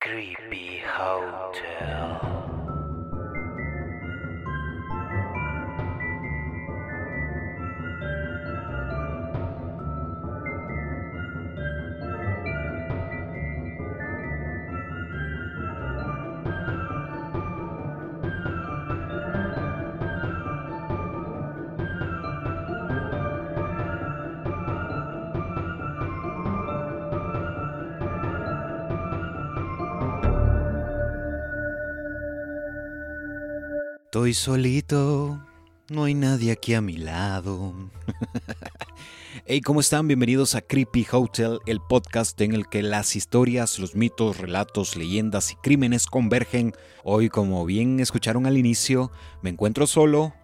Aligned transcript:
Creepy 0.00 0.80
Hotel. 0.96 2.49
Estoy 34.20 34.34
solito, 34.34 35.42
no 35.88 36.04
hay 36.04 36.12
nadie 36.12 36.52
aquí 36.52 36.74
a 36.74 36.82
mi 36.82 36.98
lado. 36.98 37.72
hey, 39.46 39.62
¿cómo 39.62 39.80
están? 39.80 40.08
Bienvenidos 40.08 40.54
a 40.54 40.60
Creepy 40.60 41.06
Hotel, 41.10 41.58
el 41.64 41.80
podcast 41.80 42.38
en 42.42 42.52
el 42.52 42.68
que 42.68 42.82
las 42.82 43.16
historias, 43.16 43.78
los 43.78 43.94
mitos, 43.94 44.36
relatos, 44.36 44.94
leyendas 44.94 45.52
y 45.52 45.54
crímenes 45.56 46.06
convergen. 46.06 46.74
Hoy, 47.02 47.30
como 47.30 47.64
bien 47.64 47.98
escucharon 47.98 48.44
al 48.44 48.58
inicio, 48.58 49.10
me 49.40 49.48
encuentro 49.48 49.86
solo, 49.86 50.34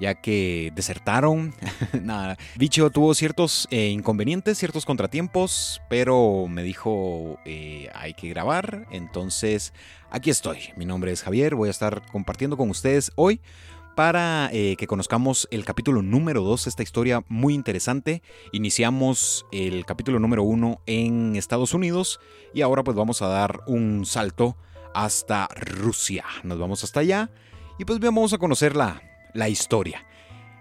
ya 0.00 0.14
que 0.14 0.72
desertaron. 0.74 1.54
Nada, 2.02 2.36
Bicho 2.56 2.90
tuvo 2.90 3.14
ciertos 3.14 3.68
eh, 3.70 3.88
inconvenientes, 3.88 4.58
ciertos 4.58 4.84
contratiempos, 4.84 5.80
pero 5.88 6.46
me 6.48 6.62
dijo 6.62 7.38
eh, 7.44 7.90
hay 7.94 8.14
que 8.14 8.28
grabar, 8.30 8.86
entonces 8.90 9.72
aquí 10.10 10.30
estoy. 10.30 10.70
Mi 10.76 10.86
nombre 10.86 11.12
es 11.12 11.22
Javier, 11.22 11.54
voy 11.54 11.68
a 11.68 11.70
estar 11.70 12.02
compartiendo 12.10 12.56
con 12.56 12.70
ustedes 12.70 13.12
hoy 13.14 13.40
para 13.94 14.48
eh, 14.52 14.76
que 14.78 14.86
conozcamos 14.86 15.46
el 15.50 15.64
capítulo 15.64 16.00
número 16.00 16.42
2, 16.42 16.66
esta 16.66 16.82
historia 16.82 17.22
muy 17.28 17.54
interesante. 17.54 18.22
Iniciamos 18.52 19.44
el 19.52 19.84
capítulo 19.84 20.18
número 20.18 20.42
1 20.42 20.80
en 20.86 21.36
Estados 21.36 21.74
Unidos 21.74 22.18
y 22.54 22.62
ahora 22.62 22.82
pues 22.82 22.96
vamos 22.96 23.20
a 23.20 23.28
dar 23.28 23.60
un 23.66 24.06
salto 24.06 24.56
hasta 24.94 25.48
Rusia. 25.54 26.24
Nos 26.44 26.58
vamos 26.58 26.82
hasta 26.82 27.00
allá 27.00 27.30
y 27.78 27.84
pues 27.84 27.98
vamos 27.98 28.32
a 28.32 28.38
conocer 28.38 28.74
la, 28.74 29.02
la 29.34 29.48
historia. 29.48 30.06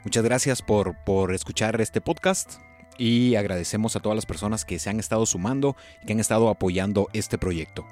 Muchas 0.03 0.23
gracias 0.23 0.62
por, 0.62 0.95
por 1.06 1.34
escuchar 1.34 1.80
este 1.81 2.02
podcast 2.02 2.56
y 2.98 3.36
agradecemos 3.36 3.95
a 3.95 4.00
todas 4.00 4.16
las 4.16 4.25
personas 4.25 4.66
que 4.66 4.80
se 4.80 4.89
han 4.89 5.00
estado 5.00 5.25
sumando 5.25 5.75
y 6.02 6.06
que 6.06 6.14
han 6.14 6.20
estado 6.20 6.50
apoyando 6.50 7.08
este 7.14 7.38
proyecto. 7.38 7.86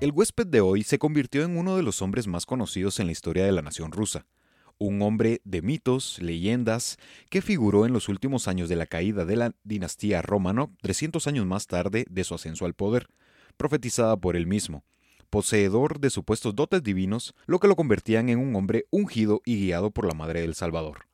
El 0.00 0.12
huésped 0.12 0.46
de 0.46 0.60
hoy 0.60 0.82
se 0.82 0.98
convirtió 0.98 1.44
en 1.44 1.58
uno 1.58 1.76
de 1.76 1.82
los 1.82 2.02
hombres 2.02 2.26
más 2.26 2.46
conocidos 2.46 3.00
en 3.00 3.06
la 3.06 3.12
historia 3.12 3.44
de 3.44 3.52
la 3.52 3.62
nación 3.62 3.92
rusa. 3.92 4.26
Un 4.78 5.02
hombre 5.02 5.42
de 5.44 5.60
mitos, 5.60 6.18
leyendas, 6.22 6.96
que 7.28 7.42
figuró 7.42 7.84
en 7.84 7.92
los 7.92 8.08
últimos 8.08 8.48
años 8.48 8.70
de 8.70 8.76
la 8.76 8.86
caída 8.86 9.26
de 9.26 9.36
la 9.36 9.54
dinastía 9.62 10.22
Romanov, 10.22 10.70
300 10.80 11.26
años 11.26 11.44
más 11.44 11.66
tarde 11.66 12.06
de 12.08 12.24
su 12.24 12.34
ascenso 12.34 12.64
al 12.64 12.74
poder, 12.74 13.08
profetizada 13.58 14.16
por 14.16 14.36
él 14.36 14.46
mismo 14.46 14.84
poseedor 15.30 16.00
de 16.00 16.10
supuestos 16.10 16.54
dotes 16.54 16.82
divinos, 16.82 17.34
lo 17.46 17.60
que 17.60 17.68
lo 17.68 17.76
convertían 17.76 18.28
en 18.28 18.38
un 18.38 18.54
hombre 18.56 18.86
ungido 18.90 19.40
y 19.44 19.60
guiado 19.60 19.90
por 19.92 20.06
la 20.06 20.14
Madre 20.14 20.42
del 20.42 20.54
Salvador. 20.54 21.06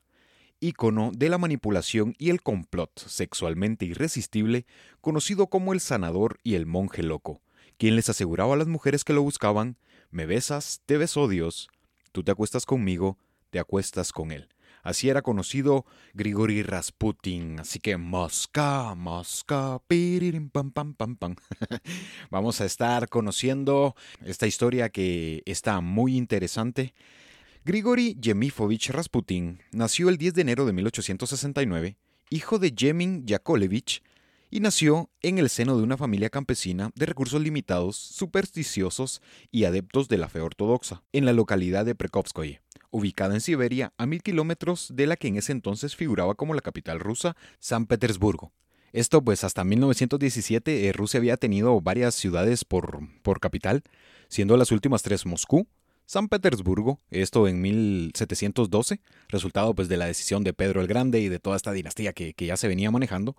Ícono 0.58 1.12
de 1.14 1.28
la 1.28 1.38
manipulación 1.38 2.14
y 2.18 2.30
el 2.30 2.42
complot 2.42 2.98
sexualmente 2.98 3.84
irresistible, 3.84 4.66
conocido 5.02 5.48
como 5.48 5.74
el 5.74 5.80
sanador 5.80 6.38
y 6.42 6.54
el 6.54 6.66
monje 6.66 7.02
loco, 7.02 7.42
quien 7.76 7.94
les 7.94 8.08
aseguraba 8.08 8.54
a 8.54 8.56
las 8.56 8.66
mujeres 8.66 9.04
que 9.04 9.12
lo 9.12 9.22
buscaban, 9.22 9.76
me 10.10 10.24
besas, 10.24 10.80
te 10.86 10.96
beso 10.96 11.28
Dios, 11.28 11.68
tú 12.12 12.24
te 12.24 12.32
acuestas 12.32 12.64
conmigo, 12.64 13.18
te 13.50 13.58
acuestas 13.58 14.12
con 14.12 14.32
él. 14.32 14.48
Así 14.86 15.08
era 15.08 15.20
conocido 15.20 15.84
Grigori 16.14 16.62
Rasputin. 16.62 17.58
Así 17.58 17.80
que 17.80 17.96
Mosca, 17.96 18.94
Mosca, 18.94 19.82
piririm, 19.88 20.48
pam, 20.48 20.70
pam, 20.70 20.94
pam, 20.94 21.16
pam. 21.16 21.34
Vamos 22.30 22.60
a 22.60 22.66
estar 22.66 23.08
conociendo 23.08 23.96
esta 24.24 24.46
historia 24.46 24.88
que 24.88 25.42
está 25.44 25.80
muy 25.80 26.16
interesante. 26.16 26.94
Grigori 27.64 28.16
Yemifovich 28.20 28.90
Rasputin 28.90 29.58
nació 29.72 30.08
el 30.08 30.18
10 30.18 30.34
de 30.34 30.42
enero 30.42 30.64
de 30.66 30.72
1869, 30.72 31.96
hijo 32.30 32.60
de 32.60 32.70
Yemin 32.70 33.26
Yakovlevich, 33.26 34.04
y 34.52 34.60
nació 34.60 35.10
en 35.20 35.38
el 35.38 35.50
seno 35.50 35.76
de 35.76 35.82
una 35.82 35.96
familia 35.96 36.30
campesina 36.30 36.92
de 36.94 37.06
recursos 37.06 37.42
limitados, 37.42 37.96
supersticiosos 37.96 39.20
y 39.50 39.64
adeptos 39.64 40.06
de 40.06 40.18
la 40.18 40.28
fe 40.28 40.42
ortodoxa, 40.42 41.02
en 41.12 41.24
la 41.24 41.32
localidad 41.32 41.84
de 41.84 41.96
Prekovskoye 41.96 42.62
ubicada 42.90 43.34
en 43.34 43.40
Siberia 43.40 43.92
a 43.98 44.06
mil 44.06 44.22
kilómetros 44.22 44.92
de 44.94 45.06
la 45.06 45.16
que 45.16 45.28
en 45.28 45.36
ese 45.36 45.52
entonces 45.52 45.96
figuraba 45.96 46.34
como 46.34 46.54
la 46.54 46.60
capital 46.60 47.00
rusa, 47.00 47.36
San 47.58 47.86
Petersburgo. 47.86 48.52
Esto 48.92 49.22
pues 49.22 49.44
hasta 49.44 49.64
1917 49.64 50.88
eh, 50.88 50.92
Rusia 50.92 51.18
había 51.18 51.36
tenido 51.36 51.80
varias 51.80 52.14
ciudades 52.14 52.64
por, 52.64 53.00
por 53.22 53.40
capital, 53.40 53.82
siendo 54.28 54.56
las 54.56 54.72
últimas 54.72 55.02
tres 55.02 55.26
Moscú, 55.26 55.66
San 56.06 56.28
Petersburgo, 56.28 57.00
esto 57.10 57.48
en 57.48 57.60
1712, 57.60 59.00
resultado 59.28 59.74
pues 59.74 59.88
de 59.88 59.96
la 59.96 60.06
decisión 60.06 60.44
de 60.44 60.54
Pedro 60.54 60.80
el 60.80 60.86
Grande 60.86 61.20
y 61.20 61.28
de 61.28 61.40
toda 61.40 61.56
esta 61.56 61.72
dinastía 61.72 62.12
que, 62.12 62.32
que 62.32 62.46
ya 62.46 62.56
se 62.56 62.68
venía 62.68 62.92
manejando, 62.92 63.36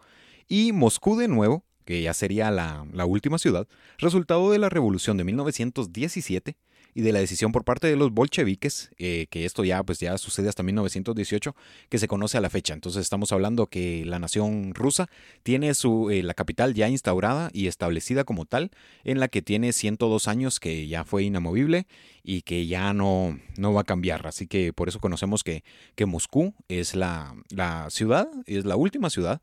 y 0.50 0.74
Moscú 0.74 1.18
de 1.18 1.30
nuevo, 1.30 1.64
que 1.86 2.02
ya 2.02 2.14
sería 2.14 2.52
la, 2.52 2.86
la 2.92 3.06
última 3.06 3.38
ciudad, 3.38 3.68
resultado 3.98 4.52
de 4.52 4.60
la 4.60 4.70
revolución 4.70 5.16
de 5.16 5.24
1917, 5.24 6.58
y 6.98 7.02
de 7.02 7.12
la 7.12 7.20
decisión 7.20 7.52
por 7.52 7.64
parte 7.64 7.86
de 7.86 7.96
los 7.96 8.12
bolcheviques, 8.12 8.90
eh, 8.98 9.28
que 9.30 9.46
esto 9.46 9.64
ya, 9.64 9.84
pues 9.84 10.00
ya 10.00 10.18
sucede 10.18 10.50
hasta 10.50 10.64
1918, 10.64 11.56
que 11.90 12.00
se 12.00 12.08
conoce 12.08 12.40
a 12.40 12.42
la 12.42 12.50
fecha. 12.50 12.74
Entonces 12.74 13.04
estamos 13.04 13.32
hablando 13.32 13.68
que 13.68 14.04
la 14.04 14.18
nación 14.18 14.74
rusa 14.74 15.08
tiene 15.44 15.76
su, 15.76 16.10
eh, 16.10 16.24
la 16.24 16.34
capital 16.34 16.74
ya 16.74 16.90
instaurada 16.90 17.52
y 17.54 17.68
establecida 17.68 18.24
como 18.24 18.46
tal, 18.46 18.72
en 19.04 19.20
la 19.20 19.28
que 19.28 19.44
tiene 19.44 19.74
102 19.74 20.28
años 20.28 20.60
que 20.60 20.88
ya 20.88 21.04
fue 21.04 21.22
inamovible 21.22 21.86
y 22.24 22.42
que 22.42 22.66
ya 22.66 22.92
no, 22.94 23.40
no 23.60 23.74
va 23.74 23.82
a 23.82 23.84
cambiar. 23.84 24.26
Así 24.26 24.48
que 24.48 24.74
por 24.74 24.90
eso 24.90 25.00
conocemos 25.00 25.44
que, 25.44 25.64
que 25.94 26.08
Moscú 26.08 26.56
es 26.68 26.96
la, 26.96 27.36
la 27.52 27.92
ciudad, 27.92 28.28
es 28.48 28.66
la 28.66 28.76
última 28.76 29.12
ciudad 29.12 29.40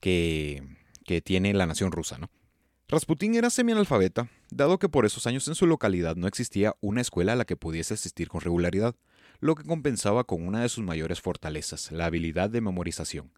que, 0.00 0.60
que 1.04 1.20
tiene 1.20 1.54
la 1.54 1.66
nación 1.66 1.92
rusa, 1.92 2.18
¿no? 2.18 2.30
Rasputín 2.88 3.34
era 3.34 3.50
semianalfabeta, 3.50 4.30
dado 4.48 4.78
que 4.78 4.88
por 4.88 5.06
esos 5.06 5.26
años 5.26 5.48
en 5.48 5.56
su 5.56 5.66
localidad 5.66 6.14
no 6.14 6.28
existía 6.28 6.76
una 6.80 7.00
escuela 7.00 7.32
a 7.32 7.36
la 7.36 7.44
que 7.44 7.56
pudiese 7.56 7.94
asistir 7.94 8.28
con 8.28 8.40
regularidad, 8.40 8.94
lo 9.40 9.56
que 9.56 9.64
compensaba 9.64 10.22
con 10.22 10.46
una 10.46 10.62
de 10.62 10.68
sus 10.68 10.84
mayores 10.84 11.20
fortalezas, 11.20 11.90
la 11.90 12.06
habilidad 12.06 12.48
de 12.48 12.60
memorización. 12.60 13.32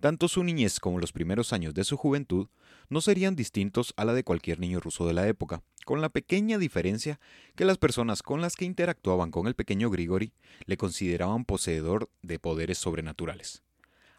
Tanto 0.00 0.28
su 0.28 0.42
niñez 0.42 0.80
como 0.80 0.98
los 0.98 1.12
primeros 1.12 1.52
años 1.52 1.74
de 1.74 1.84
su 1.84 1.98
juventud 1.98 2.48
no 2.88 3.02
serían 3.02 3.36
distintos 3.36 3.92
a 3.98 4.06
la 4.06 4.14
de 4.14 4.24
cualquier 4.24 4.60
niño 4.60 4.80
ruso 4.80 5.06
de 5.06 5.12
la 5.12 5.28
época, 5.28 5.62
con 5.84 6.00
la 6.00 6.08
pequeña 6.08 6.56
diferencia 6.56 7.20
que 7.54 7.66
las 7.66 7.76
personas 7.76 8.22
con 8.22 8.40
las 8.40 8.56
que 8.56 8.64
interactuaban 8.64 9.30
con 9.30 9.46
el 9.46 9.54
pequeño 9.54 9.90
Grigori 9.90 10.32
le 10.64 10.78
consideraban 10.78 11.44
poseedor 11.44 12.08
de 12.22 12.38
poderes 12.38 12.78
sobrenaturales. 12.78 13.65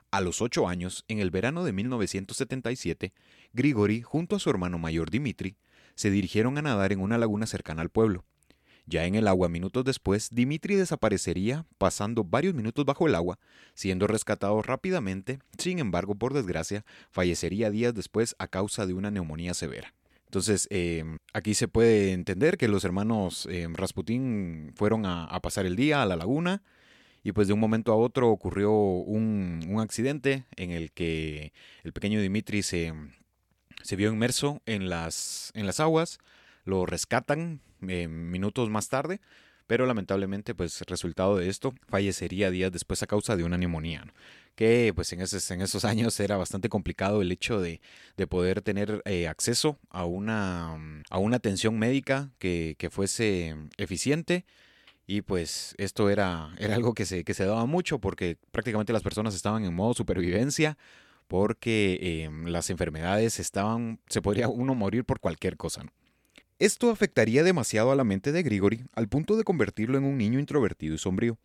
A 0.10 0.22
los 0.22 0.42
ocho 0.42 0.70
años, 0.70 1.04
en 1.10 1.20
el 1.20 1.32
verano 1.32 1.66
de 1.66 1.74
1977, 1.74 3.14
Grigori, 3.52 4.02
junto 4.02 4.38
a 4.38 4.40
su 4.40 4.50
hermano 4.50 4.80
mayor 4.80 5.10
Dimitri, 5.10 5.58
se 5.96 6.10
dirigieron 6.10 6.58
a 6.58 6.62
nadar 6.62 6.94
en 6.94 7.02
una 7.02 7.18
laguna 7.18 7.46
cercana 7.46 7.82
al 7.82 7.90
pueblo. 7.90 8.24
Ya 8.86 9.04
en 9.04 9.16
el 9.16 9.28
agua 9.28 9.50
minutos 9.50 9.84
después, 9.84 10.30
Dimitri 10.32 10.76
desaparecería, 10.76 11.66
pasando 11.78 12.24
varios 12.24 12.54
minutos 12.54 12.86
bajo 12.86 13.06
el 13.06 13.16
agua, 13.16 13.38
siendo 13.74 14.08
rescatado 14.08 14.62
rápidamente, 14.62 15.40
sin 15.58 15.80
embargo, 15.80 16.16
por 16.16 16.34
desgracia, 16.34 16.86
fallecería 17.12 17.70
días 17.70 17.94
después 17.94 18.34
a 18.40 18.48
causa 18.48 18.86
de 18.86 18.94
una 18.94 19.12
neumonía 19.12 19.54
severa. 19.54 19.94
Entonces, 20.24 20.70
em, 20.72 21.18
aquí 21.34 21.54
se 21.54 21.68
puede 21.68 22.14
entender 22.14 22.58
que 22.58 22.70
los 22.70 22.86
hermanos 22.86 23.46
em, 23.52 23.76
Rasputín 23.76 24.72
fueron 24.76 25.06
a 25.06 25.38
pasar 25.42 25.66
el 25.66 25.76
día 25.76 26.02
a 26.02 26.06
la 26.06 26.16
laguna, 26.16 26.64
y 27.28 27.34
pues 27.34 27.50
de 27.50 27.54
un 27.54 27.60
momento 27.60 27.92
a 27.92 27.98
otro 27.98 28.30
ocurrió 28.30 28.72
un, 28.72 29.78
accidente 29.82 30.46
en 30.56 30.72
el 30.72 30.94
que 30.94 31.52
el 31.84 31.92
pequeño 31.92 32.22
Dimitri 32.22 32.64
se, 32.64 32.94
se 33.84 33.98
vio 33.98 34.10
inmerso 34.10 34.62
en 34.66 34.88
las, 34.88 35.52
en 35.54 35.66
las 35.66 35.82
aguas, 35.82 36.20
lo 36.64 36.86
rescatan 36.86 37.60
eh, 37.86 38.08
minutos 38.08 38.70
más 38.70 38.88
tarde, 38.88 39.20
pero 39.68 39.86
lamentablemente 39.86 40.56
pues 40.56 40.80
resultado 40.88 41.36
de 41.36 41.50
esto 41.50 41.74
fallecería 41.90 42.50
días 42.50 42.72
después 42.72 43.04
a 43.04 43.08
causa 43.08 43.36
de 43.36 43.44
una 43.44 43.58
neumonía. 43.58 44.06
que 44.56 44.94
pues 44.96 45.12
en 45.12 45.20
esos, 45.20 45.52
en 45.52 45.60
esos 45.60 45.84
años 45.84 46.18
era 46.22 46.38
bastante 46.38 46.70
complicado 46.70 47.22
el 47.22 47.34
hecho 47.34 47.60
de, 47.60 47.82
de 48.16 48.28
poder 48.28 48.62
tener 48.62 49.02
eh, 49.04 49.28
acceso 49.28 49.78
a 49.90 50.06
una, 50.06 51.04
a 51.10 51.18
una 51.18 51.36
atención 51.36 51.78
médica 51.78 52.32
que, 52.40 52.78
que 52.80 52.90
fuese 52.90 53.54
eficiente 53.76 54.46
y 55.08 55.22
pues 55.22 55.74
esto 55.78 56.10
era, 56.10 56.54
era 56.60 56.76
algo 56.76 56.94
que 56.94 57.06
se, 57.06 57.24
que 57.24 57.34
se 57.34 57.46
daba 57.46 57.66
mucho 57.66 58.00
porque 58.00 58.38
prácticamente 58.52 58.92
las 58.92 59.04
personas 59.04 59.34
estaban 59.34 59.64
en 59.64 59.74
modo 59.74 59.94
supervivencia 59.94 60.78
porque 61.28 62.24
em, 62.24 62.46
las 62.48 62.70
enfermedades 62.70 63.40
estaban, 63.40 64.00
se 64.10 64.22
podría 64.22 64.50
uno 64.50 64.76
morir 64.76 65.06
por 65.06 65.22
cualquier 65.22 65.56
cosa. 65.56 65.86
Esto 66.60 66.90
afectaría 66.90 67.44
demasiado 67.44 67.92
a 67.92 67.96
la 67.96 68.04
mente 68.04 68.34
de 68.34 68.44
Grigori 68.44 68.84
al 68.94 69.08
punto 69.08 69.38
de 69.38 69.46
convertirlo 69.46 69.98
en 69.98 70.04
un 70.04 70.18
niño 70.18 70.40
introvertido 70.40 70.96
y 70.96 70.98
sombrío, 70.98 71.38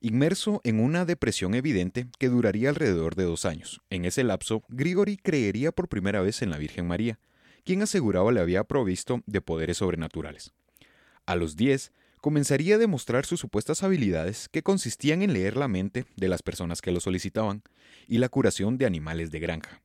inmerso 0.00 0.60
en 0.64 0.80
una 0.80 1.06
depresión 1.06 1.54
evidente 1.54 2.08
que 2.18 2.28
duraría 2.28 2.68
alrededor 2.68 3.14
de 3.14 3.24
dos 3.24 3.46
años. 3.46 3.80
En 3.88 4.04
ese 4.04 4.24
lapso, 4.24 4.62
Grigori 4.68 5.16
creería 5.16 5.72
por 5.72 5.88
primera 5.88 6.20
vez 6.20 6.42
en 6.42 6.50
la 6.50 6.58
Virgen 6.58 6.86
María, 6.86 7.18
quien 7.64 7.80
aseguraba 7.80 8.30
le 8.30 8.40
había 8.40 8.64
provisto 8.64 9.22
de 9.26 9.40
poderes 9.40 9.78
sobrenaturales. 9.78 10.52
A 11.24 11.34
los 11.34 11.56
10, 11.56 11.92
comenzaría 12.26 12.74
a 12.74 12.78
demostrar 12.78 13.24
sus 13.24 13.38
supuestas 13.38 13.84
habilidades 13.84 14.48
que 14.48 14.64
consistían 14.64 15.22
en 15.22 15.32
leer 15.32 15.56
la 15.56 15.68
mente 15.68 16.06
de 16.16 16.26
las 16.26 16.42
personas 16.42 16.82
que 16.82 16.90
lo 16.90 16.98
solicitaban 16.98 17.62
y 18.08 18.18
la 18.18 18.28
curación 18.28 18.78
de 18.78 18.84
animales 18.84 19.30
de 19.30 19.38
granja. 19.38 19.80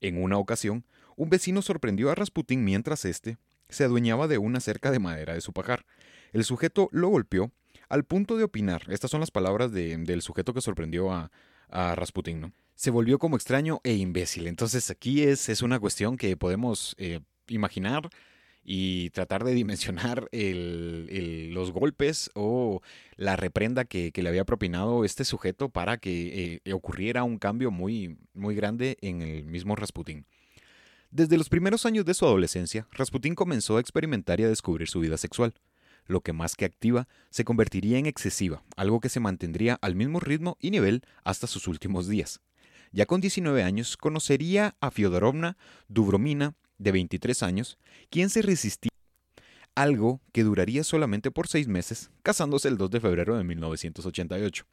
En 0.00 0.16
una 0.16 0.38
ocasión, 0.38 0.86
un 1.16 1.28
vecino 1.28 1.60
sorprendió 1.60 2.10
a 2.10 2.14
Rasputín 2.14 2.64
mientras 2.64 3.04
éste 3.04 3.36
se 3.68 3.84
adueñaba 3.84 4.26
de 4.26 4.38
una 4.38 4.60
cerca 4.60 4.90
de 4.90 5.00
madera 5.00 5.34
de 5.34 5.42
su 5.42 5.52
pajar. 5.52 5.84
El 6.32 6.44
sujeto 6.44 6.88
lo 6.92 7.08
golpeó 7.08 7.52
al 7.90 8.04
punto 8.04 8.38
de 8.38 8.44
opinar. 8.44 8.84
Estas 8.88 9.10
son 9.10 9.20
las 9.20 9.30
palabras 9.30 9.70
del 9.70 10.22
sujeto 10.22 10.54
que 10.54 10.62
sorprendió 10.62 11.12
a, 11.12 11.30
a 11.68 11.94
Rasputín, 11.94 12.40
¿no? 12.40 12.52
Se 12.74 12.90
volvió 12.90 13.18
como 13.18 13.36
extraño 13.36 13.82
e 13.84 13.92
imbécil. 13.92 14.46
Entonces 14.46 14.88
aquí 14.88 15.24
es, 15.24 15.50
es 15.50 15.60
una 15.60 15.78
cuestión 15.78 16.16
que 16.16 16.38
podemos 16.38 16.94
eh, 16.96 17.20
imaginar 17.48 18.08
y 18.64 19.10
tratar 19.10 19.44
de 19.44 19.54
dimensionar 19.54 20.28
los 20.32 21.72
golpes 21.72 22.30
o 22.34 22.80
la 23.16 23.36
reprenda 23.36 23.84
que, 23.84 24.12
le 24.14 24.28
había 24.28 24.44
propinado 24.44 25.04
este 25.04 25.24
sujeto 25.24 25.68
para 25.68 25.98
que 25.98 26.60
eh, 26.64 26.72
ocurriera 26.72 27.24
un 27.24 27.38
cambio 27.38 27.70
muy, 27.70 28.18
muy 28.34 28.54
grande 28.54 28.98
en 29.00 29.22
el 29.22 29.44
mismo 29.44 29.74
Rasputín. 29.74 30.26
Desde 31.10 31.36
los 31.36 31.48
primeros 31.48 31.84
años 31.84 32.06
de 32.06 32.14
su 32.14 32.24
adolescencia, 32.24 32.86
Rasputín 32.92 33.34
comenzó 33.34 33.76
a 33.76 33.80
experimentar 33.80 34.40
y 34.40 34.44
a 34.44 34.48
descubrir 34.48 34.88
su 34.88 35.00
vida 35.00 35.18
sexual. 35.18 35.54
Lo 36.06 36.22
que 36.22 36.32
más 36.32 36.56
que 36.56 36.64
activa 36.64 37.06
se 37.30 37.44
convertiría 37.44 37.98
en 37.98 38.06
excesiva, 38.06 38.62
algo 38.76 39.00
que 39.00 39.08
se 39.08 39.20
mantendría 39.20 39.78
al 39.82 39.94
mismo 39.94 40.20
ritmo 40.20 40.56
y 40.60 40.70
nivel 40.70 41.02
hasta 41.22 41.46
sus 41.46 41.68
últimos 41.68 42.08
días. 42.08 42.40
Ya 42.92 43.06
con 43.06 43.20
19 43.20 43.62
años 43.62 43.96
conocería 43.96 44.76
a 44.80 44.90
Fyodorovna 44.90 45.56
Dubromina, 45.88 46.54
de 46.78 46.92
23 46.92 47.42
años, 47.42 47.78
quien 48.10 48.30
se 48.30 48.42
resistía 48.42 48.90
algo 49.74 50.20
que 50.32 50.44
duraría 50.44 50.84
solamente 50.84 51.30
por 51.30 51.48
seis 51.48 51.68
meses, 51.68 52.10
casándose 52.22 52.68
el 52.68 52.76
2 52.76 52.90
de 52.90 53.00
febrero 53.00 53.36
de 53.36 53.44
1988. 53.44 54.64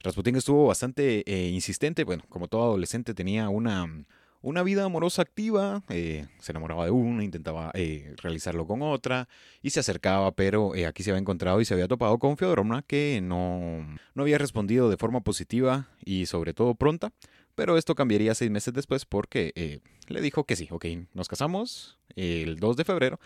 Rasputín 0.00 0.36
estuvo 0.36 0.66
bastante 0.66 1.24
eh, 1.26 1.48
insistente, 1.48 2.04
bueno, 2.04 2.22
como 2.28 2.46
todo 2.46 2.62
adolescente 2.62 3.14
tenía 3.14 3.48
una, 3.48 4.04
una 4.40 4.62
vida 4.62 4.84
amorosa 4.84 5.22
activa, 5.22 5.82
eh, 5.88 6.28
se 6.38 6.52
enamoraba 6.52 6.84
de 6.84 6.92
una, 6.92 7.24
intentaba 7.24 7.72
eh, 7.74 8.14
realizarlo 8.22 8.64
con 8.64 8.82
otra 8.82 9.28
y 9.60 9.70
se 9.70 9.80
acercaba, 9.80 10.30
pero 10.32 10.72
aquí 10.86 11.02
se 11.02 11.10
había 11.10 11.20
encontrado 11.20 11.60
y 11.60 11.64
se 11.64 11.74
había 11.74 11.88
topado 11.88 12.18
con 12.18 12.36
Feodorovna 12.36 12.82
que 12.82 13.20
no, 13.20 13.84
no 14.14 14.22
había 14.22 14.38
respondido 14.38 14.88
de 14.88 14.96
forma 14.96 15.20
positiva 15.20 15.88
y 16.04 16.26
sobre 16.26 16.54
todo 16.54 16.76
pronta, 16.76 17.12
pero 17.58 17.76
esto 17.76 17.96
cambiaría 17.96 18.36
seis 18.36 18.52
meses 18.52 18.72
después 18.72 19.04
porque 19.04 19.82
le 20.06 20.20
dijo 20.20 20.44
que 20.44 20.54
sí, 20.54 20.68
ok, 20.70 20.86
nos 21.12 21.26
casamos 21.26 21.98
el 22.14 22.54
2 22.60 22.76
de 22.76 22.84
febrero 22.84 23.18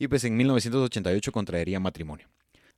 y 0.00 0.08
pues 0.08 0.24
en 0.24 0.36
1988 0.36 1.30
contraería 1.30 1.78
matrimonio. 1.78 2.28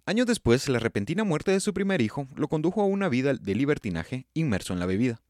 Años 0.04 0.26
después, 0.26 0.68
la 0.68 0.78
repentina 0.78 1.24
muerte 1.24 1.52
de 1.52 1.60
su 1.60 1.72
primer 1.72 2.02
hijo 2.02 2.28
lo 2.36 2.48
condujo 2.48 2.82
a 2.82 2.84
una 2.84 3.08
vida 3.08 3.32
de 3.32 3.54
libertinaje 3.54 4.26
inmerso 4.34 4.74
en 4.74 4.78
la 4.78 4.84
bebida. 4.84 5.22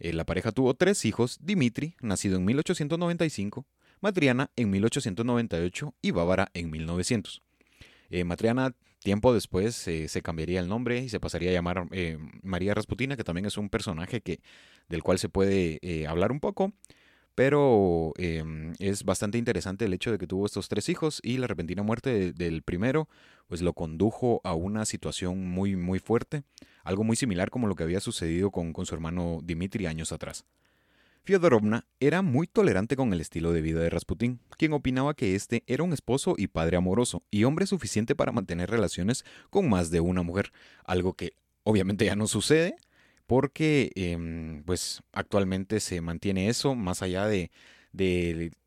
Eh, 0.00 0.12
la 0.12 0.26
pareja 0.26 0.50
tuvo 0.50 0.74
tres 0.74 1.04
hijos, 1.04 1.38
Dimitri, 1.40 1.94
nacido 2.00 2.36
en 2.36 2.44
1895, 2.44 3.64
Matriana 4.00 4.50
en 4.56 4.70
1898 4.70 5.94
y 6.02 6.10
Bárbara 6.10 6.50
en 6.52 6.68
1900. 6.68 7.42
Eh, 8.10 8.24
Matriana, 8.24 8.74
tiempo 9.06 9.32
después, 9.32 9.86
eh, 9.86 10.08
se 10.08 10.20
cambiaría 10.20 10.58
el 10.58 10.68
nombre 10.68 10.98
y 10.98 11.08
se 11.08 11.20
pasaría 11.20 11.50
a 11.50 11.52
llamar 11.52 11.86
María 12.42 12.74
Rasputina, 12.74 13.16
que 13.16 13.22
también 13.22 13.46
es 13.46 13.56
un 13.56 13.70
personaje 13.70 14.20
que, 14.20 14.40
del 14.88 15.04
cual 15.04 15.20
se 15.20 15.28
puede 15.28 15.78
hablar 16.08 16.32
un 16.32 16.40
poco. 16.40 16.72
Pero 17.36 18.14
es 18.16 19.04
bastante 19.04 19.38
interesante 19.38 19.84
el 19.84 19.92
hecho 19.92 20.10
de 20.10 20.18
que 20.18 20.26
tuvo 20.26 20.46
estos 20.46 20.68
tres 20.68 20.88
hijos 20.88 21.20
y 21.22 21.36
la 21.36 21.46
repentina 21.46 21.82
muerte 21.82 22.32
del 22.32 22.62
primero 22.62 23.08
pues 23.46 23.62
lo 23.62 23.74
condujo 23.74 24.40
a 24.42 24.54
una 24.54 24.86
situación 24.86 25.46
muy 25.46 25.76
muy 25.76 25.98
fuerte, 25.98 26.42
algo 26.82 27.04
muy 27.04 27.14
similar 27.14 27.50
como 27.50 27.68
lo 27.68 27.76
que 27.76 27.84
había 27.84 28.00
sucedido 28.00 28.50
con, 28.50 28.72
con 28.72 28.86
su 28.86 28.94
hermano 28.94 29.40
Dimitri 29.44 29.86
años 29.86 30.12
atrás. 30.12 30.46
Fyodorovna 31.26 31.84
era 31.98 32.22
muy 32.22 32.46
tolerante 32.46 32.94
con 32.94 33.12
el 33.12 33.20
estilo 33.20 33.52
de 33.52 33.60
vida 33.60 33.80
de 33.80 33.90
Rasputín, 33.90 34.38
quien 34.56 34.72
opinaba 34.72 35.14
que 35.14 35.34
este 35.34 35.64
era 35.66 35.82
un 35.82 35.92
esposo 35.92 36.36
y 36.38 36.46
padre 36.46 36.76
amoroso 36.76 37.24
y 37.32 37.42
hombre 37.42 37.66
suficiente 37.66 38.14
para 38.14 38.30
mantener 38.30 38.70
relaciones 38.70 39.24
con 39.50 39.68
más 39.68 39.90
de 39.90 39.98
una 39.98 40.22
mujer, 40.22 40.52
algo 40.84 41.14
que 41.14 41.32
obviamente 41.64 42.04
ya 42.04 42.14
no 42.14 42.28
sucede, 42.28 42.76
porque 43.26 43.90
em, 43.96 44.62
pues 44.62 45.02
actualmente 45.12 45.80
se 45.80 46.00
mantiene 46.00 46.48
eso 46.48 46.76
más 46.76 47.02
allá 47.02 47.26
de, 47.26 47.50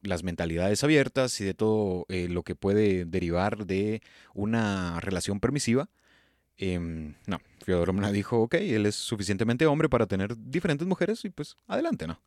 las 0.01 0.23
mentalidades 0.23 0.83
abiertas 0.83 1.39
y 1.39 1.45
de 1.45 1.53
todo 1.53 2.05
eh, 2.09 2.27
lo 2.27 2.43
que 2.43 2.55
puede 2.55 3.05
derivar 3.05 3.67
de 3.67 4.01
una 4.33 4.99
relación 4.99 5.39
permisiva. 5.39 5.89
Eh, 6.57 6.77
no, 7.25 7.39
Fyodoromna 7.63 8.11
dijo, 8.11 8.41
ok, 8.41 8.55
él 8.55 8.85
es 8.85 8.95
suficientemente 8.95 9.65
hombre 9.65 9.87
para 9.87 10.07
tener 10.07 10.35
diferentes 10.37 10.85
mujeres 10.87 11.23
y 11.23 11.29
pues 11.29 11.55
adelante, 11.67 12.05
¿no? 12.05 12.19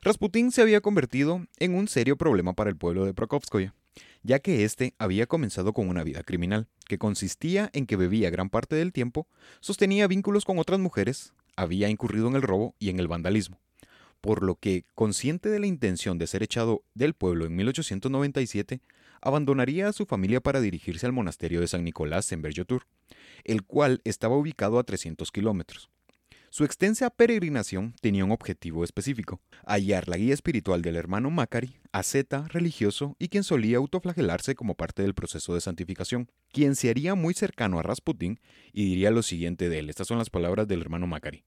Rasputín 0.00 0.52
se 0.52 0.62
había 0.62 0.80
convertido 0.80 1.44
en 1.58 1.74
un 1.74 1.88
serio 1.88 2.16
problema 2.16 2.52
para 2.52 2.70
el 2.70 2.76
pueblo 2.76 3.04
de 3.04 3.14
Prokofskoye, 3.14 3.72
ya 4.22 4.38
que 4.38 4.64
éste 4.64 4.94
había 4.96 5.26
comenzado 5.26 5.72
con 5.72 5.88
una 5.88 6.04
vida 6.04 6.22
criminal, 6.22 6.68
que 6.86 6.98
consistía 6.98 7.68
en 7.72 7.84
que 7.84 7.96
bebía 7.96 8.30
gran 8.30 8.48
parte 8.48 8.76
del 8.76 8.92
tiempo, 8.92 9.26
sostenía 9.60 10.06
vínculos 10.06 10.44
con 10.44 10.60
otras 10.60 10.78
mujeres, 10.78 11.32
había 11.56 11.88
incurrido 11.88 12.28
en 12.28 12.36
el 12.36 12.42
robo 12.42 12.76
y 12.78 12.90
en 12.90 13.00
el 13.00 13.08
vandalismo, 13.08 13.60
por 14.20 14.44
lo 14.44 14.54
que, 14.54 14.84
consciente 14.94 15.48
de 15.48 15.58
la 15.58 15.66
intención 15.66 16.16
de 16.16 16.28
ser 16.28 16.44
echado 16.44 16.84
del 16.94 17.14
pueblo 17.14 17.44
en 17.44 17.56
1897, 17.56 18.80
abandonaría 19.20 19.88
a 19.88 19.92
su 19.92 20.06
familia 20.06 20.40
para 20.40 20.60
dirigirse 20.60 21.06
al 21.06 21.12
monasterio 21.12 21.60
de 21.60 21.66
San 21.66 21.82
Nicolás 21.82 22.30
en 22.30 22.40
Berjotur, 22.40 22.86
el 23.42 23.64
cual 23.64 24.00
estaba 24.04 24.36
ubicado 24.36 24.78
a 24.78 24.84
300 24.84 25.32
kilómetros. 25.32 25.90
Su 26.50 26.64
extensa 26.64 27.10
peregrinación 27.10 27.94
tenía 28.00 28.24
un 28.24 28.32
objetivo 28.32 28.82
específico, 28.82 29.40
hallar 29.66 30.08
la 30.08 30.16
guía 30.16 30.32
espiritual 30.32 30.80
del 30.80 30.96
hermano 30.96 31.30
Macari, 31.30 31.76
asceta, 31.92 32.48
religioso 32.48 33.16
y 33.18 33.28
quien 33.28 33.44
solía 33.44 33.76
autoflagelarse 33.76 34.54
como 34.54 34.74
parte 34.74 35.02
del 35.02 35.14
proceso 35.14 35.54
de 35.54 35.60
santificación, 35.60 36.30
quien 36.50 36.74
se 36.74 36.88
haría 36.88 37.14
muy 37.14 37.34
cercano 37.34 37.78
a 37.78 37.82
Rasputin 37.82 38.40
y 38.72 38.86
diría 38.86 39.10
lo 39.10 39.22
siguiente 39.22 39.68
de 39.68 39.80
él, 39.80 39.90
estas 39.90 40.06
son 40.06 40.18
las 40.18 40.30
palabras 40.30 40.66
del 40.66 40.80
hermano 40.80 41.06
Macari. 41.06 41.44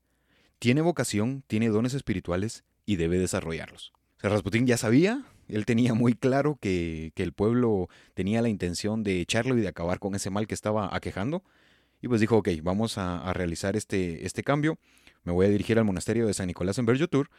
Tiene 0.59 0.81
vocación, 0.81 1.43
tiene 1.47 1.69
dones 1.69 1.95
espirituales 1.95 2.63
y 2.85 2.97
debe 2.97 3.17
desarrollarlos. 3.17 3.93
O 4.23 4.29
Rasputin 4.29 4.67
ya 4.67 4.77
sabía, 4.77 5.25
él 5.47 5.65
tenía 5.65 5.95
muy 5.95 6.13
claro 6.13 6.59
que, 6.61 7.11
el 7.15 7.33
pueblo 7.33 7.89
tenía 8.13 8.43
la 8.43 8.49
intención 8.49 9.03
de 9.03 9.19
echarlo 9.19 9.57
y 9.57 9.61
de 9.61 9.67
acabar 9.67 9.97
con 9.97 10.13
ese 10.13 10.29
mal 10.29 10.45
que 10.45 10.53
estaba 10.53 10.95
aquejando, 10.95 11.43
y 12.01 12.07
pues 12.07 12.21
dijo, 12.21 12.37
ok, 12.37 12.49
vamos 12.63 12.97
a, 12.97 13.31
realizar 13.33 13.75
este, 13.75 14.25
este 14.25 14.43
cambio. 14.43 14.79
Me 15.23 15.31
voy 15.31 15.45
a 15.45 15.49
dirigir 15.49 15.77
al 15.77 15.85
monasterio 15.85 16.25
de 16.25 16.33
San 16.33 16.47
Nicolás 16.47 16.77
en 16.77 16.85
Berjotur. 16.85 17.29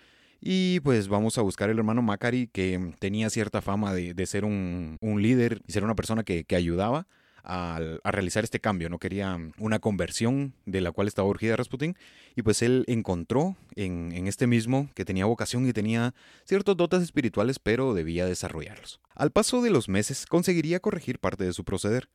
Y 0.41 0.81
pues 0.81 1.09
vamos 1.09 1.39
a 1.39 1.43
buscar 1.43 1.71
el 1.71 1.79
hermano 1.79 2.03
Macari, 2.03 2.49
que 2.49 2.95
tenía 2.99 3.31
cierta 3.31 3.61
fama 3.61 3.95
de, 3.95 4.27
ser 4.27 4.45
un, 4.45 4.99
líder 5.01 5.62
y 5.69 5.73
ser 5.73 5.85
una 5.85 5.95
persona 5.95 6.25
que, 6.25 6.45
ayudaba 6.57 7.07
a, 7.45 7.81
realizar 8.05 8.43
este 8.43 8.61
cambio. 8.61 8.89
No 8.89 8.99
quería 8.99 9.39
una 9.59 9.79
conversión 9.79 10.55
de 10.67 10.81
la 10.81 10.91
cual 10.91 11.07
estaba 11.07 11.29
urgida 11.29 11.57
Rasputin. 11.57 11.97
Y 12.35 12.43
pues 12.43 12.62
él 12.62 12.85
encontró 12.89 13.57
en, 13.77 14.11
en 14.12 14.27
este 14.27 14.49
mismo 14.49 14.91
que 14.95 15.05
tenía 15.05 15.27
vocación 15.27 15.67
y 15.69 15.73
tenía 15.73 16.12
ciertos 16.45 16.77
dotes 16.77 17.03
espirituales, 17.03 17.61
pero 17.61 17.95
debía 17.95 18.27
desarrollarlos. 18.27 19.01
Al 19.15 19.31
paso 19.31 19.62
de 19.62 19.71
los 19.71 19.89
meses 19.89 20.27
conseguiría 20.27 20.81
corregir 20.81 21.21
parte 21.21 21.45
de 21.45 21.53
su 21.53 21.65
proceder. 21.65 22.09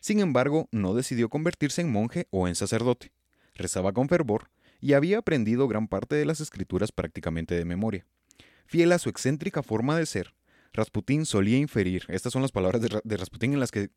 Sin 0.00 0.20
embargo, 0.20 0.68
no 0.70 0.94
decidió 0.94 1.28
convertirse 1.28 1.82
en 1.82 1.92
monje 1.92 2.28
o 2.30 2.48
en 2.48 2.54
sacerdote. 2.54 3.12
Rezaba 3.54 3.92
con 3.92 4.08
fervor 4.08 4.48
y 4.84 4.92
había 4.92 5.16
aprendido 5.16 5.66
gran 5.66 5.88
parte 5.88 6.14
de 6.14 6.26
las 6.26 6.42
escrituras 6.42 6.92
prácticamente 6.92 7.54
de 7.54 7.64
memoria. 7.64 8.04
Fiel 8.66 8.92
a 8.92 8.98
su 8.98 9.08
excéntrica 9.08 9.62
forma 9.62 9.96
de 9.96 10.04
ser, 10.04 10.34
Rasputín 10.74 11.24
solía 11.24 11.56
inferir, 11.56 12.04
estas 12.08 12.34
son 12.34 12.42
las 12.42 12.52
palabras 12.52 12.82
de, 12.82 13.16
Rasputín 13.16 13.54
en 13.54 13.60
las 13.60 13.70
que 13.70 13.88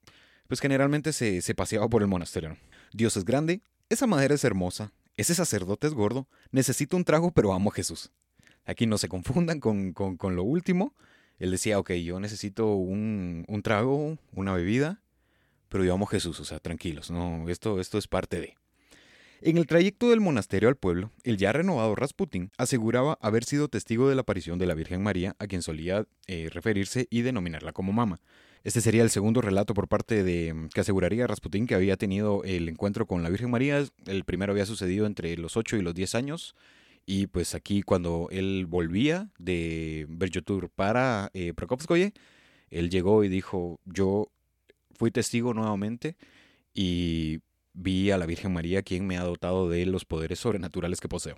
pues 0.48 0.62
generalmente 0.62 1.12
se, 1.12 1.56
paseaba 1.56 1.90
por 1.90 2.04
el 2.04 2.08
monasterio. 2.08 2.56
Dios 2.94 3.18
es 3.18 3.26
grande, 3.26 3.60
esa 3.90 4.08
madera 4.08 4.34
es 4.34 4.46
hermosa, 4.46 4.94
ese 5.18 5.36
sacerdote 5.36 5.88
es 5.88 5.94
gordo, 5.94 6.30
necesito 6.52 6.96
un 6.96 7.04
trago 7.04 7.32
pero 7.32 7.52
amo 7.52 7.70
a 7.70 7.74
Jesús. 7.74 8.10
Aquí 8.64 8.86
no 8.86 8.98
se 8.98 9.10
confundan 9.10 9.60
con, 9.60 9.94
lo 10.38 10.44
último. 10.44 10.96
Él 11.38 11.52
decía, 11.52 11.80
ok, 11.80 11.92
yo 11.96 12.22
necesito 12.22 12.76
un, 12.76 13.44
un 13.50 13.62
trago, 13.62 14.18
una 14.32 14.54
bebida, 14.54 15.02
pero 15.68 15.84
yo 15.84 15.94
amo 15.94 16.06
a 16.06 16.12
Jesús, 16.12 16.40
o 16.40 16.46
sea, 16.46 16.60
tranquilos, 16.60 17.12
no, 17.12 17.50
esto, 17.50 17.82
esto 17.82 17.98
es 17.98 18.08
parte 18.08 18.40
de. 18.40 18.56
En 19.40 19.58
el 19.58 19.68
trayecto 19.68 20.10
del 20.10 20.20
monasterio 20.20 20.68
al 20.68 20.78
pueblo, 20.78 21.12
el 21.24 21.38
ya 21.38 21.54
renovado 21.54 21.94
Rasputín 21.94 22.50
aseguraba 22.58 23.20
haber 23.22 23.44
sido 23.44 23.68
testigo 23.68 24.10
de 24.10 24.16
la 24.16 24.22
aparición 24.22 24.58
de 24.58 24.66
la 24.66 24.74
Virgen 24.74 25.04
María, 25.04 25.36
a 25.38 25.46
quien 25.46 25.62
solía 25.62 26.08
eh, 26.26 26.50
referirse 26.52 27.08
y 27.12 27.22
denominarla 27.22 27.72
como 27.72 27.94
mama. 27.94 28.20
Este 28.64 28.82
sería 28.82 29.04
el 29.04 29.12
segundo 29.12 29.42
relato 29.42 29.76
por 29.76 29.88
parte 29.88 30.24
de 30.24 30.68
que 30.74 30.82
aseguraría 30.82 31.28
Rasputín 31.28 31.68
que 31.68 31.76
había 31.76 31.98
tenido 31.98 32.44
el 32.46 32.68
encuentro 32.68 33.06
con 33.06 33.22
la 33.22 33.30
Virgen 33.30 33.52
María. 33.52 33.86
El 34.08 34.24
primero 34.24 34.54
había 34.54 34.66
sucedido 34.66 35.06
entre 35.06 35.38
los 35.38 35.56
8 35.56 35.78
y 35.78 35.82
los 35.84 35.94
10 35.94 36.16
años. 36.16 36.56
Y 37.06 37.28
pues 37.28 37.54
aquí 37.54 37.84
cuando 37.84 38.28
él 38.32 38.66
volvía 38.68 39.30
de 39.38 40.08
Berjotur 40.10 40.70
para 40.70 41.30
eh, 41.34 41.54
Prokopskoye, 41.54 42.12
él 42.72 42.90
llegó 42.90 43.24
y 43.24 43.30
dijo, 43.30 43.80
yo 43.86 44.32
fui 44.92 45.12
testigo 45.12 45.54
nuevamente 45.54 46.18
y 46.74 47.40
vi 47.78 48.12
a 48.12 48.18
la 48.18 48.26
Virgen 48.26 48.52
María 48.52 48.82
quien 48.82 49.06
me 49.06 49.18
ha 49.18 49.24
dotado 49.24 49.70
de 49.70 49.86
los 49.86 50.04
poderes 50.04 50.40
sobrenaturales 50.40 51.00
que 51.00 51.08
poseo. 51.08 51.38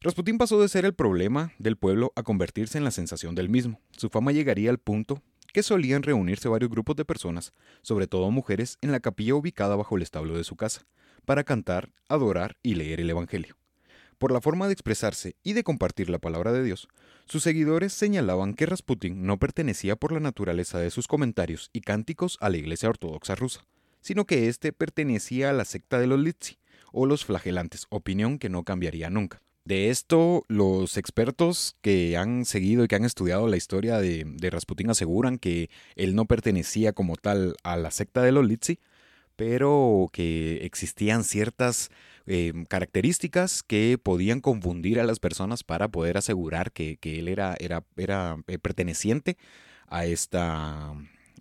Rasputín 0.00 0.38
pasó 0.38 0.60
de 0.60 0.68
ser 0.68 0.84
el 0.84 0.94
problema 0.94 1.52
del 1.58 1.76
pueblo 1.76 2.12
a 2.16 2.22
convertirse 2.22 2.76
en 2.76 2.84
la 2.84 2.90
sensación 2.90 3.34
del 3.34 3.48
mismo. 3.48 3.80
Su 3.96 4.08
fama 4.08 4.32
llegaría 4.32 4.70
al 4.70 4.78
punto 4.78 5.22
que 5.52 5.62
solían 5.62 6.02
reunirse 6.02 6.48
varios 6.48 6.70
grupos 6.70 6.96
de 6.96 7.04
personas, 7.04 7.52
sobre 7.82 8.06
todo 8.06 8.30
mujeres, 8.30 8.78
en 8.80 8.92
la 8.92 9.00
capilla 9.00 9.34
ubicada 9.34 9.76
bajo 9.76 9.96
el 9.96 10.02
establo 10.02 10.36
de 10.36 10.44
su 10.44 10.56
casa, 10.56 10.86
para 11.24 11.44
cantar, 11.44 11.92
adorar 12.08 12.56
y 12.62 12.74
leer 12.74 13.00
el 13.00 13.10
Evangelio. 13.10 13.56
Por 14.18 14.32
la 14.32 14.40
forma 14.40 14.66
de 14.66 14.72
expresarse 14.72 15.36
y 15.42 15.52
de 15.54 15.64
compartir 15.64 16.10
la 16.10 16.18
palabra 16.18 16.52
de 16.52 16.62
Dios, 16.62 16.88
sus 17.26 17.42
seguidores 17.42 17.92
señalaban 17.92 18.54
que 18.54 18.66
Rasputin 18.66 19.24
no 19.24 19.38
pertenecía 19.38 19.96
por 19.96 20.12
la 20.12 20.20
naturaleza 20.20 20.78
de 20.78 20.90
sus 20.90 21.08
comentarios 21.08 21.70
y 21.72 21.80
cánticos 21.80 22.38
a 22.40 22.48
la 22.48 22.58
Iglesia 22.58 22.88
Ortodoxa 22.88 23.34
rusa, 23.34 23.64
sino 24.00 24.24
que 24.24 24.48
éste 24.48 24.72
pertenecía 24.72 25.50
a 25.50 25.52
la 25.52 25.64
secta 25.64 25.98
de 25.98 26.06
los 26.06 26.20
Litsi, 26.20 26.58
o 26.92 27.06
los 27.06 27.24
flagelantes, 27.24 27.86
opinión 27.90 28.38
que 28.38 28.48
no 28.48 28.64
cambiaría 28.64 29.10
nunca. 29.10 29.40
De 29.64 29.90
esto, 29.90 30.44
los 30.48 30.96
expertos 30.96 31.76
que 31.82 32.16
han 32.16 32.44
seguido 32.44 32.82
y 32.82 32.88
que 32.88 32.96
han 32.96 33.04
estudiado 33.04 33.46
la 33.46 33.56
historia 33.56 33.98
de, 33.98 34.24
de 34.26 34.50
Rasputin 34.50 34.90
aseguran 34.90 35.38
que 35.38 35.70
él 35.96 36.14
no 36.14 36.24
pertenecía 36.24 36.92
como 36.92 37.16
tal 37.16 37.56
a 37.62 37.76
la 37.76 37.90
secta 37.90 38.22
de 38.22 38.32
los 38.32 38.46
Litsi, 38.46 38.80
pero 39.36 40.08
que 40.12 40.64
existían 40.66 41.24
ciertas 41.24 41.90
eh, 42.26 42.52
características 42.68 43.62
que 43.62 43.98
podían 44.02 44.40
confundir 44.40 45.00
a 45.00 45.04
las 45.04 45.18
personas 45.18 45.64
para 45.64 45.88
poder 45.88 46.18
asegurar 46.18 46.72
que, 46.72 46.96
que 46.98 47.18
él 47.18 47.28
era, 47.28 47.56
era, 47.58 47.84
era 47.96 48.36
eh, 48.46 48.58
perteneciente 48.58 49.36
a 49.88 50.04
esta, 50.04 50.92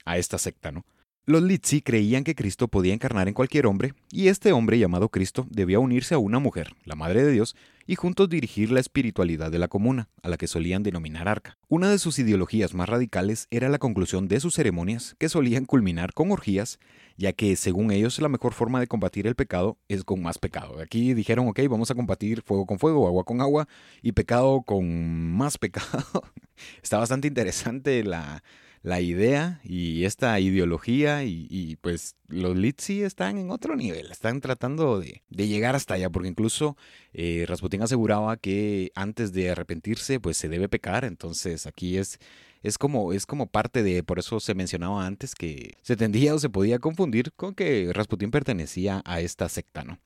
a 0.05 0.17
esta 0.17 0.37
secta, 0.37 0.71
¿no? 0.71 0.85
Los 1.29 1.43
Litsi 1.43 1.83
creían 1.83 2.23
que 2.23 2.33
Cristo 2.33 2.69
podía 2.69 2.91
encarnar 2.91 3.27
en 3.27 3.35
cualquier 3.35 3.67
hombre, 3.67 3.93
y 4.11 4.29
este 4.29 4.51
hombre 4.51 4.79
llamado 4.79 5.09
Cristo 5.09 5.45
debía 5.51 5.77
unirse 5.77 6.15
a 6.15 6.17
una 6.17 6.39
mujer, 6.39 6.73
la 6.85 6.95
Madre 6.95 7.23
de 7.23 7.31
Dios, 7.31 7.55
y 7.85 7.93
juntos 7.93 8.29
dirigir 8.29 8.71
la 8.71 8.79
espiritualidad 8.79 9.51
de 9.51 9.59
la 9.59 9.67
comuna, 9.67 10.09
a 10.23 10.29
la 10.29 10.37
que 10.37 10.47
solían 10.47 10.81
denominar 10.81 11.27
arca. 11.27 11.59
Una 11.67 11.91
de 11.91 11.99
sus 11.99 12.17
ideologías 12.17 12.73
más 12.73 12.89
radicales 12.89 13.45
era 13.51 13.69
la 13.69 13.77
conclusión 13.77 14.27
de 14.27 14.39
sus 14.39 14.55
ceremonias, 14.55 15.15
que 15.19 15.29
solían 15.29 15.65
culminar 15.65 16.13
con 16.13 16.31
orgías, 16.31 16.79
ya 17.15 17.31
que 17.31 17.55
según 17.57 17.91
ellos 17.91 18.19
la 18.19 18.27
mejor 18.27 18.53
forma 18.53 18.79
de 18.79 18.87
combatir 18.87 19.27
el 19.27 19.35
pecado 19.35 19.77
es 19.87 20.03
con 20.03 20.23
más 20.23 20.39
pecado. 20.39 20.81
Aquí 20.81 21.13
dijeron, 21.13 21.47
ok, 21.47 21.59
vamos 21.69 21.91
a 21.91 21.95
combatir 21.95 22.41
fuego 22.41 22.65
con 22.65 22.79
fuego, 22.79 23.05
agua 23.05 23.23
con 23.23 23.39
agua, 23.39 23.67
y 24.01 24.13
pecado 24.13 24.63
con 24.63 25.31
más 25.37 25.59
pecado. 25.59 26.23
Está 26.81 26.97
bastante 26.97 27.27
interesante 27.27 28.03
la 28.03 28.41
la 28.81 29.01
idea 29.01 29.59
y 29.63 30.05
esta 30.05 30.39
ideología 30.39 31.23
y, 31.23 31.77
pues 31.81 32.15
los 32.27 32.55
Litsi 32.55 33.03
están 33.03 33.37
en 33.37 33.51
otro 33.51 33.75
nivel, 33.75 34.11
están 34.11 34.39
tratando 34.39 34.99
de, 34.99 35.21
llegar 35.29 35.75
hasta 35.75 35.95
allá, 35.95 36.09
porque 36.09 36.29
incluso 36.29 36.77
eh, 37.13 37.45
aseguraba 37.81 38.37
que 38.37 38.91
antes 38.95 39.33
de 39.33 39.49
arrepentirse 39.49 40.19
pues 40.19 40.37
se 40.37 40.49
debe 40.49 40.69
pecar, 40.69 41.05
entonces 41.05 41.65
aquí 41.67 41.97
es 41.97 42.19
es 42.61 42.77
como, 42.77 43.13
es 43.13 43.25
como 43.25 43.47
parte 43.47 43.83
de, 43.83 44.03
por 44.03 44.19
eso 44.19 44.39
se 44.39 44.55
mencionaba 44.55 45.05
antes 45.05 45.35
que 45.35 45.77
se 45.81 45.95
tendía 45.95 46.33
o 46.33 46.39
se 46.39 46.49
podía 46.49 46.79
confundir 46.79 47.31
con 47.33 47.55
que 47.55 47.91
Rasputín 47.93 48.31
pertenecía 48.31 49.01
a 49.05 49.21
esta 49.21 49.47
secta, 49.49 49.83
¿no? 49.83 49.99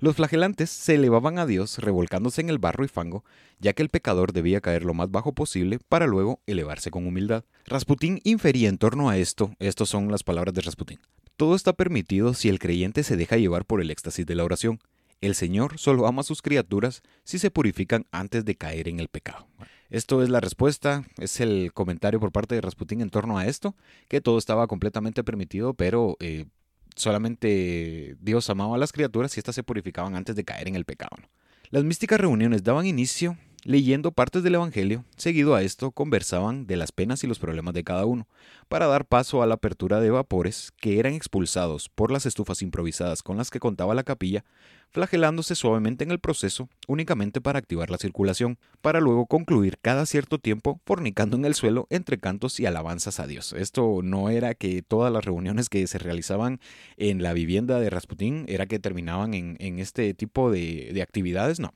Los 0.00 0.16
flagelantes 0.16 0.70
se 0.70 0.94
elevaban 0.94 1.38
a 1.38 1.46
Dios 1.46 1.78
revolcándose 1.78 2.40
en 2.40 2.50
el 2.50 2.58
barro 2.58 2.84
y 2.84 2.88
fango, 2.88 3.24
ya 3.58 3.72
que 3.72 3.82
el 3.82 3.88
pecador 3.88 4.32
debía 4.32 4.60
caer 4.60 4.84
lo 4.84 4.94
más 4.94 5.10
bajo 5.10 5.32
posible 5.32 5.80
para 5.88 6.06
luego 6.06 6.40
elevarse 6.46 6.90
con 6.92 7.06
humildad. 7.06 7.44
Rasputín 7.66 8.20
infería 8.22 8.68
en 8.68 8.78
torno 8.78 9.10
a 9.10 9.18
esto, 9.18 9.54
estas 9.58 9.88
son 9.88 10.10
las 10.10 10.22
palabras 10.22 10.54
de 10.54 10.60
Rasputín. 10.60 11.00
Todo 11.36 11.56
está 11.56 11.72
permitido 11.72 12.34
si 12.34 12.48
el 12.48 12.58
creyente 12.58 13.02
se 13.02 13.16
deja 13.16 13.36
llevar 13.36 13.64
por 13.64 13.80
el 13.80 13.90
éxtasis 13.90 14.24
de 14.24 14.34
la 14.34 14.44
oración. 14.44 14.78
El 15.20 15.34
Señor 15.34 15.78
solo 15.78 16.06
ama 16.06 16.20
a 16.20 16.24
sus 16.24 16.42
criaturas 16.42 17.02
si 17.24 17.40
se 17.40 17.50
purifican 17.50 18.06
antes 18.12 18.44
de 18.44 18.54
caer 18.54 18.88
en 18.88 19.00
el 19.00 19.08
pecado. 19.08 19.48
Esto 19.90 20.22
es 20.22 20.28
la 20.28 20.40
respuesta, 20.40 21.04
es 21.18 21.40
el 21.40 21.72
comentario 21.72 22.20
por 22.20 22.30
parte 22.30 22.54
de 22.54 22.60
Rasputín 22.60 23.00
en 23.00 23.10
torno 23.10 23.38
a 23.38 23.46
esto, 23.46 23.74
que 24.08 24.20
todo 24.20 24.36
estaba 24.36 24.66
completamente 24.66 25.24
permitido, 25.24 25.72
pero 25.72 26.16
eh, 26.20 26.44
solamente 26.94 28.16
Dios 28.20 28.50
amaba 28.50 28.74
a 28.74 28.78
las 28.78 28.92
criaturas 28.92 29.34
y 29.36 29.40
éstas 29.40 29.54
se 29.54 29.62
purificaban 29.62 30.14
antes 30.14 30.36
de 30.36 30.44
caer 30.44 30.68
en 30.68 30.76
el 30.76 30.84
pecado. 30.84 31.16
Las 31.70 31.84
místicas 31.84 32.20
reuniones 32.20 32.64
daban 32.64 32.86
inicio 32.86 33.38
leyendo 33.64 34.12
partes 34.12 34.42
del 34.42 34.54
Evangelio, 34.54 35.04
seguido 35.16 35.54
a 35.54 35.62
esto 35.62 35.90
conversaban 35.90 36.66
de 36.66 36.76
las 36.76 36.92
penas 36.92 37.24
y 37.24 37.26
los 37.26 37.38
problemas 37.38 37.74
de 37.74 37.84
cada 37.84 38.04
uno, 38.04 38.28
para 38.68 38.86
dar 38.86 39.04
paso 39.04 39.42
a 39.42 39.46
la 39.46 39.54
apertura 39.54 40.00
de 40.00 40.10
vapores 40.10 40.72
que 40.80 40.98
eran 40.98 41.14
expulsados 41.14 41.88
por 41.88 42.10
las 42.10 42.26
estufas 42.26 42.62
improvisadas 42.62 43.22
con 43.22 43.36
las 43.36 43.50
que 43.50 43.60
contaba 43.60 43.94
la 43.94 44.04
capilla, 44.04 44.44
flagelándose 44.90 45.54
suavemente 45.54 46.04
en 46.04 46.10
el 46.10 46.18
proceso 46.18 46.68
únicamente 46.86 47.40
para 47.40 47.58
activar 47.58 47.90
la 47.90 47.98
circulación, 47.98 48.58
para 48.80 49.00
luego 49.00 49.26
concluir 49.26 49.78
cada 49.80 50.06
cierto 50.06 50.38
tiempo 50.38 50.80
fornicando 50.86 51.36
en 51.36 51.44
el 51.44 51.54
suelo 51.54 51.86
entre 51.90 52.18
cantos 52.18 52.58
y 52.60 52.66
alabanzas 52.66 53.20
a 53.20 53.26
Dios. 53.26 53.52
Esto 53.52 54.00
no 54.02 54.30
era 54.30 54.54
que 54.54 54.82
todas 54.82 55.12
las 55.12 55.24
reuniones 55.24 55.68
que 55.68 55.86
se 55.86 55.98
realizaban 55.98 56.60
en 56.96 57.22
la 57.22 57.32
vivienda 57.32 57.80
de 57.80 57.90
Rasputín 57.90 58.44
era 58.48 58.66
que 58.66 58.78
terminaban 58.78 59.34
en, 59.34 59.78
este 59.78 60.14
tipo 60.14 60.50
de, 60.50 60.90
de 60.92 61.02
actividades, 61.02 61.60
no 61.60 61.74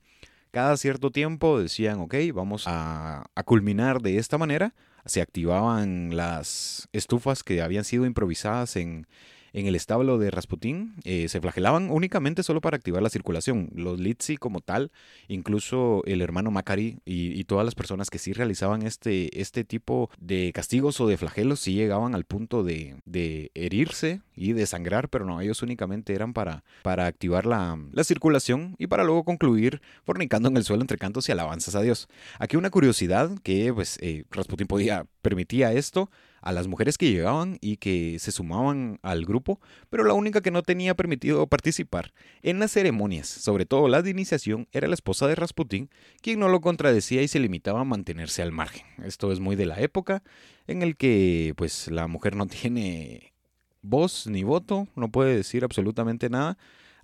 cada 0.53 0.77
cierto 0.77 1.09
tiempo 1.09 1.59
decían, 1.59 1.99
ok, 1.99 2.13
vamos 2.31 2.65
a, 2.67 3.25
culminar 3.43 4.01
de 4.01 4.19
esta 4.19 4.37
manera. 4.37 4.75
Se 5.03 5.19
activaban 5.19 6.15
las 6.15 6.87
estufas 6.93 7.43
que 7.43 7.63
habían 7.63 7.83
sido 7.83 8.05
improvisadas 8.05 8.75
en, 8.75 9.07
en 9.53 9.67
el 9.67 9.75
establo 9.75 10.17
de 10.17 10.31
Rasputín 10.31 10.95
eh, 11.03 11.29
se 11.29 11.39
flagelaban 11.39 11.89
únicamente 11.91 12.43
solo 12.43 12.59
para 12.59 12.75
activar 12.75 13.03
la 13.03 13.09
circulación. 13.09 13.69
Los 13.73 13.99
Litsi 13.99 14.37
como 14.37 14.61
tal, 14.61 14.91
incluso 15.27 16.01
el 16.05 16.21
hermano 16.21 16.51
Macari 16.51 16.99
y, 17.05 17.43
todas 17.43 17.65
las 17.65 17.75
personas 17.75 18.09
que 18.09 18.19
sí 18.19 18.31
realizaban 18.31 18.83
este, 18.83 19.39
este 19.39 19.65
tipo 19.65 20.09
de 20.17 20.51
castigos 20.53 21.01
o 21.01 21.07
de 21.07 21.17
flagelos 21.17 21.59
sí 21.59 21.73
llegaban 21.73 22.15
al 22.15 22.23
punto 22.23 22.63
de, 22.63 22.95
de 23.03 23.51
herirse 23.53 24.21
y 24.33 24.53
de 24.53 24.65
sangrar, 24.65 25.09
pero 25.09 25.25
no, 25.25 25.41
ellos 25.41 25.61
únicamente 25.61 26.15
eran 26.15 26.33
para, 26.33 26.63
para 26.83 27.05
activar 27.05 27.45
la, 27.45 27.77
la 27.91 28.03
circulación 28.05 28.75
y 28.79 28.87
para 28.87 29.03
luego 29.03 29.25
concluir 29.25 29.81
fornicando 30.05 30.47
en 30.47 30.55
el 30.55 30.63
suelo 30.63 30.81
entre 30.81 30.97
cantos 30.97 31.27
y 31.27 31.33
alabanzas 31.33 31.75
a 31.75 31.81
Dios. 31.81 32.07
Aquí 32.39 32.55
una 32.55 32.69
curiosidad 32.69 33.31
que 33.43 33.73
pues 33.73 33.99
eh, 34.01 34.23
Rasputín 34.31 34.67
podía, 34.67 35.05
permitía 35.21 35.73
esto, 35.73 36.09
a 36.43 36.51
las 36.51 36.67
mujeres 36.67 36.97
que 36.97 37.09
llegaban 37.09 37.57
y 37.61 37.77
que 37.77 38.19
se 38.19 38.33
sumaban 38.33 38.99
al 39.01 39.25
grupo, 39.25 39.61
pero 39.89 40.03
la 40.03 40.13
única 40.13 40.41
que 40.41 40.51
no 40.51 40.61
tenía 40.61 40.93
permitido 40.93 41.47
participar 41.47 42.13
en 42.41 42.59
las 42.59 42.71
ceremonias, 42.71 43.27
sobre 43.27 43.65
todo 43.65 43.87
la 43.87 44.01
de 44.01 44.09
iniciación, 44.09 44.67
era 44.73 44.89
la 44.89 44.93
esposa 44.93 45.25
de 45.27 45.35
Rasputín, 45.35 45.89
quien 46.21 46.39
no 46.39 46.49
lo 46.49 46.59
contradecía 46.59 47.21
y 47.21 47.29
se 47.29 47.39
limitaba 47.39 47.79
a 47.79 47.85
mantenerse 47.85 48.41
al 48.41 48.51
margen. 48.51 48.85
Esto 49.05 49.31
es 49.31 49.39
muy 49.39 49.55
de 49.55 49.65
la 49.65 49.79
época 49.79 50.21
en 50.67 50.81
el 50.81 50.97
que 50.97 51.53
pues 51.55 51.89
la 51.89 52.07
mujer 52.07 52.35
no 52.35 52.45
tiene 52.61 53.33
voz 53.81 54.27
ni 54.27 54.43
voto, 54.43 54.89
no 54.95 55.09
puede 55.09 55.37
decir 55.37 55.63
absolutamente 55.63 56.29
nada, 56.29 56.57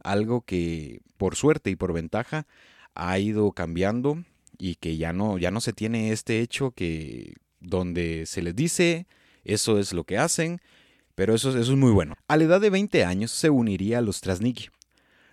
algo 0.04 0.42
que 0.42 1.00
por 1.18 1.38
suerte 1.38 1.70
y 1.70 1.78
por 1.78 1.94
ventaja 1.94 2.46
ha 2.94 3.18
ido 3.20 3.52
cambiando 3.54 4.22
y 4.58 4.76
que 4.76 4.98
ya 4.98 5.14
no 5.14 5.38
ya 5.38 5.52
no 5.52 5.62
se 5.62 5.72
tiene 5.72 6.12
este 6.12 6.42
hecho 6.42 6.72
que 6.72 7.36
donde 7.62 8.26
se 8.26 8.42
les 8.42 8.56
dice 8.56 9.08
eso 9.44 9.80
es 9.80 9.94
lo 9.94 10.04
que 10.04 10.18
hacen, 10.18 10.62
pero 11.16 11.36
eso, 11.36 11.58
es 11.58 11.70
muy 11.70 11.92
bueno. 11.92 12.16
A 12.28 12.38
la 12.38 12.46
edad 12.46 12.62
de 12.62 12.70
20 12.70 13.04
años 13.04 13.32
se 13.32 13.50
uniría 13.50 13.98
a 13.98 14.02
los 14.02 14.22
Trasniki, 14.22 14.70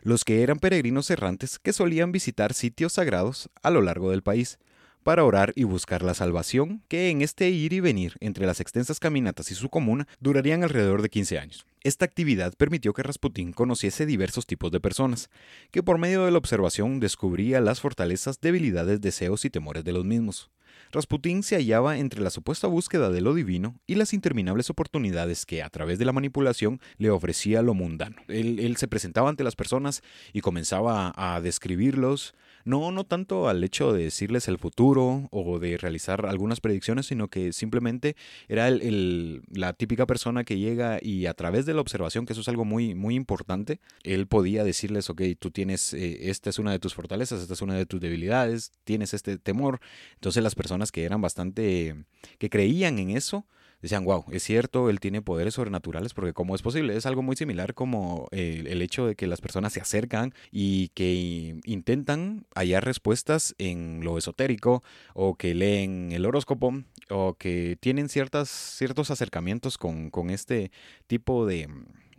los 0.02 0.25
que 0.25 0.42
eran 0.42 0.58
peregrinos 0.58 1.10
errantes 1.10 1.58
que 1.58 1.72
solían 1.72 2.12
visitar 2.12 2.54
sitios 2.54 2.94
sagrados 2.94 3.50
a 3.62 3.70
lo 3.70 3.82
largo 3.82 4.10
del 4.10 4.22
país 4.22 4.58
para 5.06 5.25
orar 5.25 5.52
y 5.54 5.62
buscar 5.62 6.02
la 6.02 6.14
salvación, 6.14 6.82
que 6.88 7.10
en 7.10 7.22
este 7.22 7.48
ir 7.50 7.72
y 7.72 7.78
venir 7.78 8.14
entre 8.18 8.44
las 8.44 8.58
extensas 8.58 8.98
caminatas 8.98 9.52
y 9.52 9.54
su 9.54 9.68
comuna 9.68 10.08
durarían 10.18 10.64
alrededor 10.64 11.00
de 11.00 11.10
15 11.10 11.38
años. 11.38 11.66
Esta 11.84 12.04
actividad 12.04 12.54
permitió 12.54 12.92
que 12.92 13.04
Rasputín 13.04 13.52
conociese 13.52 14.04
diversos 14.06 14.46
tipos 14.46 14.72
de 14.72 14.80
personas, 14.80 15.30
que 15.70 15.84
por 15.84 15.98
medio 15.98 16.25
de 16.25 16.32
la 16.32 16.38
observación 16.38 16.98
descubría 16.98 17.60
las 17.60 17.80
fortalezas, 17.80 18.40
debilidades, 18.40 19.00
deseos 19.00 19.44
y 19.44 19.50
temores 19.50 19.84
de 19.84 19.92
los 19.92 20.04
mismos. 20.04 20.50
Rasputín 20.92 21.42
se 21.42 21.56
hallaba 21.56 21.99
entre 21.99 22.21
la 22.21 22.30
supuesta 22.30 22.66
búsqueda 22.66 23.11
de 23.11 23.21
lo 23.21 23.35
divino 23.35 23.78
y 23.87 23.97
las 23.97 24.12
interminables 24.12 24.71
oportunidades 24.71 25.47
que, 25.47 25.62
a 25.62 25.71
través 25.71 25.99
de 25.99 26.04
la 26.04 26.12
manipulación, 26.12 26.80
le 26.99 27.11
ofrecía 27.11 27.62
lo 27.62 27.75
mundano. 27.75 28.16
Él, 28.28 28.59
él 28.61 28.76
se 28.76 28.88
presentaba 28.88 29.28
ante 29.28 29.45
las 29.45 29.56
personas 29.56 30.02
y 30.33 30.40
comenzaba 30.40 31.12
a 31.16 31.40
describirlos, 31.40 32.35
no, 32.66 32.90
no 32.90 33.04
tanto 33.04 33.49
al 33.49 33.62
hecho 33.62 33.92
de 33.92 34.02
decirles 34.02 34.49
el 34.49 34.58
futuro 34.58 35.28
o 35.30 35.58
de 35.61 35.78
realizar 35.78 36.26
algunas 36.26 36.61
predicciones, 36.61 37.06
sino 37.06 37.28
que 37.28 37.52
simplemente 37.52 38.16
era 38.49 38.66
el, 38.66 39.42
la 39.52 39.73
típica 39.73 40.04
persona 40.04 40.42
que 40.42 40.58
llega 40.58 40.99
y 41.00 41.26
a 41.26 41.35
través 41.35 41.64
de 41.64 41.75
la 41.75 41.80
observación, 41.80 42.26
que 42.26 42.32
eso 42.32 42.42
es 42.42 42.49
algo 42.49 42.64
muy, 42.64 42.96
muy 42.96 43.14
importante, 43.14 43.78
él 44.02 44.26
podía 44.26 44.64
decirles, 44.64 45.08
ok, 45.08 45.23
tú 45.38 45.52
tienes, 45.52 45.94
eh, 45.94 46.28
esta 46.28 46.50
es 46.50 46.58
una 46.58 46.73
de 46.73 46.80
tus 46.80 46.92
fortalezas, 46.92 47.40
esta 47.40 47.54
es 47.54 47.62
una 47.62 47.75
de 47.75 47.87
tus 47.87 48.00
debilidades, 48.00 48.73
tienes 48.82 49.14
este 49.14 49.38
temor. 49.38 49.78
Entonces 50.14 50.42
las 50.42 50.56
personas 50.56 50.90
que 50.90 51.04
eran 51.04 51.20
bastante, 51.20 52.04
que 52.38 52.50
creían 52.50 52.99
en 52.99 53.11
eso, 53.11 53.46
decían, 53.83 54.04
wow, 54.04 54.25
es 54.30 54.42
cierto, 54.42 54.90
él 54.90 55.00
tiene 55.00 55.23
poderes 55.23 55.54
sobrenaturales, 55.54 56.14
porque 56.14 56.33
¿cómo 56.33 56.54
es 56.54 56.62
posible? 56.62 56.97
Es 56.97 57.06
algo 57.06 57.23
muy 57.23 57.37
similar 57.37 57.75
como 57.75 58.28
el, 58.30 58.66
el, 58.66 58.83
hecho 58.83 59.06
de 59.06 59.14
que 59.14 59.26
las 59.26 59.40
personas 59.40 59.73
se 59.73 59.80
acercan 59.80 60.35
y 60.50 60.88
que 60.88 61.61
intentan 61.64 62.47
hallar 62.54 62.85
respuestas 62.85 63.54
en 63.59 64.00
lo 64.02 64.18
esotérico, 64.18 64.83
o 65.14 65.35
que 65.37 65.54
leen 65.54 66.12
el 66.12 66.26
horóscopo, 66.26 66.73
o 67.11 67.35
que 67.35 67.76
tienen 67.80 68.09
ciertas, 68.09 68.49
ciertos 68.49 69.11
acercamientos 69.11 69.78
con, 69.78 70.11
con 70.11 70.30
este 70.30 70.71
tipo 71.06 71.47
de 71.47 71.68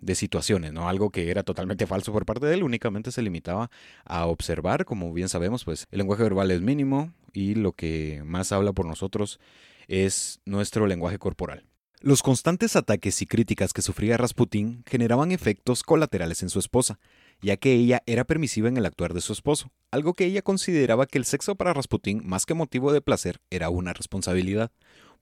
de 0.02 0.16
situaciones, 0.16 0.74
¿no? 0.74 0.90
Algo 0.90 1.10
que 1.10 1.32
era 1.32 1.44
totalmente 1.44 1.88
falso 1.88 2.12
por 2.12 2.26
parte 2.26 2.46
de 2.46 2.54
él, 2.56 2.64
únicamente 2.64 3.12
se 3.12 3.22
limitaba 3.22 3.70
a 4.06 4.26
observar, 4.28 4.86
como 4.86 5.12
bien 5.14 5.30
sabemos, 5.30 5.66
pues 5.66 5.88
el 5.92 6.00
lenguaje 6.00 6.24
verbal 6.24 6.52
es 6.52 6.62
mínimo 6.62 7.14
y 7.34 7.56
lo 7.56 7.74
que 7.74 8.22
más 8.26 8.52
habla 8.52 8.74
por 8.74 8.86
nosotros 8.86 9.40
es 9.88 10.40
nuestro 10.46 10.88
lenguaje 10.88 11.20
corporal. 11.20 11.66
Los 12.00 12.22
constantes 12.22 12.76
ataques 12.76 13.22
y 13.24 13.26
críticas 13.26 13.74
que 13.74 13.82
sufría 13.82 14.18
Rasputín 14.18 14.84
generaban 14.86 15.32
efectos 15.32 15.82
colaterales 15.82 16.44
en 16.44 16.50
su 16.50 16.60
esposa, 16.60 17.00
ya 17.42 17.58
que 17.58 17.74
ella 17.74 18.04
era 18.06 18.24
permisiva 18.24 18.68
en 18.68 18.78
el 18.78 18.86
actuar 18.86 19.16
de 19.16 19.22
su 19.22 19.34
esposo, 19.34 19.72
algo 19.90 20.14
que 20.14 20.26
ella 20.26 20.44
consideraba 20.44 21.08
que 21.08 21.18
el 21.18 21.26
sexo 21.26 21.56
para 21.56 21.74
Rasputín, 21.74 22.22
más 22.24 22.46
que 22.46 22.54
motivo 22.54 22.94
de 22.94 23.02
placer, 23.02 23.40
era 23.50 23.70
una 23.70 23.94
responsabilidad, 23.94 24.72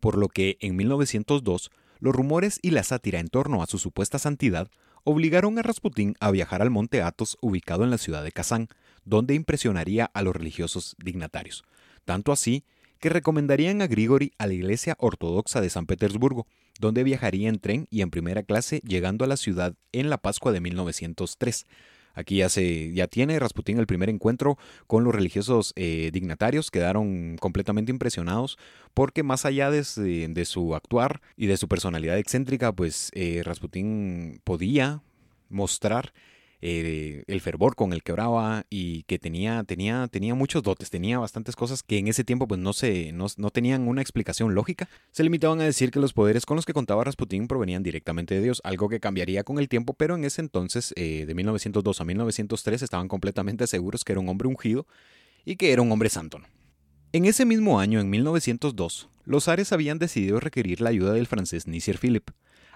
por 0.02 0.18
lo 0.18 0.28
que 0.28 0.58
en 0.60 0.76
1902 0.76 1.72
los 2.00 2.14
rumores 2.14 2.60
y 2.62 2.72
la 2.72 2.84
sátira 2.84 3.20
en 3.20 3.30
torno 3.30 3.64
a 3.64 3.68
su 3.68 3.78
supuesta 3.78 4.20
santidad 4.20 4.70
obligaron 5.06 5.58
a 5.58 5.62
Rasputín 5.62 6.16
a 6.20 6.32
viajar 6.32 6.62
al 6.62 6.72
monte 6.72 7.02
Athos 7.02 7.38
ubicado 7.40 7.84
en 7.84 7.92
la 7.92 7.98
ciudad 7.98 8.24
de 8.24 8.32
Kazán, 8.32 8.68
donde 9.06 9.34
impresionaría 9.34 10.12
a 10.14 10.22
los 10.24 10.36
religiosos 10.36 10.96
dignatarios. 11.02 11.64
Tanto 12.04 12.32
así 12.32 12.66
que 13.06 13.10
recomendarían 13.10 13.84
a 13.84 13.88
Grigori 13.88 14.32
a 14.40 14.48
la 14.48 14.56
iglesia 14.56 14.96
ortodoxa 14.98 15.62
de 15.62 15.70
San 15.70 15.86
Petersburgo, 15.86 16.48
donde 16.80 17.04
viajaría 17.04 17.50
en 17.50 17.60
tren 17.60 17.86
y 17.92 18.02
en 18.02 18.10
primera 18.10 18.42
clase 18.42 18.82
llegando 18.84 19.24
a 19.24 19.28
la 19.28 19.38
ciudad 19.38 19.76
en 19.92 20.10
la 20.10 20.18
Pascua 20.18 20.52
de 20.52 20.60
1903. 20.60 21.68
Aquí 22.16 22.38
ya, 22.38 22.50
se, 22.50 22.94
ya 22.94 23.06
tiene 23.06 23.38
Rasputín 23.38 23.78
el 23.78 23.86
primer 23.86 24.10
encuentro 24.10 24.58
con 24.88 25.04
los 25.04 25.14
religiosos 25.14 25.72
eh, 25.76 26.10
dignatarios, 26.12 26.72
quedaron 26.72 27.38
completamente 27.40 27.92
impresionados 27.92 28.58
porque 28.96 29.22
más 29.22 29.46
allá 29.46 29.70
de, 29.70 29.84
su 29.84 30.74
actuar 30.74 31.22
y 31.38 31.46
de 31.46 31.58
su 31.58 31.68
personalidad 31.68 32.18
excéntrica, 32.18 32.72
pues 32.72 33.12
eh, 33.14 33.44
Rasputín 33.46 34.42
podía 34.44 35.04
mostrar 35.50 36.12
eh, 36.62 37.24
el 37.28 37.42
fervor 37.42 37.76
con 37.76 37.94
el 37.94 38.04
que 38.04 38.12
oraba 38.12 38.66
y 38.70 39.04
que 39.04 39.20
tenía, 39.20 39.64
tenía, 39.64 40.08
tenía 40.08 40.36
muchos 40.36 40.64
dotes, 40.64 40.90
tenía 40.90 41.20
bastantes 41.20 41.56
cosas 41.56 41.84
que 41.84 41.98
en 41.98 42.08
ese 42.08 42.24
tiempo 42.24 42.48
pues 42.48 42.60
no, 42.60 42.74
se, 42.74 43.12
no, 43.12 43.28
no 43.38 43.52
tenían 43.52 43.88
una 43.88 44.02
explicación 44.02 44.56
lógica. 44.56 44.90
Se 45.12 45.24
limitaban 45.24 45.62
a 45.62 45.66
decir 45.66 45.92
que 45.92 46.00
los 46.00 46.14
poderes 46.14 46.46
con 46.46 46.56
los 46.56 46.66
que 46.66 46.74
contaba 46.74 47.04
Rasputín 47.04 47.48
provenían 47.48 47.84
directamente 47.84 48.36
de 48.36 48.42
Dios, 48.42 48.62
algo 48.64 48.90
que 48.90 49.00
cambiaría 49.00 49.44
con 49.44 49.60
el 49.60 49.70
tiempo, 49.70 49.94
pero 49.94 50.16
en 50.16 50.24
ese 50.24 50.42
entonces, 50.42 50.94
eh, 50.96 51.26
de 51.26 51.34
1902 51.34 52.02
a 52.02 52.06
1903, 52.06 52.82
estaban 52.82 53.08
completamente 53.08 53.68
seguros 53.68 54.04
que 54.04 54.14
era 54.14 54.22
un 54.22 54.30
hombre 54.30 54.48
ungido 54.48 54.88
y 55.44 55.56
que 55.56 55.72
era 55.72 55.82
un 55.82 55.92
hombre 55.92 56.10
santo. 56.10 56.40
En 57.12 57.26
ese 57.26 57.46
mismo 57.46 57.80
año, 57.80 58.02
en 58.02 58.10
1902, 58.10 59.10
los 59.24 59.48
Ares 59.48 59.72
habían 59.72 60.00
decidido 60.00 60.40
requerir 60.40 60.82
la 60.82 60.90
ayuda 60.90 61.14
del 61.14 61.28
francés 61.28 61.68
Nisir 61.68 61.98
Philip, 61.98 62.30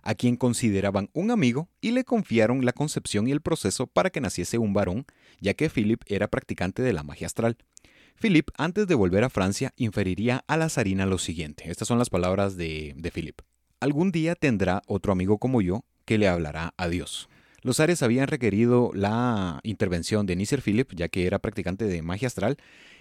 a 0.03 0.15
quien 0.15 0.36
consideraban 0.36 1.10
un 1.13 1.32
amigo 1.32 1.70
y 1.82 1.91
le 1.91 2.03
confiaron 2.03 2.65
la 2.65 2.74
concepción 2.74 3.27
y 3.27 3.32
el 3.32 3.41
proceso 3.41 3.88
para 3.88 4.10
que 4.10 4.22
naciese 4.22 4.58
un 4.58 4.74
varón, 4.74 5.06
ya 5.39 5.53
que 5.53 5.70
Philip 5.70 6.01
era 6.07 6.27
practicante 6.27 6.81
de 6.81 6.94
la 6.94 7.03
magia 7.03 7.27
astral. 7.27 7.57
Philip, 8.20 8.50
antes 8.57 8.88
de 8.88 8.96
volver 8.96 9.24
a 9.24 9.29
Francia, 9.29 9.74
inferiría 9.77 10.44
a 10.48 10.57
la 10.57 10.70
zarina 10.70 11.05
lo 11.05 11.18
siguiente. 11.18 11.72
Estas 11.72 11.88
son 11.88 12.00
las 12.00 12.09
palabras 12.09 12.57
de, 12.57 12.94
de 12.98 13.12
Philip. 13.12 13.40
Algún 13.79 14.12
día 14.12 14.35
tendrá 14.35 14.81
otro 14.88 15.14
amigo 15.14 15.38
como 15.38 15.62
yo 15.62 15.85
que 16.03 16.18
le 16.18 16.27
hablará 16.27 16.74
a 16.75 16.90
Dios. 16.90 17.29
Los 17.61 17.79
Ares 17.79 18.03
habían 18.03 18.27
requerido 18.27 18.91
la 18.93 19.59
intervención 19.63 20.25
de 20.25 20.35
Nisser 20.35 20.61
Philip, 20.61 20.91
ya 20.95 21.09
que 21.09 21.25
era 21.25 21.39
practicante 21.39 21.85
de 21.85 22.01
magia 22.01 22.27
astral, 22.27 22.57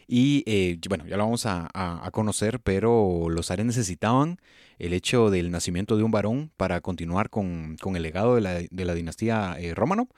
y 0.06 0.42
eh, 0.46 0.78
bueno, 0.88 1.06
ya 1.06 1.16
lo 1.18 1.24
vamos 1.24 1.44
a, 1.44 2.08
conocer, 2.12 2.60
pero 2.60 3.28
los 3.28 3.50
Ares 3.50 3.66
necesitaban 3.66 4.38
el 4.78 4.94
hecho 4.94 5.30
del 5.30 5.50
nacimiento 5.50 5.96
de 5.96 6.02
un 6.02 6.10
varón 6.10 6.50
para 6.56 6.80
continuar 6.80 7.28
con, 7.28 7.76
el 7.94 8.02
legado 8.02 8.34
de 8.34 8.40
la, 8.40 8.54
de 8.54 8.84
la 8.84 8.94
dinastía 8.94 9.56
eh, 9.58 9.74
Romanov, 9.74 10.08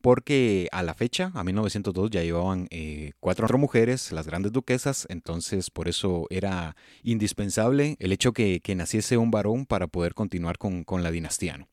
porque 0.00 0.68
a 0.72 0.82
la 0.82 0.94
fecha, 0.94 1.30
a 1.34 1.44
1902, 1.44 2.10
ya 2.10 2.22
llevaban 2.22 2.68
eh, 2.70 3.12
cuatro 3.20 3.46
mujeres, 3.58 4.12
las 4.12 4.26
grandes 4.26 4.52
duquesas, 4.52 5.06
entonces 5.10 5.70
por 5.70 5.88
eso 5.88 6.26
era 6.30 6.76
indispensable 7.02 7.96
el 7.98 8.12
hecho 8.12 8.32
que, 8.32 8.60
que 8.60 8.74
naciese 8.74 9.16
un 9.16 9.30
varón 9.30 9.66
para 9.66 9.88
poder 9.88 10.14
continuar 10.14 10.58
con, 10.58 10.84
con 10.84 11.02
la 11.02 11.10
dinastía. 11.10 11.66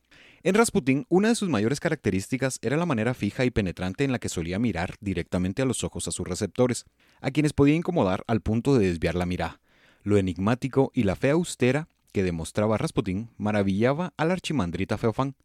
En 0.43 0.54
Rasputin, 0.54 1.06
una 1.10 1.30
de 1.30 1.36
sus 1.36 1.50
mayores 1.50 1.80
características 1.80 2.60
era 2.62 2.78
la 2.78 2.86
manera 2.86 3.15
fija 3.15 3.43
y 3.43 3.50
penetrante 3.50 4.04
en 4.04 4.12
la 4.12 4.19
que 4.19 4.30
solía 4.30 4.60
mirar 4.60 4.95
directamente 5.02 5.63
a 5.63 5.65
los 5.65 5.84
ojos 5.84 6.08
a 6.08 6.12
sus 6.12 6.28
receptores, 6.28 6.86
a 7.21 7.32
quienes 7.32 7.54
podía 7.54 7.76
incomodar 7.76 8.23
al 8.28 8.41
punto 8.41 8.78
de 8.78 8.88
desviar 8.88 9.15
la 9.15 9.26
mirada. 9.26 9.60
Lo 10.04 10.17
enigmático 10.17 10.91
y 10.93 11.04
la 11.04 11.15
fe 11.15 11.32
austera 11.32 11.88
que 12.13 12.23
demostraba 12.23 12.78
Rasputin 12.78 13.30
maravillaba 13.38 14.13
al 14.15 14.32
archimandrita 14.32 14.97
Feofán, 14.97 15.36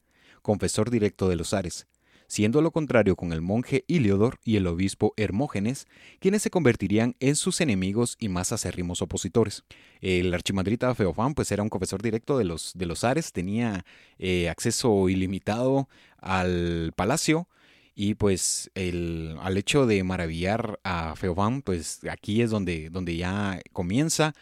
confesor 0.43 0.91
directo 0.91 1.29
de 1.29 1.37
los 1.37 1.55
Ares, 1.55 1.87
siendo 2.33 2.63
lo 2.63 2.71
contrario 2.71 3.15
con 3.15 3.35
el 3.35 3.43
monje 3.43 3.85
Iliodor 3.89 4.39
y 4.43 4.57
el 4.57 4.67
obispo 4.67 5.13
Hermógenes, 5.19 5.87
quienes 6.19 6.41
se 6.41 6.49
convertirían 6.49 7.15
en 7.21 7.37
sus 7.37 7.61
enemigos 7.61 8.17
y 8.19 8.31
más 8.31 8.53
acérrimos 8.53 9.03
opositores. 9.03 9.65
El 10.01 10.33
archimandrita 10.33 10.95
Feofán 10.95 11.35
pues 11.35 11.53
era 11.53 11.63
un 11.63 11.69
confesor 11.69 12.01
directo 12.01 12.39
de 12.39 12.45
los, 12.45 12.73
de 12.75 12.87
los 12.87 13.05
Ares, 13.05 13.33
tenía 13.33 13.85
eh, 14.19 14.49
acceso 14.49 15.11
ilimitado 15.11 15.91
al 16.23 16.93
palacio, 16.97 17.49
y 17.95 18.15
pues 18.15 18.71
el, 18.75 19.37
al 19.43 19.59
hecho 19.59 19.85
de 19.85 20.03
maravillar 20.03 20.81
a 20.85 21.15
Feofán, 21.17 21.61
pues 21.61 22.01
aquí 22.11 22.41
es 22.41 22.49
donde, 22.49 22.89
donde 22.89 23.15
ya 23.15 23.61
comienza 23.75 24.33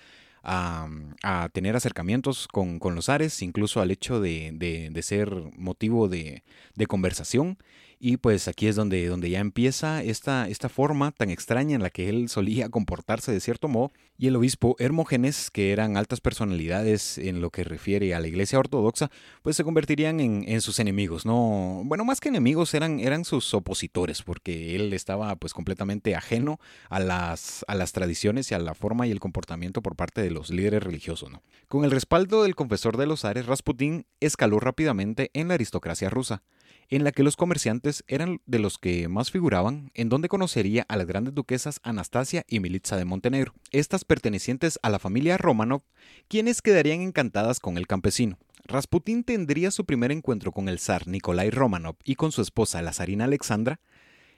a, 0.43 0.89
a 1.23 1.49
tener 1.51 1.77
acercamientos 1.77 2.49
con, 2.49 2.79
con, 2.79 2.95
los 2.95 3.09
Ares, 3.09 3.43
incluso 3.43 3.81
al 3.81 3.91
hecho 3.91 4.21
de, 4.21 4.51
de, 4.55 4.91
de 4.91 5.03
ser 5.03 5.31
motivo 5.57 6.09
de, 6.09 6.43
de, 6.75 6.87
conversación. 6.87 7.59
Y 8.03 8.17
pues 8.17 8.49
aquí 8.49 8.67
es 8.67 8.77
donde, 8.77 9.07
donde 9.09 9.29
ya 9.29 9.41
empieza 9.41 10.03
esta, 10.03 10.49
esta 10.49 10.71
forma 10.71 11.13
tan 11.13 11.29
extraña 11.29 11.75
en 11.75 11.83
la 11.83 11.91
que 11.91 12.09
él 12.09 12.31
solía 12.31 12.71
comportarse 12.71 13.31
de 13.31 13.41
cierto 13.41 13.69
modo. 13.69 13.93
Y 14.17 14.29
el 14.29 14.37
obispo 14.37 14.75
Hermógenes, 14.79 15.51
que 15.51 15.71
eran 15.71 15.99
altas 15.99 16.23
personalidades 16.23 17.19
en 17.19 17.43
lo 17.43 17.51
que 17.51 17.63
refiere 17.63 18.15
a 18.15 18.21
la 18.21 18.27
iglesia 18.27 18.59
ortodoxa, 18.59 19.11
pues 19.43 19.55
se 19.57 19.65
convertirían 19.65 20.19
en, 20.21 20.45
en 20.49 20.63
sus 20.63 20.79
enemigos. 20.79 21.27
No, 21.27 21.83
bueno, 21.85 22.07
más 22.07 22.21
que 22.21 22.31
enemigos 22.31 22.73
eran, 22.73 23.01
eran 23.01 23.27
sus 23.27 23.53
opositores, 23.53 24.23
porque 24.23 24.75
él 24.77 24.95
estaba 24.95 25.37
pues 25.37 25.53
completamente 25.53 26.17
ajeno 26.17 26.59
a 26.89 27.01
las, 27.01 27.67
a 27.69 27.75
las 27.75 27.93
tradiciones 27.93 28.51
y 28.51 28.55
a 28.55 28.59
la 28.61 28.73
forma 28.73 29.07
y 29.07 29.11
el 29.11 29.21
comportamiento 29.21 29.83
por 29.83 29.95
parte 29.95 30.23
de 30.23 30.31
los 30.31 30.49
líderes 30.49 30.83
religiosos. 30.83 31.31
¿no? 31.31 31.43
Con 31.69 31.85
el 31.85 31.91
respaldo 31.91 32.45
del 32.45 32.55
confesor 32.57 32.97
de 32.97 33.07
los 33.07 33.27
Ares, 33.27 33.45
Rasputín 33.45 34.07
escaló 34.21 34.59
rápidamente 34.59 35.31
en 35.35 35.49
la 35.49 35.55
aristocracia 35.55 36.09
rusa 36.09 36.43
en 36.91 37.05
la 37.05 37.13
que 37.13 37.23
los 37.23 37.37
comerciantes 37.37 38.05
eran 38.09 38.41
de 38.47 38.59
los 38.59 38.77
que 38.77 39.09
más 39.09 39.31
figuraban, 39.31 39.93
en 39.95 40.09
donde 40.09 40.29
conocería 40.29 40.85
a 40.89 40.97
las 40.97 41.07
grandes 41.07 41.35
duquesas 41.35 41.81
Anastasia 41.85 42.45
y 42.49 42.59
Militza 42.59 42.97
de 42.97 43.05
Montenegro, 43.05 43.55
estas 43.71 44.05
pertenecientes 44.05 44.79
a 44.83 44.91
la 44.91 44.99
familia 44.99 45.39
Romanov, 45.39 45.83
quienes 46.29 46.63
quedarían 46.63 47.01
encantadas 47.01 47.61
con 47.61 47.79
el 47.79 47.87
campesino. 47.87 48.39
Rasputín 48.65 49.25
tendría 49.25 49.71
su 49.71 49.85
primer 49.85 50.11
encuentro 50.13 50.53
con 50.53 50.69
el 50.69 50.81
zar 50.81 51.07
Nikolai 51.07 51.51
Romanov 51.51 51.97
y 52.05 52.17
con 52.17 52.33
su 52.33 52.43
esposa 52.43 52.83
la 52.83 52.93
zarina 52.93 53.25
Alexandra. 53.25 53.81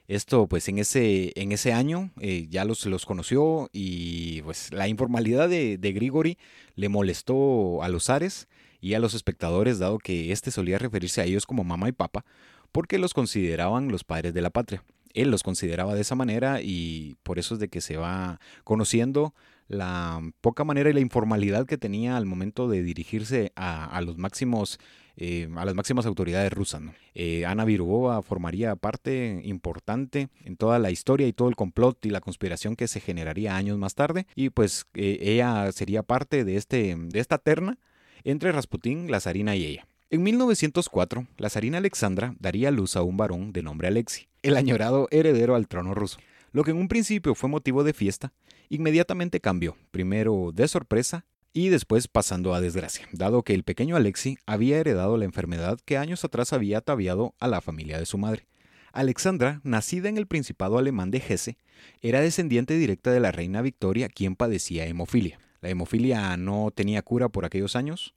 Esto 0.08 0.46
pues 0.46 0.68
en 0.68 0.78
ese, 0.78 1.32
en 1.36 1.52
ese 1.52 1.72
año 1.72 2.10
eh, 2.20 2.46
ya 2.50 2.64
los, 2.64 2.84
los 2.86 3.06
conoció 3.06 3.70
y 3.72 4.42
pues 4.42 4.72
la 4.72 4.88
informalidad 4.88 5.48
de, 5.48 5.78
de 5.78 5.92
Grigori 5.92 6.38
le 6.74 6.88
molestó 6.88 7.82
a 7.82 7.88
los 7.88 8.04
zares 8.04 8.48
y 8.82 8.94
a 8.94 8.98
los 8.98 9.14
espectadores, 9.14 9.78
dado 9.78 9.96
que 9.96 10.32
éste 10.32 10.50
solía 10.50 10.76
referirse 10.76 11.22
a 11.22 11.24
ellos 11.24 11.46
como 11.46 11.64
mamá 11.64 11.88
y 11.88 11.92
papá, 11.92 12.26
porque 12.72 12.98
los 12.98 13.14
consideraban 13.14 13.88
los 13.88 14.04
padres 14.04 14.34
de 14.34 14.42
la 14.42 14.50
patria. 14.50 14.84
Él 15.14 15.30
los 15.30 15.42
consideraba 15.42 15.94
de 15.94 16.00
esa 16.00 16.16
manera 16.16 16.60
y 16.62 17.16
por 17.22 17.38
eso 17.38 17.54
es 17.54 17.60
de 17.60 17.68
que 17.68 17.80
se 17.80 17.96
va 17.96 18.40
conociendo 18.64 19.34
la 19.68 20.20
poca 20.40 20.64
manera 20.64 20.90
y 20.90 20.94
la 20.94 21.00
informalidad 21.00 21.66
que 21.66 21.78
tenía 21.78 22.16
al 22.16 22.26
momento 22.26 22.68
de 22.68 22.82
dirigirse 22.82 23.52
a, 23.54 24.00
los 24.02 24.18
máximos 24.18 24.80
eh, 25.16 25.48
a 25.56 25.64
las 25.64 25.74
máximas 25.74 26.06
autoridades 26.06 26.52
rusas. 26.52 26.82
Eh, 27.14 27.46
Ana 27.46 27.64
Virubova 27.64 28.20
formaría 28.22 28.74
parte 28.74 29.42
importante 29.44 30.28
en 30.44 30.56
toda 30.56 30.78
la 30.78 30.90
historia 30.90 31.28
y 31.28 31.32
todo 31.32 31.48
el 31.48 31.56
complot 31.56 32.04
y 32.04 32.10
la 32.10 32.20
conspiración 32.20 32.74
que 32.74 32.88
se 32.88 32.98
generaría 32.98 33.54
años 33.54 33.78
más 33.78 33.94
tarde 33.94 34.26
y 34.34 34.50
pues 34.50 34.86
eh, 34.94 35.18
ella 35.20 35.70
sería 35.70 36.02
parte 36.02 36.44
de, 36.44 36.56
este, 36.56 36.96
de 36.96 37.20
esta 37.20 37.38
terna 37.38 37.78
entre 38.24 38.52
Rasputín, 38.52 39.10
la 39.10 39.20
zarina 39.20 39.56
y 39.56 39.64
ella. 39.64 39.86
En 40.10 40.22
1904, 40.22 41.26
la 41.38 41.48
zarina 41.48 41.78
Alexandra 41.78 42.34
daría 42.38 42.70
luz 42.70 42.96
a 42.96 43.02
un 43.02 43.16
varón 43.16 43.52
de 43.52 43.62
nombre 43.62 43.88
Alexi, 43.88 44.28
el 44.42 44.56
añorado 44.56 45.08
heredero 45.10 45.54
al 45.54 45.68
trono 45.68 45.94
ruso. 45.94 46.18
Lo 46.52 46.64
que 46.64 46.72
en 46.72 46.76
un 46.76 46.88
principio 46.88 47.34
fue 47.34 47.48
motivo 47.48 47.82
de 47.82 47.94
fiesta, 47.94 48.32
inmediatamente 48.68 49.40
cambió, 49.40 49.76
primero 49.90 50.50
de 50.54 50.68
sorpresa 50.68 51.24
y 51.54 51.68
después 51.68 52.08
pasando 52.08 52.54
a 52.54 52.60
desgracia, 52.60 53.08
dado 53.12 53.42
que 53.42 53.54
el 53.54 53.64
pequeño 53.64 53.96
Alexi 53.96 54.38
había 54.46 54.78
heredado 54.78 55.16
la 55.16 55.24
enfermedad 55.24 55.78
que 55.84 55.96
años 55.96 56.24
atrás 56.24 56.52
había 56.52 56.78
ataviado 56.78 57.34
a 57.38 57.48
la 57.48 57.60
familia 57.60 57.98
de 57.98 58.06
su 58.06 58.18
madre. 58.18 58.46
Alexandra, 58.92 59.60
nacida 59.64 60.10
en 60.10 60.18
el 60.18 60.26
Principado 60.26 60.76
alemán 60.76 61.10
de 61.10 61.22
Hesse, 61.26 61.56
era 62.02 62.20
descendiente 62.20 62.76
directa 62.76 63.10
de 63.10 63.20
la 63.20 63.32
reina 63.32 63.62
Victoria, 63.62 64.08
quien 64.08 64.36
padecía 64.36 64.86
hemofilia. 64.86 65.38
La 65.62 65.70
hemofilia 65.70 66.36
no 66.36 66.70
tenía 66.74 67.00
cura 67.00 67.30
por 67.30 67.46
aquellos 67.46 67.74
años, 67.74 68.14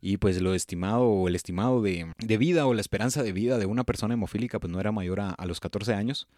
y 0.00 0.18
pues 0.18 0.40
lo 0.40 0.54
estimado 0.54 1.04
o 1.04 1.28
el 1.28 1.34
estimado 1.34 1.82
de, 1.82 2.06
vida 2.38 2.66
o 2.66 2.74
la 2.74 2.80
esperanza 2.80 3.22
de 3.22 3.32
vida 3.32 3.58
de 3.58 3.66
una 3.66 3.84
persona 3.84 4.14
hemofílica 4.14 4.60
pues 4.60 4.72
no 4.72 4.80
era 4.80 4.92
mayor 4.92 5.20
a, 5.20 5.46
los 5.46 5.60
14 5.60 5.94
años. 5.94 6.28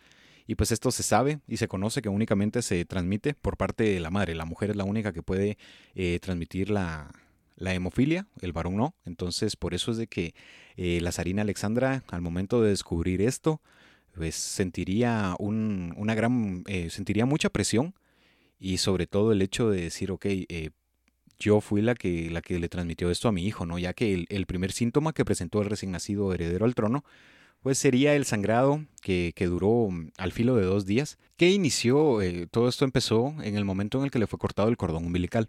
Y 0.47 0.55
pues 0.57 0.73
esto 0.73 0.91
se 0.91 1.03
sabe 1.03 1.41
y 1.47 1.59
se 1.59 1.69
conoce 1.69 2.03
que 2.03 2.09
únicamente 2.09 2.63
se 2.63 2.85
transmite 2.85 3.35
por 3.35 3.57
parte 3.57 3.85
de 3.85 4.01
la 4.01 4.11
madre. 4.11 4.35
La 4.35 4.47
mujer 4.47 4.71
es 4.71 4.77
la 4.77 4.85
única 4.85 5.13
que 5.13 5.23
puede 5.23 5.59
eh, 5.95 6.19
transmitir 6.21 6.71
la, 6.71 7.13
hemofilia, 7.59 8.27
el 8.41 8.53
varón 8.53 8.77
no. 8.77 8.95
Entonces 9.05 9.57
por 9.57 9.75
eso 9.75 9.93
es 9.93 9.99
de 9.99 10.07
que 10.07 10.35
eh, 10.77 11.01
la 11.03 11.13
zarina 11.13 11.43
Alexandra 11.43 12.03
al 12.09 12.23
momento 12.23 12.63
de 12.63 12.71
descubrir 12.71 13.21
esto, 13.21 13.61
pues 14.15 14.35
sentiría 14.35 15.37
un, 15.39 15.95
una 15.97 16.15
gran, 16.15 16.65
eh, 16.67 16.91
sentiría 16.91 17.27
mucha 17.27 17.51
presión 17.51 17.95
y 18.61 18.79
sobre 18.79 19.07
todo 19.09 19.33
el 19.33 19.42
hecho 19.42 19.70
de 19.70 19.83
decir, 19.83 20.12
ok, 20.12 20.27
yo 21.38 21.61
fui 21.61 21.83
la 21.83 21.94
que, 21.94 22.31
la 22.31 22.42
que 22.42 22.61
le 22.61 22.68
transmitió 22.68 23.11
esto 23.11 23.27
a 23.29 23.33
mi 23.33 23.46
hijo, 23.46 23.66
¿no? 23.66 23.79
Ya 23.79 23.94
que 23.94 24.12
el, 24.12 24.27
el 24.29 24.46
primer 24.46 24.70
síntoma 24.73 25.12
que 25.12 25.25
presentó 25.25 25.62
el 25.62 25.70
recién 25.70 25.90
nacido 25.90 26.33
heredero 26.35 26.66
al 26.66 26.75
trono 26.75 27.03
pues 27.62 27.79
sería 27.79 28.14
el 28.14 28.25
sangrado 28.25 28.85
que, 29.03 29.33
duró 29.38 29.90
mm, 29.90 30.12
al 30.18 30.33
filo 30.33 30.57
de 30.57 30.64
dos 30.64 30.87
días, 30.87 31.18
que 31.37 31.51
inició, 31.51 32.23
eh, 32.23 32.46
todo 32.51 32.68
esto 32.68 32.85
empezó 32.85 33.35
en 33.42 33.57
el 33.57 33.64
momento 33.64 33.99
en 33.99 34.05
el 34.05 34.11
que 34.11 34.18
le 34.18 34.27
fue 34.27 34.38
cortado 34.38 34.68
el 34.68 34.77
cordón 34.77 35.07
umbilical. 35.07 35.49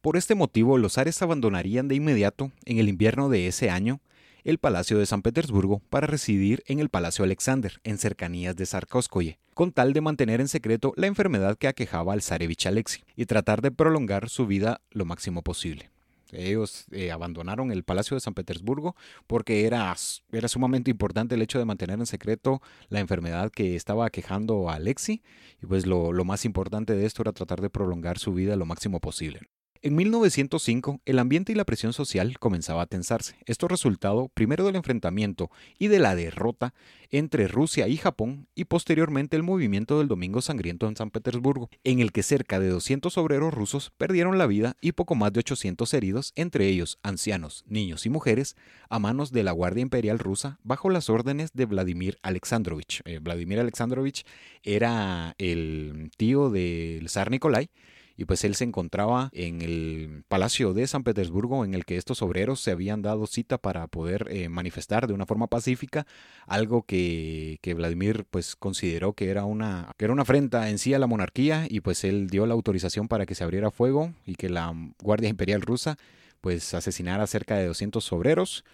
Por 0.00 0.16
este 0.16 0.34
motivo, 0.34 0.76
los 0.78 0.98
ares 0.98 1.22
abandonarían 1.22 1.88
de 1.88 1.94
inmediato, 1.94 2.52
en 2.64 2.78
el 2.78 2.88
invierno 2.88 3.28
de 3.28 3.46
ese 3.46 3.70
año, 3.70 4.00
el 4.44 4.58
Palacio 4.58 4.98
de 4.98 5.06
San 5.06 5.22
Petersburgo 5.22 5.80
para 5.88 6.06
residir 6.06 6.62
en 6.66 6.78
el 6.78 6.90
Palacio 6.90 7.24
Alexander, 7.24 7.80
en 7.82 7.96
cercanías 7.96 8.54
de 8.56 8.66
Sarkovskoye, 8.66 9.38
con 9.54 9.72
tal 9.72 9.94
de 9.94 10.02
mantener 10.02 10.42
en 10.42 10.48
secreto 10.48 10.92
la 10.96 11.06
enfermedad 11.06 11.56
que 11.56 11.66
aquejaba 11.66 12.12
al 12.12 12.20
zarevich 12.20 12.66
Alexei 12.66 13.04
y 13.16 13.24
tratar 13.24 13.62
de 13.62 13.70
prolongar 13.70 14.28
su 14.28 14.46
vida 14.46 14.82
lo 14.90 15.06
máximo 15.06 15.42
posible. 15.42 15.90
Ellos 16.30 16.86
eh, 16.90 17.10
abandonaron 17.10 17.70
el 17.70 17.84
Palacio 17.84 18.16
de 18.16 18.20
San 18.20 18.34
Petersburgo 18.34 18.96
porque 19.26 19.66
era, 19.66 19.94
era 20.32 20.48
sumamente 20.48 20.90
importante 20.90 21.36
el 21.36 21.42
hecho 21.42 21.58
de 21.58 21.64
mantener 21.64 21.98
en 21.98 22.06
secreto 22.06 22.60
la 22.88 23.00
enfermedad 23.00 23.50
que 23.50 23.76
estaba 23.76 24.06
aquejando 24.06 24.68
a 24.68 24.74
Alexi 24.74 25.22
y 25.62 25.66
pues 25.66 25.86
lo, 25.86 26.12
lo 26.12 26.24
más 26.24 26.44
importante 26.44 26.94
de 26.94 27.06
esto 27.06 27.22
era 27.22 27.32
tratar 27.32 27.60
de 27.60 27.70
prolongar 27.70 28.18
su 28.18 28.34
vida 28.34 28.56
lo 28.56 28.66
máximo 28.66 29.00
posible. 29.00 29.40
En 29.84 29.96
1905, 29.96 31.02
el 31.04 31.18
ambiente 31.18 31.52
y 31.52 31.54
la 31.54 31.66
presión 31.66 31.92
social 31.92 32.38
comenzaba 32.38 32.80
a 32.80 32.86
tensarse. 32.86 33.36
Esto 33.44 33.68
resultado 33.68 34.30
primero 34.32 34.64
del 34.64 34.76
enfrentamiento 34.76 35.50
y 35.78 35.88
de 35.88 35.98
la 35.98 36.16
derrota 36.16 36.72
entre 37.10 37.48
Rusia 37.48 37.86
y 37.86 37.98
Japón 37.98 38.48
y 38.54 38.64
posteriormente 38.64 39.36
el 39.36 39.42
movimiento 39.42 39.98
del 39.98 40.08
Domingo 40.08 40.40
Sangriento 40.40 40.88
en 40.88 40.96
San 40.96 41.10
Petersburgo, 41.10 41.68
en 41.84 42.00
el 42.00 42.12
que 42.12 42.22
cerca 42.22 42.58
de 42.58 42.70
200 42.70 43.18
obreros 43.18 43.52
rusos 43.52 43.92
perdieron 43.98 44.38
la 44.38 44.46
vida 44.46 44.74
y 44.80 44.92
poco 44.92 45.16
más 45.16 45.34
de 45.34 45.40
800 45.40 45.92
heridos, 45.92 46.32
entre 46.34 46.66
ellos 46.66 46.98
ancianos, 47.02 47.66
niños 47.68 48.06
y 48.06 48.08
mujeres, 48.08 48.56
a 48.88 48.98
manos 48.98 49.32
de 49.32 49.42
la 49.42 49.52
Guardia 49.52 49.82
Imperial 49.82 50.18
rusa 50.18 50.58
bajo 50.62 50.88
las 50.88 51.10
órdenes 51.10 51.52
de 51.52 51.66
Vladimir 51.66 52.16
Alexandrovich. 52.22 53.02
Eh, 53.04 53.18
Vladimir 53.18 53.60
Alexandrovich 53.60 54.24
era 54.62 55.34
el 55.36 56.10
tío 56.16 56.48
del 56.48 57.10
zar 57.10 57.30
Nikolai 57.30 57.68
y 58.16 58.24
pues 58.26 58.44
él 58.44 58.54
se 58.54 58.64
encontraba 58.64 59.28
en 59.32 59.62
el 59.62 60.24
Palacio 60.28 60.72
de 60.72 60.86
San 60.86 61.02
Petersburgo 61.02 61.64
en 61.64 61.74
el 61.74 61.84
que 61.84 61.96
estos 61.96 62.22
obreros 62.22 62.60
se 62.60 62.70
habían 62.70 63.02
dado 63.02 63.26
cita 63.26 63.58
para 63.58 63.86
poder 63.88 64.28
eh, 64.30 64.48
manifestar 64.48 65.06
de 65.06 65.14
una 65.14 65.26
forma 65.26 65.48
pacífica 65.48 66.06
algo 66.46 66.82
que, 66.82 67.58
que, 67.60 67.74
Vladimir 67.74 68.24
pues 68.30 68.54
consideró 68.54 69.14
que 69.14 69.30
era 69.30 69.44
una 69.44 69.92
que 69.96 70.04
era 70.04 70.12
una 70.12 70.22
afrenta 70.22 70.70
en 70.70 70.78
sí 70.78 70.94
a 70.94 70.98
la 70.98 71.06
monarquía 71.06 71.66
y 71.68 71.80
pues 71.80 72.04
él 72.04 72.28
dio 72.28 72.46
la 72.46 72.54
autorización 72.54 73.08
para 73.08 73.26
que 73.26 73.34
se 73.34 73.42
abriera 73.42 73.70
fuego 73.70 74.12
y 74.26 74.36
que 74.36 74.48
la 74.48 74.72
Guardia 75.02 75.28
Imperial 75.28 75.62
rusa 75.62 75.96
pues 76.40 76.74
asesinara 76.74 77.26
cerca 77.26 77.56
de 77.56 77.66
200 77.66 78.12
obreros 78.12 78.64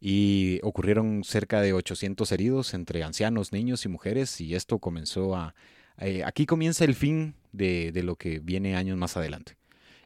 y 0.00 0.60
ocurrieron 0.62 1.24
cerca 1.24 1.60
de 1.60 1.72
800 1.72 2.32
heridos 2.32 2.74
entre 2.74 3.02
ancianos, 3.02 3.52
niños 3.52 3.84
y 3.84 3.88
mujeres 3.88 4.40
y 4.40 4.54
esto 4.54 4.78
comenzó 4.78 5.36
a 5.36 5.54
eh, 5.98 6.22
aquí 6.24 6.46
comienza 6.46 6.84
el 6.84 6.94
fin 6.94 7.34
de, 7.52 7.92
lo 8.04 8.16
que 8.16 8.40
viene 8.40 8.76
años 8.76 8.96
más 8.96 9.16
adelante. 9.16 9.56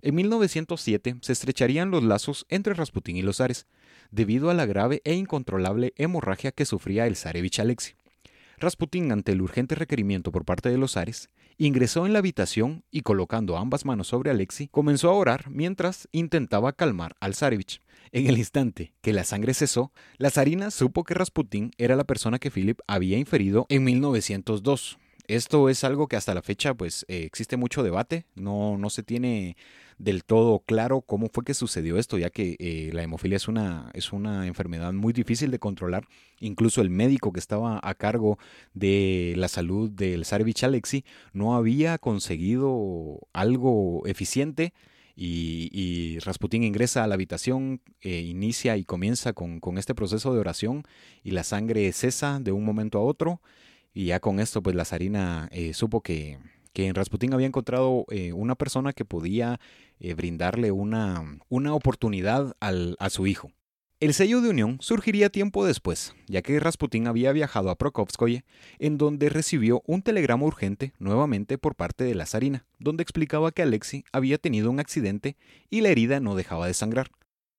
En 0.03 0.15
1907 0.15 1.17
se 1.21 1.33
estrecharían 1.33 1.91
los 1.91 2.03
lazos 2.03 2.47
entre 2.49 2.75
Rasputín 2.75 3.17
y 3.17 3.23
los 3.23 3.39
zares, 3.39 3.67
debido 4.11 4.51
a 4.51 4.55
la 4.55 4.67
grave 4.67 5.01
e 5.05 5.15
incontrolable 5.15 5.95
hemorragia 5.97 6.53
que 6.53 6.67
sufría 6.67 7.07
el 7.07 7.17
zarevich 7.17 7.59
Alexei. 7.61 7.97
Rasputín, 8.59 9.11
ante 9.13 9.33
el 9.33 9.43
urgente 9.43 9.75
requerimiento 9.75 10.31
por 10.31 10.45
parte 10.45 10.69
de 10.71 10.79
los 10.79 10.93
zares, 10.93 11.31
ingresó 11.59 12.07
en 12.07 12.13
la 12.13 12.21
habitación 12.21 12.85
y 12.91 13.01
colocando 13.01 13.57
ambas 13.57 13.85
manos 13.85 14.09
sobre 14.09 14.31
Alexei, 14.31 14.69
comenzó 14.69 15.11
a 15.11 15.15
orar 15.15 15.51
mientras 15.51 16.09
intentaba 16.13 16.73
calmar 16.73 17.17
al 17.21 17.35
zarevich. 17.35 17.81
En 18.13 18.27
el 18.27 18.39
instante 18.39 18.93
que 19.01 19.13
la 19.13 19.25
sangre 19.25 19.55
cesó, 19.55 19.93
la 20.19 20.31
zarina 20.31 20.71
supo 20.71 21.05
que 21.05 21.15
Rasputín 21.15 21.73
era 21.79 21.97
la 21.97 22.05
persona 22.05 22.39
que 22.39 22.51
Philip 22.51 22.79
había 22.87 23.19
inferido 23.19 23.67
en 23.69 23.85
1902, 23.85 24.99
esto 25.27 25.69
es 25.69 25.85
algo 25.85 26.09
que 26.09 26.17
hasta 26.17 26.35
la 26.35 26.43
fecha 26.43 26.75
pues 26.75 27.05
eh, 27.09 27.25
existe 27.25 27.57
mucho 27.57 27.83
debate, 27.83 28.27
no, 28.35 28.77
no 28.79 28.91
se 28.91 29.03
tiene 29.03 29.57
del 29.99 30.25
todo 30.25 30.61
claro 30.61 31.03
cómo 31.03 31.29
fue 31.33 31.45
que 31.45 31.55
sucedió 31.55 31.99
esto, 31.99 32.19
ya 32.19 32.31
que 32.31 32.57
eh, 32.59 32.91
la 32.93 33.03
hemofilia 33.03 33.37
es 33.37 33.49
una, 33.49 33.91
es 33.95 34.13
una 34.13 34.47
enfermedad 34.47 34.93
muy 34.93 35.13
difícil 35.13 35.51
de 35.51 35.59
controlar. 35.59 36.07
Incluso 36.41 36.81
el 36.81 36.91
médico 36.91 37.33
que 37.33 37.41
estaba 37.41 37.81
a 37.83 37.95
cargo 37.95 38.39
de 38.75 39.35
la 39.37 39.49
salud 39.49 39.91
del 39.91 40.25
Zarevich 40.25 40.65
Alexi 40.65 41.05
no 41.33 41.55
había 41.55 41.99
conseguido 41.99 43.21
algo 43.33 44.03
eficiente. 44.07 44.73
Y, 45.17 46.19
Rasputín 46.25 46.65
ingresa 46.65 47.05
a 47.05 47.07
la 47.07 47.15
habitación, 47.15 47.81
eh, 48.01 48.21
inicia 48.23 48.77
y 48.77 48.85
comienza 48.85 49.33
con, 49.33 49.61
con 49.61 49.79
este 49.79 49.95
proceso 49.95 50.35
de 50.35 50.41
oración 50.41 50.83
y 51.23 51.31
la 51.31 51.45
sangre 51.45 51.93
cesa 51.93 52.41
de 52.41 52.51
un 52.51 52.65
momento 52.65 52.99
a 52.99 53.03
otro 53.03 53.41
y 53.95 54.07
ya 54.07 54.21
con 54.21 54.41
esto, 54.41 54.63
pues 54.63 54.75
la 54.75 54.85
zarina 54.85 55.49
eh, 55.53 55.73
supo 55.73 56.03
que, 56.03 56.39
que, 56.73 56.93
Rasputín 56.93 57.33
había 57.33 57.47
encontrado 57.47 58.05
eh, 58.11 58.33
una 58.33 58.57
persona 58.57 58.93
que 58.93 59.05
podía 59.05 59.61
eh, 60.01 60.15
brindarle 60.15 60.73
una, 60.73 61.39
una 61.49 61.75
oportunidad 61.75 62.57
al, 62.59 62.97
a 62.99 63.09
su 63.09 63.29
hijo. 63.29 63.53
El 64.01 64.13
sello 64.13 64.43
de 64.43 64.51
unión 64.51 64.79
surgiría 64.81 65.31
tiempo 65.31 65.65
después, 65.65 66.15
ya 66.27 66.43
que 66.43 66.59
Rasputín 66.59 67.07
había 67.07 67.33
viajado 67.33 67.71
a 67.71 67.77
Prokofskoye, 67.77 68.45
en 68.81 68.99
donde 68.99 69.29
recibió 69.29 69.83
un 69.87 70.03
telegrama 70.03 70.45
urgente 70.45 70.93
nuevamente 70.99 71.57
por 71.57 71.77
parte 71.77 72.03
de 72.03 72.17
la 72.17 72.27
zarina, 72.27 72.67
donde 72.81 73.03
explicaba 73.03 73.53
que 73.53 73.63
Alexei 73.63 74.05
había 74.13 74.37
tenido 74.37 74.71
un 74.71 74.81
accidente 74.81 75.37
y 75.71 75.81
la 75.81 75.91
herida 75.91 76.19
no 76.19 76.35
dejaba 76.35 76.67
de 76.67 76.75
sangrar. 76.75 77.13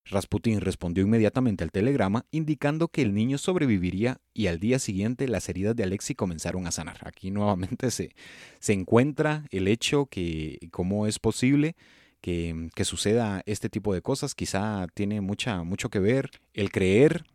Rasputín 0.06 0.62
respondió 0.62 1.04
inmediatamente 1.04 1.64
al 1.64 1.72
telegrama 1.72 2.26
indicando 2.32 2.90
que 2.90 3.02
el 3.02 3.14
niño 3.14 3.38
sobreviviría 3.38 4.22
y 4.34 4.48
al 4.48 4.60
día 4.60 4.78
siguiente 4.78 5.28
las 5.28 5.50
heridas 5.50 5.76
de 5.76 5.84
Alexi 5.84 6.14
comenzaron 6.14 6.68
a 6.68 6.72
sanar. 6.72 7.00
Aquí 7.06 7.32
nuevamente 7.32 7.90
se, 7.90 8.16
se 8.60 8.74
encuentra 8.74 9.46
el 9.50 9.68
hecho 9.68 10.06
que 10.06 10.60
cómo 10.72 11.08
es 11.08 11.18
posible 11.18 11.76
que, 12.22 12.70
que, 12.76 12.86
suceda 12.86 13.42
este 13.48 13.70
tipo 13.70 13.94
de 13.94 14.02
cosas. 14.02 14.36
Quizá 14.36 14.86
tiene 14.94 15.22
mucha, 15.22 15.64
mucho 15.64 15.90
que 15.90 16.00
ver 16.00 16.30
el 16.54 16.72
creer 16.72 17.26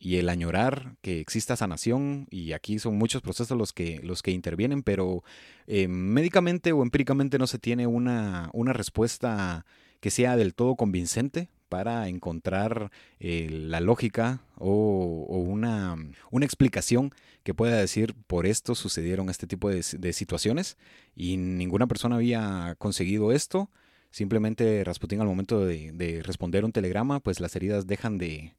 y 0.00 0.16
el 0.16 0.28
añorar 0.28 0.96
que 1.02 1.20
exista 1.20 1.56
sanación 1.56 2.26
y 2.30 2.52
aquí 2.52 2.78
son 2.78 2.96
muchos 2.98 3.22
procesos 3.22 3.56
los 3.56 3.72
que, 3.72 4.00
los 4.02 4.22
que 4.22 4.30
intervienen, 4.32 4.82
pero 4.82 5.22
eh, 5.66 5.88
médicamente 5.88 6.72
o 6.72 6.82
empíricamente 6.82 7.38
no 7.38 7.46
se 7.46 7.58
tiene 7.58 7.86
una, 7.86 8.50
una 8.52 8.72
respuesta 8.72 9.64
que 10.00 10.10
sea 10.10 10.36
del 10.36 10.54
todo 10.54 10.76
convincente 10.76 11.48
para 11.68 12.08
encontrar 12.08 12.90
eh, 13.20 13.48
la 13.50 13.80
lógica 13.80 14.40
o, 14.56 15.26
una, 15.28 15.96
una, 16.30 16.44
explicación 16.44 17.12
que 17.42 17.54
pueda 17.54 17.76
decir 17.76 18.14
por 18.26 18.46
esto 18.46 18.74
sucedieron 18.74 19.30
este 19.30 19.46
tipo 19.46 19.70
de, 19.70 19.82
situaciones 19.82 20.76
y 21.14 21.36
ninguna 21.36 21.86
persona 21.86 22.16
había 22.16 22.74
conseguido 22.78 23.32
esto. 23.32 23.70
Simplemente 24.10 24.82
Rasputín 24.84 25.20
al 25.20 25.26
momento 25.26 25.64
de, 25.64 26.22
responder 26.24 26.64
un 26.64 26.72
telegrama, 26.72 27.20
pues 27.20 27.40
las 27.40 27.54
heridas 27.56 27.86
dejan 27.86 28.18
de, 28.18 28.54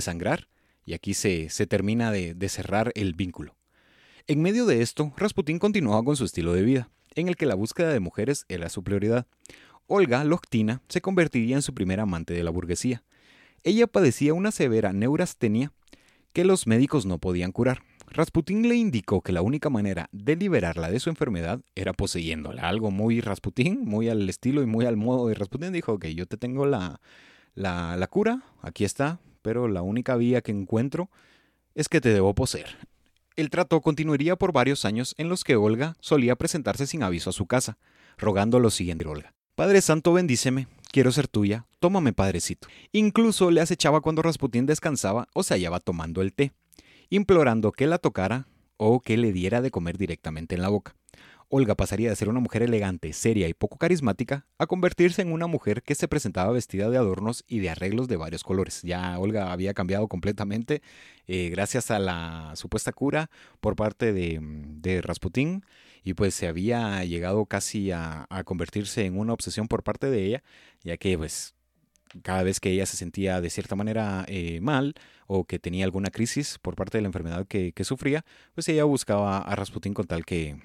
sangrar 0.00 0.48
y 0.86 0.94
aquí 0.94 1.14
se, 1.14 1.50
se 1.50 1.66
termina 1.66 2.10
de, 2.10 2.48
cerrar 2.48 2.92
el 2.94 3.14
vínculo. 3.14 3.56
En 4.26 4.40
medio 4.40 4.64
de 4.64 4.80
esto, 4.80 5.12
Rasputín 5.16 5.58
continuaba 5.58 6.02
con 6.02 6.16
su 6.16 6.24
estilo 6.24 6.54
de 6.54 6.62
vida, 6.62 6.88
en 7.14 7.28
el 7.28 7.36
que 7.36 7.46
la 7.46 7.54
búsqueda 7.54 7.92
de 7.92 8.00
mujeres 8.00 8.46
era 8.48 8.70
su 8.70 8.82
prioridad. 8.82 9.26
Olga 9.86 10.24
Lochtina 10.24 10.80
se 10.88 11.00
convertiría 11.00 11.56
en 11.56 11.62
su 11.62 11.74
primera 11.74 12.04
amante 12.04 12.32
de 12.32 12.42
la 12.42 12.50
burguesía. 12.50 13.04
Ella 13.62 13.86
padecía 13.86 14.34
una 14.34 14.50
severa 14.50 14.92
neurastenia 14.92 15.72
que 16.32 16.44
los 16.44 16.66
médicos 16.66 17.06
no 17.06 17.18
podían 17.18 17.52
curar. 17.52 17.82
Rasputín 18.06 18.68
le 18.68 18.76
indicó 18.76 19.20
que 19.20 19.32
la 19.32 19.42
única 19.42 19.70
manera 19.70 20.08
de 20.12 20.36
liberarla 20.36 20.90
de 20.90 21.00
su 21.00 21.10
enfermedad 21.10 21.60
era 21.74 21.92
poseyéndola. 21.92 22.68
Algo 22.68 22.90
muy 22.90 23.20
Rasputín, 23.20 23.84
muy 23.84 24.08
al 24.08 24.28
estilo 24.28 24.62
y 24.62 24.66
muy 24.66 24.86
al 24.86 24.96
modo 24.96 25.28
de 25.28 25.34
Rasputín. 25.34 25.72
Dijo, 25.72 25.92
ok, 25.92 26.06
yo 26.06 26.26
te 26.26 26.36
tengo 26.36 26.66
la, 26.66 27.00
la, 27.54 27.96
la 27.96 28.06
cura, 28.06 28.42
aquí 28.62 28.84
está, 28.84 29.20
pero 29.42 29.68
la 29.68 29.82
única 29.82 30.16
vía 30.16 30.42
que 30.42 30.52
encuentro 30.52 31.10
es 31.74 31.88
que 31.88 32.00
te 32.00 32.10
debo 32.10 32.34
poseer. 32.34 32.76
El 33.36 33.50
trato 33.50 33.80
continuaría 33.80 34.36
por 34.36 34.52
varios 34.52 34.84
años 34.84 35.14
en 35.18 35.28
los 35.28 35.44
que 35.44 35.56
Olga 35.56 35.96
solía 36.00 36.36
presentarse 36.36 36.86
sin 36.86 37.02
aviso 37.02 37.30
a 37.30 37.34
su 37.34 37.46
casa, 37.46 37.78
rogando 38.16 38.60
lo 38.60 38.70
siguiente 38.70 39.06
Olga. 39.06 39.34
Padre 39.54 39.80
Santo, 39.82 40.12
bendíceme, 40.12 40.66
quiero 40.90 41.12
ser 41.12 41.28
tuya, 41.28 41.64
tómame 41.78 42.12
padrecito. 42.12 42.66
Incluso 42.90 43.52
le 43.52 43.60
acechaba 43.60 44.00
cuando 44.00 44.20
Rasputín 44.20 44.66
descansaba 44.66 45.28
o 45.32 45.44
se 45.44 45.54
hallaba 45.54 45.78
tomando 45.78 46.22
el 46.22 46.32
té, 46.32 46.50
implorando 47.08 47.70
que 47.70 47.86
la 47.86 47.98
tocara 47.98 48.48
o 48.78 48.98
que 48.98 49.16
le 49.16 49.32
diera 49.32 49.62
de 49.62 49.70
comer 49.70 49.96
directamente 49.96 50.56
en 50.56 50.62
la 50.62 50.70
boca. 50.70 50.96
Olga 51.50 51.76
pasaría 51.76 52.10
de 52.10 52.16
ser 52.16 52.28
una 52.28 52.40
mujer 52.40 52.64
elegante, 52.64 53.12
seria 53.12 53.46
y 53.46 53.54
poco 53.54 53.78
carismática 53.78 54.44
a 54.58 54.66
convertirse 54.66 55.22
en 55.22 55.30
una 55.30 55.46
mujer 55.46 55.84
que 55.84 55.94
se 55.94 56.08
presentaba 56.08 56.50
vestida 56.50 56.90
de 56.90 56.96
adornos 56.96 57.44
y 57.46 57.60
de 57.60 57.70
arreglos 57.70 58.08
de 58.08 58.16
varios 58.16 58.42
colores. 58.42 58.82
Ya 58.82 59.16
Olga 59.20 59.52
había 59.52 59.72
cambiado 59.72 60.08
completamente 60.08 60.82
eh, 61.28 61.50
gracias 61.50 61.92
a 61.92 62.00
la 62.00 62.50
supuesta 62.56 62.92
cura 62.92 63.30
por 63.60 63.76
parte 63.76 64.12
de, 64.12 64.40
de 64.42 65.00
Rasputín 65.00 65.64
y 66.04 66.12
pues 66.12 66.34
se 66.34 66.46
había 66.46 67.02
llegado 67.04 67.46
casi 67.46 67.90
a, 67.90 68.28
convertirse 68.44 69.06
en 69.06 69.18
una 69.18 69.32
obsesión 69.32 69.66
por 69.66 69.82
parte 69.82 70.10
de 70.10 70.26
ella, 70.26 70.42
ya 70.82 70.98
que 70.98 71.16
pues 71.16 71.54
cada 72.22 72.42
vez 72.42 72.60
que 72.60 72.70
ella 72.70 72.86
se 72.86 72.96
sentía 72.96 73.40
de 73.40 73.50
cierta 73.50 73.74
manera 73.74 74.24
eh, 74.28 74.60
mal 74.60 74.94
o 75.26 75.44
que 75.44 75.58
tenía 75.58 75.84
alguna 75.84 76.10
crisis 76.10 76.58
por 76.60 76.76
parte 76.76 76.98
de 76.98 77.02
la 77.02 77.08
enfermedad 77.08 77.46
que, 77.48 77.72
sufría, 77.84 78.24
pues 78.54 78.68
ella 78.68 78.84
buscaba 78.84 79.38
a 79.38 79.56
Rasputin 79.56 79.94
con 79.94 80.06
tal 80.06 80.24
que 80.24 80.62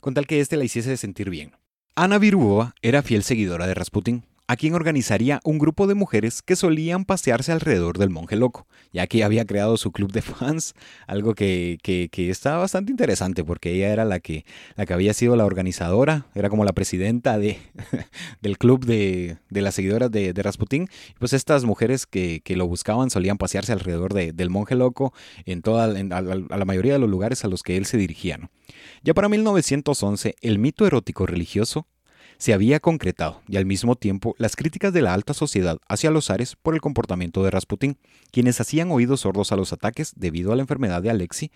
con 0.00 0.12
tal 0.12 0.26
que 0.26 0.40
éste 0.40 0.56
la 0.56 0.64
hiciese 0.64 0.96
sentir 0.96 1.30
bien. 1.30 1.52
Ana 1.94 2.18
Virubova 2.18 2.74
era 2.82 3.02
fiel 3.02 3.22
seguidora 3.22 3.66
de 3.66 3.74
Rasputin, 3.74 4.24
a 4.48 4.56
quien 4.56 4.74
organizaría 4.74 5.40
un 5.44 5.58
grupo 5.58 5.86
de 5.86 5.94
mujeres 5.94 6.42
que 6.42 6.56
solían 6.56 7.04
pasearse 7.04 7.52
alrededor 7.52 7.98
del 7.98 8.10
monje 8.10 8.36
loco, 8.36 8.66
ya 8.92 9.06
que 9.06 9.24
había 9.24 9.44
creado 9.44 9.76
su 9.76 9.92
club 9.92 10.12
de 10.12 10.22
fans, 10.22 10.74
algo 11.06 11.34
que, 11.34 11.78
que, 11.82 12.08
estaba 12.30 12.58
bastante 12.58 12.90
interesante 12.90 13.44
porque 13.44 13.72
ella 13.72 13.92
era 13.92 14.04
la 14.04 14.20
que, 14.20 14.44
la 14.76 14.86
que 14.86 14.92
había 14.92 15.14
sido 15.14 15.36
la 15.36 15.44
organizadora, 15.44 16.26
era 16.34 16.48
como 16.48 16.64
la 16.64 16.72
presidenta 16.72 17.38
de, 17.38 17.58
del 18.42 18.58
club 18.58 18.84
de, 18.84 19.38
de 19.50 19.62
las 19.62 19.74
seguidoras 19.74 20.10
de, 20.10 20.32
de, 20.32 20.42
Rasputín. 20.42 20.88
Pues 21.18 21.32
estas 21.32 21.64
mujeres 21.64 22.06
que, 22.06 22.40
que 22.44 22.56
lo 22.56 22.66
buscaban 22.66 23.10
solían 23.10 23.38
pasearse 23.38 23.72
alrededor 23.72 24.14
del 24.14 24.50
monje 24.50 24.74
loco 24.74 25.12
en 25.44 25.62
toda, 25.62 25.84
a, 25.84 26.20
la 26.20 26.64
mayoría 26.64 26.94
de 26.94 26.98
los 26.98 27.10
lugares 27.10 27.44
a 27.44 27.48
los 27.48 27.62
que 27.62 27.76
él 27.76 27.86
se 27.86 27.96
dirigía. 27.96 28.38
Ya 29.02 29.14
para 29.14 29.28
1911, 29.28 30.36
el 30.40 30.58
mito 30.58 30.86
erótico 30.86 31.26
religioso 31.26 31.86
se 32.38 32.52
había 32.52 32.80
concretado 32.80 33.42
y 33.48 33.56
al 33.56 33.66
mismo 33.66 33.96
tiempo 33.96 34.34
las 34.38 34.56
críticas 34.56 34.92
de 34.92 35.02
la 35.02 35.14
alta 35.14 35.34
sociedad 35.34 35.78
hacia 35.88 36.10
los 36.10 36.26
zares 36.26 36.56
por 36.56 36.74
el 36.74 36.80
comportamiento 36.80 37.42
de 37.42 37.50
Rasputín, 37.50 37.98
quienes 38.30 38.60
hacían 38.60 38.90
oídos 38.90 39.20
sordos 39.20 39.52
a 39.52 39.56
los 39.56 39.72
ataques 39.72 40.12
debido 40.16 40.52
a 40.52 40.56
la 40.56 40.62
enfermedad 40.62 41.02
de 41.02 41.10
Alexi 41.10 41.50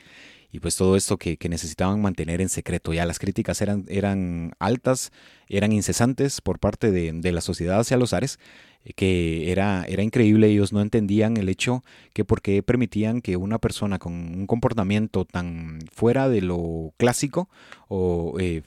y 0.53 0.61
pues 0.61 0.77
todo 0.77 0.97
esto 0.97 1.17
que, 1.17 1.39
necesitaban 1.49 2.01
mantener 2.01 2.41
en 2.41 2.49
secreto. 2.49 2.93
Ya 2.93 3.07
las 3.07 3.19
críticas 3.19 3.61
eran, 3.61 3.85
eran 3.89 4.53
altas, 4.59 5.13
eran 5.49 5.73
incesantes 5.73 6.41
por 6.41 6.59
parte 6.59 6.91
de, 6.91 7.33
la 7.33 7.41
sociedad 7.41 7.79
hacia 7.79 7.97
los 7.97 8.11
zares, 8.11 8.39
eh, 8.85 8.93
que 8.93 9.53
era, 9.53 9.85
era 9.89 10.03
increíble, 10.03 10.49
ellos 10.49 10.73
no 10.73 10.81
entendían 10.81 11.37
el 11.37 11.49
hecho 11.49 11.85
que 12.13 12.25
por 12.25 12.43
qué 12.43 12.63
permitían 12.63 13.21
que 13.21 13.37
una 13.37 13.59
persona 13.59 13.99
con 13.99 14.13
un 14.13 14.47
comportamiento 14.47 15.25
tan 15.25 15.79
fuera 15.93 16.29
de 16.29 16.41
lo 16.41 16.93
clásico 16.97 17.49
o 17.89 18.37
eh, 18.41 18.63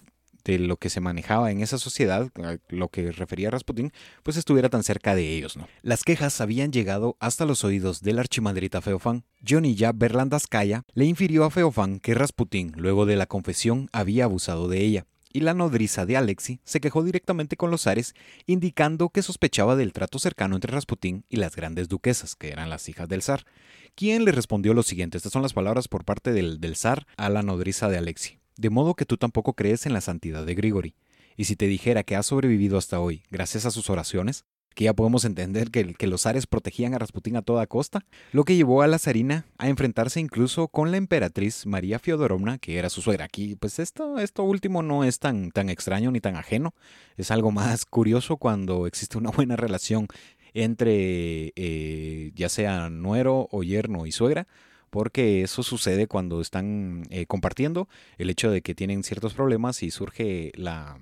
de 0.46 0.60
lo 0.60 0.78
que 0.78 0.90
se 0.90 1.00
manejaba 1.02 1.52
en 1.52 1.62
esa 1.62 1.78
sociedad, 1.78 2.30
lo 2.70 2.90
que 2.90 3.12
refería 3.12 3.48
a 3.48 3.52
Rasputín, 3.52 3.92
pues 4.24 4.38
estuviera 4.38 4.70
tan 4.70 4.84
cerca 4.84 5.16
de 5.16 5.36
ellos. 5.36 5.58
¿no? 5.58 5.68
Las 5.82 6.04
quejas 6.04 6.42
habían 6.42 6.72
llegado 6.72 7.18
hasta 7.20 7.46
los 7.46 7.64
oídos 7.64 8.02
del 8.02 8.20
archimadrita 8.20 8.82
Feofán. 8.82 9.24
Johnny 9.48 9.76
ya 9.76 9.92
Berlandaskaya 9.92 10.84
le 10.94 11.06
infirió 11.06 11.44
a 11.46 11.52
Feofán 11.52 12.00
que 12.00 12.14
Rasputín, 12.14 12.74
luego 12.76 13.06
de 13.06 13.16
la 13.16 13.26
confesión, 13.26 13.90
había 13.92 14.26
abusado 14.26 14.68
de 14.68 14.82
ella 14.82 15.06
y 15.34 15.42
la 15.42 15.56
nodriza 15.56 16.06
de 16.06 16.16
Alexi 16.16 16.60
se 16.64 16.80
quejó 16.80 17.04
directamente 17.04 17.58
con 17.58 17.72
los 17.72 17.82
zares, 17.82 18.14
indicando 18.46 19.10
que 19.10 19.24
sospechaba 19.24 19.76
del 19.76 19.92
trato 19.92 20.20
cercano 20.20 20.56
entre 20.56 20.72
Rasputín 20.72 21.26
y 21.28 21.38
las 21.38 21.56
grandes 21.56 21.90
duquesas, 21.90 22.36
que 22.36 22.50
eran 22.50 22.70
las 22.70 22.88
hijas 22.88 23.10
del 23.10 23.24
zar, 23.24 23.46
quien 23.96 24.26
le 24.26 24.32
respondió 24.32 24.74
lo 24.74 24.84
siguiente, 24.84 25.18
estas 25.18 25.34
son 25.34 25.42
las 25.42 25.54
palabras 25.54 25.88
por 25.88 26.06
parte 26.06 26.32
del, 26.32 26.62
del 26.62 26.76
zar 26.76 27.08
a 27.18 27.30
la 27.30 27.42
nodriza 27.42 27.90
de 27.90 27.98
Alexi. 27.98 28.40
De 28.58 28.70
modo 28.70 28.96
que 28.96 29.06
tú 29.06 29.18
tampoco 29.18 29.54
crees 29.54 29.86
en 29.86 29.94
la 29.94 30.02
santidad 30.02 30.46
de 30.46 30.56
Grigori. 30.56 30.96
Y 31.36 31.46
si 31.46 31.56
te 31.56 31.68
dijera 31.68 32.04
que 32.04 32.16
ha 32.16 32.24
sobrevivido 32.24 32.78
hasta 32.78 33.00
hoy 33.00 33.24
gracias 33.32 33.66
a 33.66 33.72
sus 33.72 33.90
oraciones, 33.90 34.46
que 34.74 34.86
ya 34.86 34.94
podemos 34.94 35.26
entender 35.26 35.72
que, 35.72 36.08
los 36.08 36.24
zares 36.24 36.48
protegían 36.48 36.94
a 36.94 37.00
Rasputín 37.00 37.36
a 37.36 37.42
toda 37.42 37.68
costa, 37.68 38.06
lo 38.32 38.44
que 38.44 38.56
llevó 38.56 38.82
a 38.82 38.88
la 38.88 39.00
zarina 39.00 39.46
a 39.58 39.70
enfrentarse 39.70 40.20
incluso 40.20 40.68
con 40.68 40.92
la 40.92 40.98
emperatriz 40.98 41.66
María 41.66 42.00
Fiodorovna, 42.00 42.58
que 42.58 42.78
era 42.78 42.90
su 42.90 43.02
suegra. 43.02 43.26
Aquí, 43.26 43.56
pues 43.56 43.80
esto, 43.80 44.20
esto 44.20 44.44
último 44.44 44.82
no 44.82 45.04
es 45.04 45.20
tan, 45.20 45.52
tan 45.52 45.70
extraño 45.70 46.12
ni 46.12 46.20
tan 46.20 46.36
ajeno, 46.36 46.74
es 47.18 47.32
algo 47.32 47.52
más 47.52 47.86
curioso 47.90 48.38
cuando 48.38 48.88
existe 48.88 49.18
una 49.18 49.32
buena 49.32 49.56
relación 49.56 50.08
entre 50.56 51.52
eh, 51.56 52.32
ya 52.36 52.48
sea 52.48 52.90
nuero 52.90 53.48
o 53.52 53.64
yerno 53.64 54.06
y 54.06 54.12
suegra, 54.12 54.48
porque 54.94 55.42
eso 55.42 55.64
sucede 55.64 56.06
cuando 56.06 56.40
están 56.40 57.08
eh, 57.10 57.26
compartiendo 57.26 57.90
el 58.20 58.30
hecho 58.30 58.52
de 58.52 58.62
que 58.62 58.76
tienen 58.76 59.02
ciertos 59.02 59.34
problemas 59.34 59.82
y 59.82 59.90
surge 59.90 60.52
la 60.54 61.00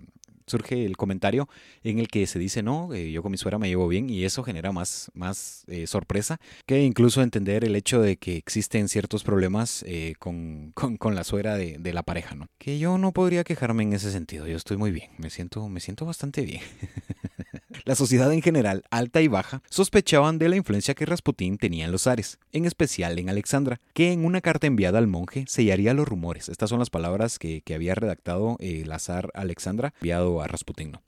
surge 0.47 0.85
el 0.85 0.95
comentario 0.95 1.49
en 1.83 1.99
el 1.99 2.07
que 2.07 2.25
se 2.25 2.39
dice 2.39 2.63
no 2.63 2.93
eh, 2.93 3.11
yo 3.11 3.21
con 3.21 3.31
mi 3.31 3.37
suegra 3.37 3.59
me 3.59 3.67
llevo 3.67 3.89
bien 3.89 4.09
y 4.09 4.23
eso 4.23 4.43
genera 4.43 4.71
más 4.71 5.11
más 5.13 5.65
eh, 5.67 5.87
sorpresa 5.87 6.39
que 6.65 6.81
incluso 6.83 7.21
entender 7.21 7.65
el 7.65 7.75
hecho 7.75 8.01
de 8.01 8.15
que 8.15 8.37
existen 8.37 8.87
ciertos 8.87 9.25
problemas 9.25 9.83
con, 10.19 10.71
con, 10.71 11.13
la 11.13 11.25
suegra 11.25 11.57
de, 11.57 11.75
de, 11.77 11.93
la 11.93 12.03
pareja 12.03 12.33
no 12.33 12.47
que 12.59 12.79
yo 12.79 12.97
no 12.97 13.11
podría 13.11 13.43
quejarme 13.43 13.83
en 13.83 13.91
ese 13.91 14.09
sentido 14.09 14.47
yo 14.47 14.55
estoy 14.55 14.77
muy 14.77 14.91
bien 14.91 15.11
me 15.17 15.29
siento 15.29 15.67
me 15.67 15.81
siento 15.81 16.05
bastante 16.05 16.43
bien 16.45 16.61
La 17.83 17.95
sociedad 17.95 18.31
en 18.31 18.43
general, 18.43 18.83
alta 18.91 19.21
y 19.21 19.27
baja, 19.27 19.63
sospechaban 19.69 20.37
de 20.37 20.49
la 20.49 20.55
influencia 20.55 20.93
que 20.93 21.07
Rasputín 21.07 21.57
tenía 21.57 21.85
en 21.85 21.91
los 21.91 22.03
zares, 22.03 22.37
en 22.51 22.65
especial 22.65 23.17
en 23.17 23.29
Alexandra, 23.29 23.81
que 23.93 24.11
en 24.11 24.23
una 24.23 24.41
carta 24.41 24.67
enviada 24.67 24.99
al 24.99 25.07
monje 25.07 25.45
sellaría 25.47 25.95
los 25.95 26.07
rumores. 26.07 26.47
Estas 26.49 26.69
son 26.69 26.77
las 26.77 26.91
palabras 26.91 27.39
que, 27.39 27.63
había 27.73 27.95
redactado 27.95 28.57
el 28.59 28.91
zar 28.99 29.31
Alexandra 29.33 29.93
enviado 30.01 30.41
a 30.41 30.47
Rasputín. 30.47 30.99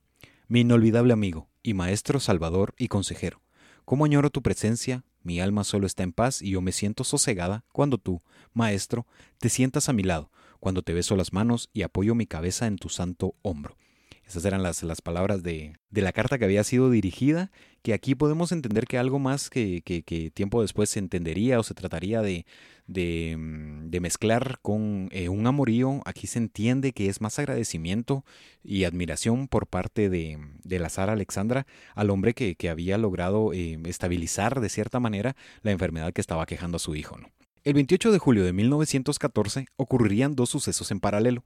Mi 0.47 0.61
inolvidable 0.61 1.13
amigo, 1.13 1.49
y 1.61 1.73
maestro, 1.73 2.19
salvador 2.19 2.73
y 2.77 2.87
consejero, 2.87 3.41
cómo 3.85 4.05
añoro 4.05 4.31
tu 4.31 4.41
presencia, 4.41 5.03
mi 5.21 5.39
alma 5.39 5.63
solo 5.63 5.85
está 5.85 6.03
en 6.03 6.13
paz 6.13 6.41
y 6.41 6.51
yo 6.51 6.61
me 6.61 6.71
siento 6.71 7.03
sosegada 7.03 7.65
cuando 7.71 7.97
tú, 7.97 8.21
maestro, 8.53 9.05
te 9.37 9.49
sientas 9.49 9.89
a 9.89 9.93
mi 9.93 10.03
lado, 10.03 10.31
cuando 10.59 10.81
te 10.81 10.93
beso 10.93 11.15
las 11.15 11.33
manos 11.33 11.69
y 11.73 11.83
apoyo 11.83 12.15
mi 12.15 12.25
cabeza 12.25 12.65
en 12.65 12.77
tu 12.77 12.89
santo 12.89 13.35
hombro. 13.41 13.77
Esas 14.27 14.45
eran 14.45 14.63
las, 14.63 14.83
las 14.83 15.01
palabras 15.01 15.43
de, 15.43 15.75
de, 15.89 16.01
la 16.01 16.13
carta 16.13 16.37
que 16.37 16.45
había 16.45 16.63
sido 16.63 16.89
dirigida, 16.89 17.51
que 17.81 17.93
aquí 17.93 18.15
podemos 18.15 18.51
entender 18.51 18.87
que 18.87 18.97
algo 18.97 19.19
más 19.19 19.49
que, 19.49 19.81
que, 19.83 20.31
tiempo 20.31 20.61
después 20.61 20.89
se 20.89 20.99
entendería 20.99 21.59
o 21.59 21.63
se 21.63 21.73
trataría 21.73 22.21
de, 22.21 22.45
de, 22.87 23.35
mm, 23.37 23.89
de 23.89 23.99
mezclar 23.99 24.59
con 24.61 25.09
eh, 25.11 25.29
un 25.29 25.45
amorío, 25.45 26.01
aquí 26.05 26.27
se 26.27 26.39
entiende 26.39 26.93
que 26.93 27.09
es 27.09 27.21
más 27.21 27.37
agradecimiento 27.37 28.23
y 28.63 28.85
admiración 28.85 29.47
por 29.47 29.67
parte 29.67 30.09
de, 30.09 30.39
la 30.63 30.89
Sara 30.89 31.13
Alexandra 31.13 31.67
al 31.93 32.09
hombre 32.09 32.33
que, 32.33 32.55
que 32.55 32.69
había 32.69 32.97
logrado 32.97 33.53
eh, 33.53 33.77
estabilizar 33.85 34.61
de 34.61 34.69
cierta 34.69 34.99
manera 34.99 35.35
la 35.61 35.71
enfermedad 35.71 36.13
que 36.13 36.21
estaba 36.21 36.45
quejando 36.45 36.77
a 36.77 36.79
su 36.79 36.95
hijo. 36.95 37.17
El 37.63 37.75
28 37.75 38.11
de 38.11 38.19
julio 38.19 38.43
de 38.43 38.51
1914 38.51 39.67
ocurrirían 39.77 40.35
dos 40.35 40.49
sucesos 40.49 40.91
en 40.91 40.99
paralelo. 40.99 41.45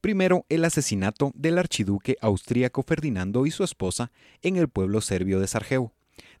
Primero, 0.00 0.46
el 0.48 0.64
asesinato 0.64 1.30
del 1.34 1.58
archiduque 1.58 2.16
austríaco 2.22 2.82
Ferdinando 2.82 3.44
y 3.44 3.50
su 3.50 3.64
esposa 3.64 4.10
en 4.40 4.56
el 4.56 4.68
pueblo 4.68 5.02
serbio 5.02 5.40
de 5.40 5.46
Sarajevo. 5.46 5.92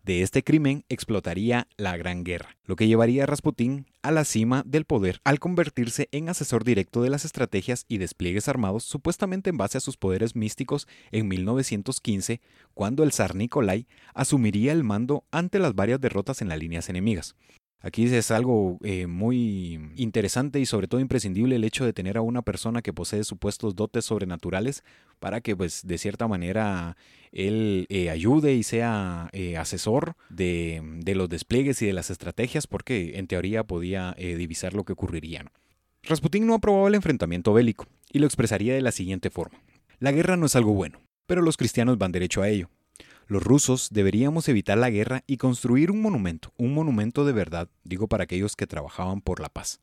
De 0.02 0.22
este 0.22 0.42
crimen 0.42 0.84
explotaría 0.88 1.68
la 1.76 1.94
Gran 1.98 2.24
Guerra, 2.24 2.56
lo 2.64 2.74
que 2.74 2.86
llevaría 2.86 3.24
a 3.24 3.26
Rasputín 3.26 3.86
a 4.00 4.10
la 4.10 4.24
cima 4.24 4.62
del 4.64 4.86
poder 4.86 5.20
al 5.24 5.38
convertirse 5.40 6.08
en 6.10 6.30
asesor 6.30 6.64
directo 6.64 7.02
de 7.02 7.10
las 7.10 7.26
estrategias 7.26 7.84
y 7.86 7.98
despliegues 7.98 8.48
armados 8.48 8.84
supuestamente 8.84 9.50
en 9.50 9.58
base 9.58 9.76
a 9.76 9.82
sus 9.82 9.98
poderes 9.98 10.34
místicos 10.34 10.88
en 11.12 11.28
1915, 11.28 12.40
cuando 12.72 13.02
el 13.02 13.12
zar 13.12 13.34
Nikolai 13.34 13.86
asumiría 14.14 14.72
el 14.72 14.84
mando 14.84 15.24
ante 15.30 15.58
las 15.58 15.74
varias 15.74 16.00
derrotas 16.00 16.40
en 16.40 16.48
las 16.48 16.58
líneas 16.58 16.88
enemigas. 16.88 17.36
Aquí 17.82 18.04
es 18.04 18.30
algo 18.30 18.78
eh, 18.84 19.06
muy 19.06 19.80
interesante 19.96 20.60
y 20.60 20.66
sobre 20.66 20.86
todo 20.86 21.00
imprescindible 21.00 21.56
el 21.56 21.64
hecho 21.64 21.86
de 21.86 21.94
tener 21.94 22.18
a 22.18 22.20
una 22.20 22.42
persona 22.42 22.82
que 22.82 22.92
posee 22.92 23.24
supuestos 23.24 23.74
dotes 23.74 24.04
sobrenaturales 24.04 24.84
para 25.18 25.40
que 25.40 25.56
pues 25.56 25.86
de 25.86 25.96
cierta 25.96 26.28
manera 26.28 26.98
él 27.32 27.86
eh, 27.88 28.10
ayude 28.10 28.52
y 28.54 28.64
sea 28.64 29.30
eh, 29.32 29.56
asesor 29.56 30.14
de, 30.28 30.82
los 31.14 31.30
despliegues 31.30 31.80
y 31.80 31.86
de 31.86 31.94
las 31.94 32.10
estrategias 32.10 32.66
porque 32.66 33.18
en 33.18 33.26
teoría 33.26 33.64
podía 33.64 34.14
divisar 34.18 34.74
lo 34.74 34.84
que 34.84 34.92
ocurriría. 34.92 35.50
Rasputín 36.02 36.46
no 36.46 36.54
aprobaba 36.54 36.88
el 36.88 36.94
enfrentamiento 36.94 37.54
bélico 37.54 37.86
y 38.12 38.18
lo 38.18 38.26
expresaría 38.26 38.74
de 38.74 38.82
la 38.82 38.92
siguiente 38.92 39.30
forma. 39.30 39.58
La 39.98 40.12
guerra 40.12 40.36
no 40.36 40.46
es 40.46 40.56
algo 40.56 40.74
bueno, 40.74 41.00
pero 41.26 41.40
los 41.40 41.56
cristianos 41.56 41.96
van 41.96 42.12
derecho 42.12 42.42
a 42.42 42.48
ello. 42.48 42.68
Los 43.30 43.44
rusos 43.44 43.90
deberíamos 43.92 44.48
evitar 44.48 44.76
la 44.76 44.90
guerra 44.90 45.22
y 45.28 45.36
construir 45.36 45.92
un 45.92 46.02
monumento, 46.02 46.52
un 46.56 46.74
monumento 46.74 47.24
de 47.24 47.30
verdad, 47.30 47.68
digo 47.84 48.08
para 48.08 48.24
aquellos 48.24 48.56
que 48.56 48.66
trabajaban 48.66 49.20
por 49.20 49.38
la 49.38 49.48
paz. 49.48 49.78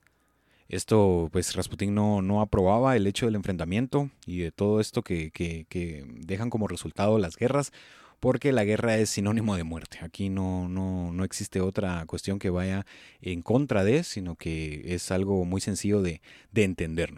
Esto, 0.68 1.30
pues 1.32 1.56
Rasputín 1.56 1.96
no, 1.96 2.22
no 2.22 2.42
aprobaba 2.42 2.98
el 2.98 3.08
hecho 3.08 3.26
del 3.26 3.36
enfrentamiento 3.36 4.10
y 4.26 4.40
de 4.40 4.52
todo 4.52 4.82
esto 4.82 5.02
que, 5.02 5.32
que, 5.32 6.06
dejan 6.26 6.50
como 6.50 6.68
resultado 6.68 7.18
las 7.20 7.38
guerras, 7.38 7.72
porque 8.20 8.52
la 8.52 8.66
guerra 8.66 8.98
es 8.98 9.12
sinónimo 9.12 9.56
de 9.56 9.64
muerte. 9.64 10.00
Aquí 10.02 10.28
no, 10.28 10.68
no, 10.68 11.14
no 11.14 11.24
existe 11.24 11.62
otra 11.62 12.06
cuestión 12.06 12.40
que 12.40 12.50
vaya 12.50 12.86
en 13.22 13.42
contra 13.44 13.86
de, 13.86 14.04
sino 14.04 14.36
que 14.36 14.94
es 14.94 15.10
algo 15.10 15.46
muy 15.46 15.62
sencillo 15.62 16.02
de, 16.02 16.22
de. 16.52 17.16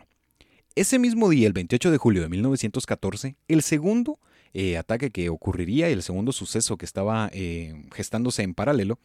Ese 0.75 0.99
mismo 0.99 1.29
día, 1.29 1.47
el 1.47 1.53
28 1.53 1.89
de 1.89 1.97
julio 1.97 2.21
de 2.21 2.29
1914, 2.29 3.35
el 3.47 3.63
segundo 3.63 4.19
eh, 4.53 4.77
ataque 4.77 5.11
que 5.11 5.29
ocurriría 5.29 5.89
y 5.89 5.93
el 5.93 6.03
segundo 6.03 6.31
suceso 6.31 6.77
que 6.77 6.85
estaba 6.85 7.29
eh, 7.33 7.73
gestándose 7.93 8.43
en 8.43 8.53
paralelo 8.53 8.99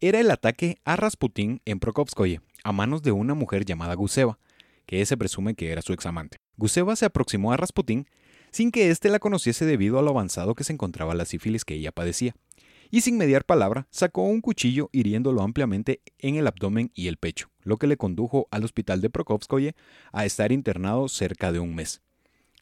era 0.00 0.20
el 0.20 0.30
ataque 0.30 0.78
a 0.84 0.96
Rasputín 0.96 1.60
en 1.64 1.80
Prokopskoye 1.80 2.40
a 2.62 2.72
manos 2.72 3.02
de 3.02 3.12
una 3.12 3.34
mujer 3.34 3.64
llamada 3.64 3.94
Guseva, 3.94 4.38
que 4.86 5.04
se 5.06 5.16
presume 5.16 5.54
que 5.54 5.70
era 5.70 5.82
su 5.82 5.92
examante. 5.92 6.38
Guseva 6.56 6.96
se 6.96 7.04
aproximó 7.04 7.52
a 7.52 7.56
Rasputín 7.56 8.06
sin 8.50 8.70
que 8.70 8.90
éste 8.90 9.08
la 9.08 9.18
conociese 9.18 9.66
debido 9.66 9.98
a 9.98 10.02
lo 10.02 10.10
avanzado 10.10 10.54
que 10.54 10.64
se 10.64 10.72
encontraba 10.72 11.14
la 11.14 11.24
sífilis 11.24 11.64
que 11.64 11.74
ella 11.74 11.90
padecía, 11.90 12.34
y 12.90 13.00
sin 13.00 13.18
mediar 13.18 13.44
palabra 13.44 13.88
sacó 13.90 14.22
un 14.22 14.40
cuchillo 14.40 14.88
hiriéndolo 14.92 15.42
ampliamente 15.42 16.00
en 16.18 16.36
el 16.36 16.46
abdomen 16.46 16.92
y 16.94 17.08
el 17.08 17.16
pecho, 17.16 17.50
lo 17.62 17.76
que 17.76 17.88
le 17.88 17.96
condujo 17.96 18.46
al 18.52 18.64
hospital 18.64 19.00
de 19.00 19.10
Prokopskoye 19.10 19.74
a 20.12 20.24
estar 20.24 20.52
internado 20.52 21.08
cerca 21.08 21.50
de 21.50 21.58
un 21.58 21.74
mes. 21.74 22.02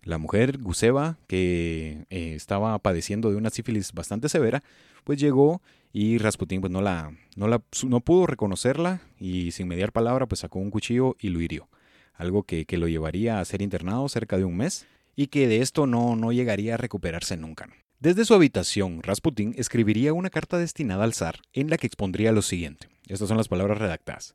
La 0.05 0.19
mujer 0.19 0.59
Guseva, 0.59 1.17
que 1.29 2.07
eh, 2.11 2.35
estaba 2.35 2.77
padeciendo 2.79 3.31
de 3.31 3.37
una 3.37 3.51
sífilis 3.51 3.93
bastante 3.93 4.29
severa, 4.29 4.63
pues 5.05 5.21
llegó 5.21 5.63
y 5.93 6.19
Rasputín 6.19 6.61
pues 6.61 6.73
no 6.73 6.81
la, 6.81 7.13
no 7.37 7.49
la 7.49 7.63
no 7.87 8.01
pudo 8.01 8.27
reconocerla 8.27 9.01
y 9.19 9.53
sin 9.53 9.69
mediar 9.69 9.93
palabra 9.93 10.27
pues 10.27 10.41
sacó 10.41 10.59
un 10.59 10.71
cuchillo 10.71 11.17
y 11.21 11.29
lo 11.29 11.41
hirió. 11.41 11.69
Algo 12.15 12.43
que, 12.43 12.67
que, 12.67 12.79
lo 12.79 12.89
llevaría 12.89 13.41
a 13.41 13.45
ser 13.45 13.63
internado 13.63 14.09
cerca 14.09 14.37
de 14.37 14.45
un 14.45 14.57
mes 14.57 14.87
y 15.15 15.29
que 15.29 15.49
de 15.49 15.61
esto 15.61 15.87
no, 15.87 16.17
no 16.17 16.33
llegaría 16.33 16.75
a 16.75 16.79
recuperarse 16.79 17.37
nunca. 17.37 17.69
Desde 18.01 18.25
su 18.25 18.35
habitación, 18.35 19.03
Rasputín 19.03 19.55
escribiría 19.57 20.13
una 20.13 20.31
carta 20.31 20.59
destinada 20.59 21.05
al 21.05 21.15
zar 21.15 21.41
en 21.53 21.71
la 21.71 21.79
que 21.79 21.87
expondría 21.87 22.33
lo 22.33 22.43
siguiente. 22.43 22.89
Estas 23.07 23.29
son 23.29 23.37
las 23.37 23.49
palabras 23.49 23.79
redactadas. 23.79 24.35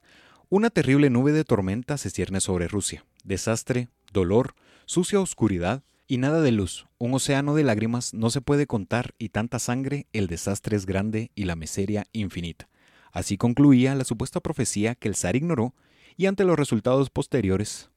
Una 0.49 0.69
terrible 0.69 1.09
nube 1.09 1.33
de 1.33 1.43
tormenta 1.43 1.97
se 1.97 2.09
cierne 2.09 2.39
sobre 2.39 2.69
Rusia. 2.69 3.03
Desastre, 3.25 3.89
dolor, 4.13 4.55
sucia 4.87 5.19
oscuridad 5.19 5.83
y 6.07 6.17
nada 6.17 6.39
de 6.39 6.53
luz. 6.53 6.87
Un 6.97 7.13
océano 7.13 7.53
de 7.55 7.63
lágrimas 7.65 8.13
no 8.13 8.29
se 8.29 8.39
puede 8.39 8.67
contar 8.67 9.13
y 9.19 9.29
tanta 9.29 9.59
sangre, 9.59 10.07
el 10.13 10.27
desastre 10.27 10.77
es 10.77 10.85
grande 10.85 11.29
y 11.35 11.43
la 11.43 11.57
miseria 11.57 12.07
infinita. 12.13 12.69
Así 13.11 13.37
concluía 13.37 13.95
la 13.95 14.05
supuesta 14.05 14.39
profecía 14.39 14.95
que 14.95 15.09
el 15.09 15.15
zar 15.15 15.35
ignoró 15.35 15.75
y 16.15 16.25
ante 16.25 16.45
los 16.45 16.57
resultados 16.57 17.09
posteriores 17.09 17.91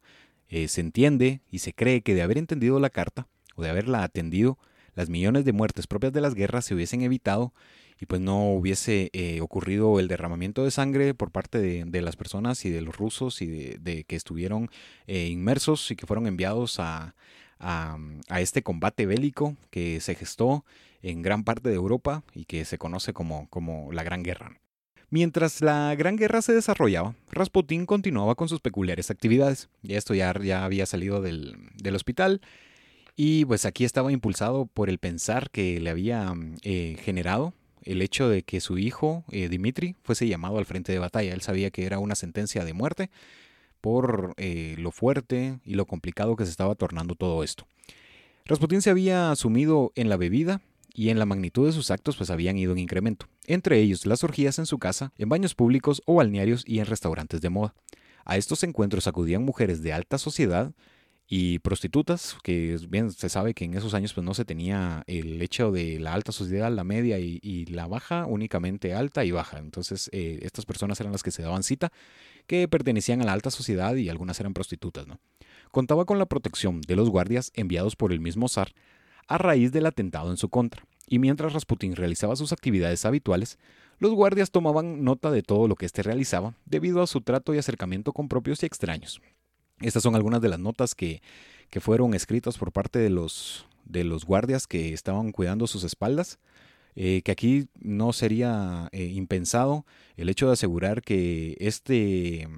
eh, 0.49 0.67
se 0.67 0.81
entiende 0.81 1.43
y 1.49 1.61
se 1.61 1.73
cree 1.73 2.03
que 2.03 2.15
de 2.15 2.23
haber 2.23 2.39
entendido 2.39 2.81
la 2.81 2.91
carta 2.91 3.29
o 3.55 3.63
de 3.63 3.71
haberla 3.71 4.03
atendido, 4.03 4.59
las 4.95 5.09
millones 5.09 5.45
de 5.45 5.53
muertes 5.53 5.87
propias 5.87 6.13
de 6.13 6.21
las 6.21 6.35
guerras 6.35 6.65
se 6.65 6.75
hubiesen 6.75 7.03
evitado 7.03 7.55
y 8.01 8.07
pues 8.07 8.21
no 8.21 8.51
hubiese 8.53 9.11
eh, 9.13 9.41
ocurrido 9.43 10.01
el 10.01 10.09
derramamiento 10.09 10.65
de 10.65 10.71
sangre 10.71 11.13
por 11.13 11.31
parte 11.31 11.59
de, 11.59 12.01
las 12.01 12.17
personas 12.17 12.65
y 12.65 12.71
de 12.71 12.81
los 12.81 12.97
rusos 12.97 13.43
y 13.43 13.47
de, 13.47 14.05
que 14.05 14.17
estuvieron 14.17 14.71
eh, 15.07 15.27
inmersos 15.27 15.91
y 15.91 15.97
que 15.97 16.07
fueron 16.07 16.27
enviados 16.27 16.81
a, 16.81 17.15
este 18.39 18.63
combate 18.63 19.05
bélico 19.05 19.55
que 19.69 20.01
se 20.01 20.15
gestó 20.15 20.65
en 21.03 21.21
gran 21.21 21.45
parte 21.45 21.69
de 21.69 21.75
Europa 21.75 22.25
y 22.35 22.47
que 22.47 22.65
se 22.65 22.79
conoce 22.79 23.13
como, 23.13 23.49
como 23.51 23.93
la 23.93 24.03
Gran 24.03 24.23
Guerra. 24.23 24.59
Mientras 25.11 25.61
la 25.61 25.95
Gran 25.95 26.17
Guerra 26.17 26.41
se 26.41 26.55
desarrollaba, 26.55 27.15
Rasputín 27.31 27.85
continuaba 27.85 28.35
con 28.35 28.49
sus 28.49 28.61
peculiares 28.61 29.11
actividades. 29.11 29.69
Y 29.83 29.95
esto 29.95 30.15
ya, 30.15 30.33
ya 30.43 30.65
había 30.65 30.87
salido 30.87 31.21
del, 31.21 31.55
del, 31.75 31.97
hospital. 31.97 32.41
Y 33.15 33.45
pues 33.45 33.67
aquí 33.67 33.85
estaba 33.85 34.11
impulsado 34.11 34.65
por 34.65 34.89
el 34.89 34.97
pensar 34.97 35.51
que 35.51 35.81
le 35.81 35.91
había 35.91 36.33
eh, 36.63 36.97
generado 37.03 37.53
el 37.85 38.03
hecho 38.03 38.29
de 38.29 38.43
que 38.43 38.61
su 38.61 38.79
hijo, 38.79 39.25
eh, 39.31 39.49
Dimitri, 39.49 39.97
fuese 40.03 40.27
llamado 40.27 40.59
al 40.59 40.67
frente 40.67 40.93
de 40.93 40.99
batalla. 40.99 41.33
Él 41.33 41.41
sabía 41.41 41.71
que 41.71 41.85
era 41.85 41.99
una 41.99 42.15
sentencia 42.15 42.65
de 42.65 42.73
muerte 42.73 43.11
por 43.81 44.35
eh, 44.37 44.75
lo 44.79 44.91
fuerte 44.91 45.59
y 45.65 45.75
lo 45.75 45.87
complicado 45.87 46.37
que 46.37 46.45
se 46.45 46.51
estaba 46.51 46.75
tornando 46.75 47.15
todo 47.15 47.43
esto. 47.43 47.67
Rasputín 48.45 48.83
se 48.83 48.91
había 48.91 49.35
sumido 49.37 49.93
en 49.95 50.09
la 50.09 50.17
bebida 50.17 50.61
y 50.95 51.11
en 51.11 51.19
la 51.19 51.27
magnitud 51.27 51.67
de 51.67 51.73
sus 51.73 51.91
actos 51.91 52.17
pues 52.17 52.31
habían 52.31 52.59
ido 52.59 52.73
en 52.73 52.79
incremento, 52.79 53.27
entre 53.47 53.79
ellos 53.79 54.07
las 54.07 54.25
orgías 54.25 54.59
en 54.59 54.67
su 54.67 54.79
casa, 54.79 55.13
en 55.19 55.29
baños 55.29 55.55
públicos 55.55 56.03
o 56.05 56.17
balnearios 56.17 56.65
y 56.67 56.81
en 56.81 56.87
restaurantes 56.87 57.41
de 57.41 57.51
moda. 57.51 57.75
A 58.25 58.37
estos 58.37 58.63
encuentros 58.65 59.07
acudían 59.07 59.45
mujeres 59.45 59.83
de 59.83 59.93
alta 59.93 60.19
sociedad 60.19 60.73
y 61.33 61.61
prostitutas, 61.61 62.37
que 62.43 62.77
bien 62.89 63.13
se 63.13 63.29
sabe 63.29 63.55
que 63.55 63.65
en 63.65 63.75
esos 63.75 63.95
años 63.95 64.13
pues 64.13 64.25
no 64.25 64.35
se 64.35 64.45
tenía 64.45 65.05
el 65.07 65.41
hecho 65.41 65.71
de 65.71 66.01
la 66.01 66.13
alta 66.13 66.33
sociedad, 66.33 66.73
la 66.73 66.83
media 66.83 67.21
y, 67.21 67.67
la 67.67 67.87
baja, 67.87 68.27
únicamente 68.27 68.95
alta 68.95 69.25
y 69.25 69.31
baja. 69.31 69.59
Entonces 69.59 70.11
eh, 70.13 70.41
estas 70.43 70.67
personas 70.67 70.99
eran 70.99 71.13
las 71.13 71.23
que 71.23 71.31
se 71.31 71.43
daban 71.43 71.63
cita, 71.63 71.93
que 72.49 72.67
pertenecían 72.67 73.23
a 73.23 73.25
la 73.25 73.33
alta 73.33 73.53
sociedad 73.53 73.95
y 73.95 74.09
algunas 74.09 74.41
eran 74.41 74.55
prostitutas. 74.55 75.07
¿no? 75.07 75.21
Contaba 75.71 76.05
con 76.05 76.19
la 76.19 76.27
protección 76.27 76.81
de 76.81 76.97
los 76.97 77.11
guardias 77.11 77.53
enviados 77.55 77.95
por 77.95 78.13
el 78.13 78.19
mismo 78.19 78.49
zar 78.49 78.73
a 79.29 79.39
raíz 79.39 79.71
del 79.71 79.87
atentado 79.87 80.33
en 80.33 80.37
su 80.37 80.49
contra. 80.49 80.85
Y 81.07 81.21
mientras 81.21 81.53
Rasputín 81.53 81.95
realizaba 81.95 82.35
sus 82.35 82.53
actividades 82.53 83.05
habituales, 83.05 83.57
los 84.01 84.13
guardias 84.15 84.51
tomaban 84.51 85.05
nota 85.05 85.31
de 85.31 85.45
todo 85.45 85.69
lo 85.69 85.77
que 85.77 85.87
éste 85.87 86.03
realizaba, 86.03 86.55
debido 86.67 87.03
a 87.03 87.07
su 87.07 87.21
trato 87.21 87.55
y 87.55 87.59
acercamiento 87.59 88.13
con 88.13 88.29
propios 88.29 88.65
y 88.65 88.67
extraños. 88.67 89.21
Estas 89.81 90.03
son 90.03 90.15
algunas 90.15 90.41
de 90.41 90.49
las 90.49 90.59
notas 90.59 90.95
que, 90.95 91.23
fueron 91.81 92.15
escritas 92.15 92.59
por 92.59 92.73
parte 92.73 92.99
de 92.99 93.11
los, 93.11 93.67
de 93.85 94.05
los 94.05 94.25
guardias 94.25 94.67
que 94.67 94.93
estaban 94.93 95.33
cuidando 95.33 95.67
sus 95.67 95.85
espaldas. 95.85 96.39
Eh, 96.97 97.23
que 97.23 97.31
aquí 97.31 97.69
no 97.79 98.13
sería 98.13 98.89
eh, 98.91 99.05
impensado 99.05 99.87
el 100.17 100.29
hecho 100.29 100.49
de 100.49 100.55
asegurar 100.55 101.03
que 101.03 101.57
este, 101.61 102.49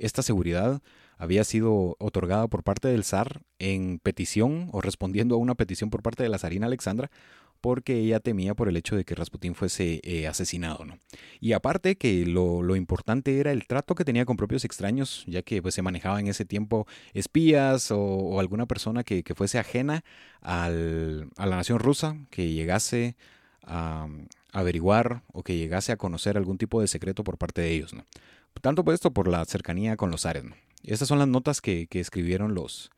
esta 0.00 0.22
seguridad 0.22 0.82
había 1.18 1.44
sido 1.44 1.96
otorgada 1.98 2.48
por 2.48 2.64
parte 2.64 2.88
del 2.88 3.04
zar 3.04 3.42
en 3.60 4.00
petición 4.00 4.68
o 4.72 4.80
respondiendo 4.80 5.36
a 5.36 5.38
una 5.38 5.54
petición 5.54 5.88
por 5.90 6.02
parte 6.02 6.24
de 6.24 6.28
la 6.28 6.38
zarina 6.38 6.66
Alexandra 6.66 7.10
porque 7.66 7.98
ella 7.98 8.20
temía 8.20 8.54
por 8.54 8.68
el 8.68 8.76
hecho 8.76 8.94
de 8.94 9.04
que 9.04 9.16
Rasputín 9.16 9.56
fuese 9.56 10.00
eh, 10.04 10.28
asesinado. 10.28 10.84
¿no? 10.84 11.00
Y 11.40 11.52
aparte 11.52 11.96
que 11.96 12.24
lo, 12.24 12.76
importante 12.76 13.40
era 13.40 13.50
el 13.50 13.66
trato 13.66 13.96
que 13.96 14.04
tenía 14.04 14.24
con 14.24 14.36
propios 14.36 14.64
extraños, 14.64 15.24
ya 15.26 15.42
que 15.42 15.60
pues, 15.60 15.74
se 15.74 15.82
manejaba 15.82 16.20
en 16.20 16.28
ese 16.28 16.44
tiempo 16.44 16.86
espías 17.12 17.90
o, 17.90 18.38
alguna 18.38 18.66
persona 18.66 19.02
que, 19.02 19.24
fuese 19.34 19.58
ajena 19.58 20.04
al, 20.42 21.28
a 21.36 21.46
la 21.46 21.56
nación 21.56 21.80
rusa, 21.80 22.16
que 22.30 22.52
llegase 22.52 23.16
a, 23.64 24.06
averiguar 24.52 25.24
o 25.32 25.42
que 25.42 25.56
llegase 25.56 25.90
a 25.90 25.96
conocer 25.96 26.36
algún 26.36 26.58
tipo 26.58 26.80
de 26.80 26.86
secreto 26.86 27.24
por 27.24 27.36
parte 27.36 27.62
de 27.62 27.72
ellos. 27.72 27.94
¿no? 27.94 28.04
Tanto 28.60 28.84
por 28.84 28.94
esto, 28.94 29.10
por 29.10 29.26
la 29.26 29.44
cercanía 29.44 29.96
con 29.96 30.12
los 30.12 30.22
zares. 30.22 30.44
¿no? 30.44 30.54
Estas 30.84 31.08
son 31.08 31.18
las 31.18 31.26
notas 31.26 31.60
que, 31.60 31.88
que 31.88 31.98
escribieron 31.98 32.54
los, 32.54 32.92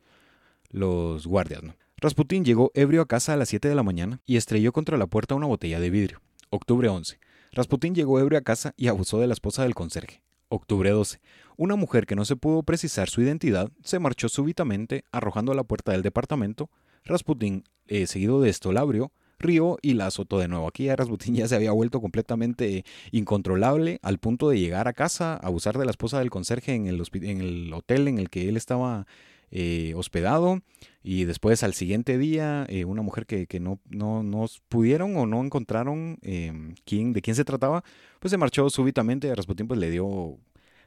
los 0.69 1.25
guardias. 1.25 1.63
¿no? 1.63 1.73
Rasputín 2.01 2.45
llegó 2.45 2.71
ebrio 2.75 3.01
a 3.01 3.07
casa 3.07 3.33
a 3.33 3.35
las 3.35 3.49
7 3.49 3.67
de 3.67 3.75
la 3.75 3.83
mañana 3.83 4.21
y 4.25 4.37
estrelló 4.37 4.71
contra 4.71 4.97
la 4.97 5.07
puerta 5.07 5.35
una 5.35 5.47
botella 5.47 5.81
de 5.81 5.89
vidrio. 5.89 6.21
Octubre 6.49 6.87
11. 6.87 7.19
Rasputín 7.51 7.93
llegó 7.93 8.21
ebrio 8.21 8.39
a 8.39 8.41
casa 8.41 8.73
y 8.77 8.87
abusó 8.87 9.19
de 9.19 9.27
la 9.27 9.33
esposa 9.33 9.63
del 9.63 9.75
conserje. 9.75 10.21
Octubre 10.47 10.91
12. 10.91 11.19
Una 11.57 11.75
mujer 11.75 12.05
que 12.05 12.15
no 12.15 12.23
se 12.23 12.37
pudo 12.37 12.63
precisar 12.63 13.09
su 13.09 13.21
identidad 13.21 13.69
se 13.83 13.99
marchó 13.99 14.29
súbitamente 14.29 15.03
arrojando 15.11 15.51
a 15.51 15.55
la 15.55 15.65
puerta 15.65 15.91
del 15.91 16.01
departamento. 16.01 16.69
Rasputín, 17.03 17.65
eh, 17.87 18.07
seguido 18.07 18.39
de 18.39 18.49
esto, 18.49 18.71
la 18.71 18.79
abrió, 18.79 19.11
rió 19.37 19.77
y 19.81 19.95
la 19.95 20.07
azotó 20.07 20.39
de 20.39 20.47
nuevo. 20.47 20.69
Aquí 20.69 20.89
Rasputin 20.89 21.35
ya 21.35 21.49
se 21.49 21.55
había 21.55 21.73
vuelto 21.73 21.99
completamente 21.99 22.85
incontrolable 23.11 23.99
al 24.03 24.19
punto 24.19 24.47
de 24.47 24.57
llegar 24.57 24.87
a 24.87 24.93
casa, 24.93 25.35
abusar 25.35 25.77
de 25.77 25.83
la 25.83 25.91
esposa 25.91 26.19
del 26.19 26.29
conserje 26.29 26.75
en 26.75 26.87
el 26.87 27.73
hotel 27.73 28.07
en 28.07 28.19
el 28.19 28.29
que 28.29 28.47
él 28.47 28.55
estaba 28.55 29.05
eh, 29.51 29.93
hospedado 29.95 30.61
y 31.03 31.25
después 31.25 31.63
al 31.63 31.73
siguiente 31.73 32.17
día 32.17 32.65
eh, 32.69 32.85
una 32.85 33.01
mujer 33.01 33.25
que, 33.25 33.59
no, 33.59 33.79
no, 33.89 34.45
pudieron 34.67 35.15
o 35.17 35.25
no 35.25 35.43
encontraron 35.43 36.19
em, 36.21 36.75
quién, 36.85 37.13
de 37.13 37.21
quién 37.21 37.35
se 37.35 37.45
trataba, 37.45 37.83
pues 38.19 38.31
se 38.31 38.37
marchó 38.37 38.69
súbitamente. 38.69 39.31
A 39.31 39.35
Rasputin 39.35 39.67
pues 39.67 39.79
le 39.79 39.89
dio, 39.89 40.37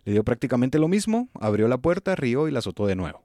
le 0.04 0.12
dio 0.12 0.24
prácticamente 0.24 0.78
lo 0.78 0.88
mismo, 0.88 1.28
abrió 1.40 1.68
la 1.68 1.78
puerta, 1.78 2.14
rió 2.14 2.48
y 2.48 2.52
la 2.52 2.60
azotó 2.60 2.86
de 2.86 2.94
nuevo. 2.94 3.22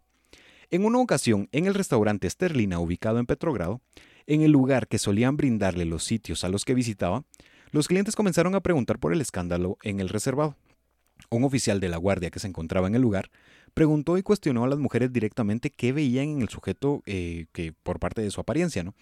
En 0.70 0.86
una 0.86 1.00
ocasión, 1.00 1.48
en 1.52 1.66
el 1.66 1.74
restaurante 1.74 2.30
Sterlina 2.30 2.80
ubicado 2.80 3.20
en 3.20 3.26
Petrogrado, 3.26 3.82
en 4.26 4.42
el 4.42 4.52
lugar 4.52 4.88
que 4.88 4.98
solían 4.98 5.38
brindarle 5.38 5.86
los 5.86 6.04
sitios 6.04 6.44
a 6.44 6.50
los 6.50 6.66
que 6.66 6.74
visitaba, 6.74 7.24
los 7.72 7.88
clientes 7.88 8.16
comenzaron 8.16 8.56
a 8.56 8.62
preguntar 8.62 9.00
por 9.00 9.14
el 9.14 9.22
escándalo 9.22 9.78
en 9.84 10.00
el 10.00 10.10
reservado. 10.10 10.56
Un 11.30 11.44
oficial 11.44 11.80
de 11.80 11.90
la 11.90 11.98
guardia 11.98 12.30
que 12.30 12.40
se 12.40 12.48
encontraba 12.48 12.88
en 12.88 12.96
el 12.96 13.02
lugar 13.02 13.30
preguntó 13.78 14.18
y 14.18 14.24
cuestionó 14.24 14.64
a 14.64 14.68
las 14.68 14.80
mujeres 14.80 15.14
directamente 15.14 15.70
qué 15.70 15.94
veían 15.94 16.30
en 16.30 16.42
el 16.42 16.50
sujeto 16.50 17.04
eh, 17.06 17.46
que 17.52 17.74
por 17.84 18.00
parte 18.00 18.24
de 18.24 18.32
su 18.32 18.42
apariencia, 18.42 18.84
¿no? 18.84 18.96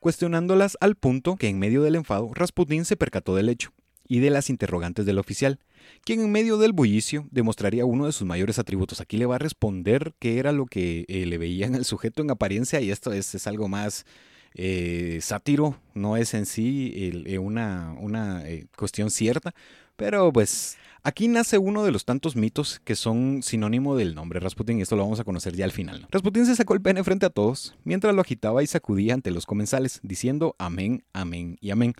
Cuestionándolas 0.00 0.78
al 0.80 0.94
punto 0.94 1.36
que 1.36 1.48
en 1.48 1.58
medio 1.58 1.82
del 1.82 1.96
enfado 1.96 2.30
Rasputín 2.32 2.86
se 2.86 2.96
percató 2.96 3.36
del 3.36 3.50
hecho 3.50 3.74
y 4.08 4.20
de 4.20 4.30
las 4.30 4.48
interrogantes 4.48 5.04
del 5.04 5.18
oficial, 5.18 5.58
quien 6.02 6.22
en 6.22 6.32
medio 6.32 6.56
del 6.56 6.72
bullicio 6.72 7.28
demostraría 7.30 7.84
uno 7.84 8.06
de 8.06 8.12
sus 8.12 8.26
mayores 8.26 8.58
atributos. 8.58 9.02
Aquí 9.02 9.18
le 9.18 9.26
va 9.26 9.34
a 9.34 9.38
responder 9.38 10.14
qué 10.18 10.38
era 10.38 10.50
lo 10.50 10.64
que 10.64 11.04
eh, 11.08 11.26
le 11.26 11.36
veían 11.36 11.74
al 11.74 11.84
sujeto 11.84 12.22
en 12.22 12.30
apariencia 12.30 12.80
y 12.80 12.90
esto 12.90 13.12
es, 13.12 13.46
algo 13.46 13.68
más 13.68 14.06
eh, 14.54 15.18
sátiro, 15.20 15.76
no 15.92 16.16
es 16.16 16.32
en 16.32 16.46
sí 16.46 17.26
una, 17.38 17.94
una 18.00 18.42
cuestión 18.78 19.10
cierta, 19.10 19.54
pero 19.96 20.32
pues 20.32 20.76
Aquí 21.04 21.26
nace 21.26 21.58
uno 21.58 21.82
de 21.82 21.90
los 21.90 22.04
tantos 22.04 22.36
mitos 22.36 22.80
que 22.84 22.94
son 22.94 23.42
sinónimo 23.42 23.96
del 23.96 24.14
nombre 24.14 24.38
Rasputin 24.38 24.78
y 24.78 24.82
esto 24.82 24.94
lo 24.94 25.02
vamos 25.02 25.18
a 25.18 25.24
conocer 25.24 25.56
ya 25.56 25.64
al 25.64 25.72
final. 25.72 26.06
Rasputin 26.12 26.46
se 26.46 26.54
sacó 26.54 26.74
el 26.74 26.80
pene 26.80 27.02
frente 27.02 27.26
a 27.26 27.30
todos 27.30 27.74
mientras 27.82 28.14
lo 28.14 28.20
agitaba 28.20 28.62
y 28.62 28.68
sacudía 28.68 29.14
ante 29.14 29.32
los 29.32 29.44
comensales, 29.44 29.98
diciendo 30.04 30.54
amén, 30.60 31.02
amén 31.12 31.58
y 31.60 31.72
amén. 31.72 31.94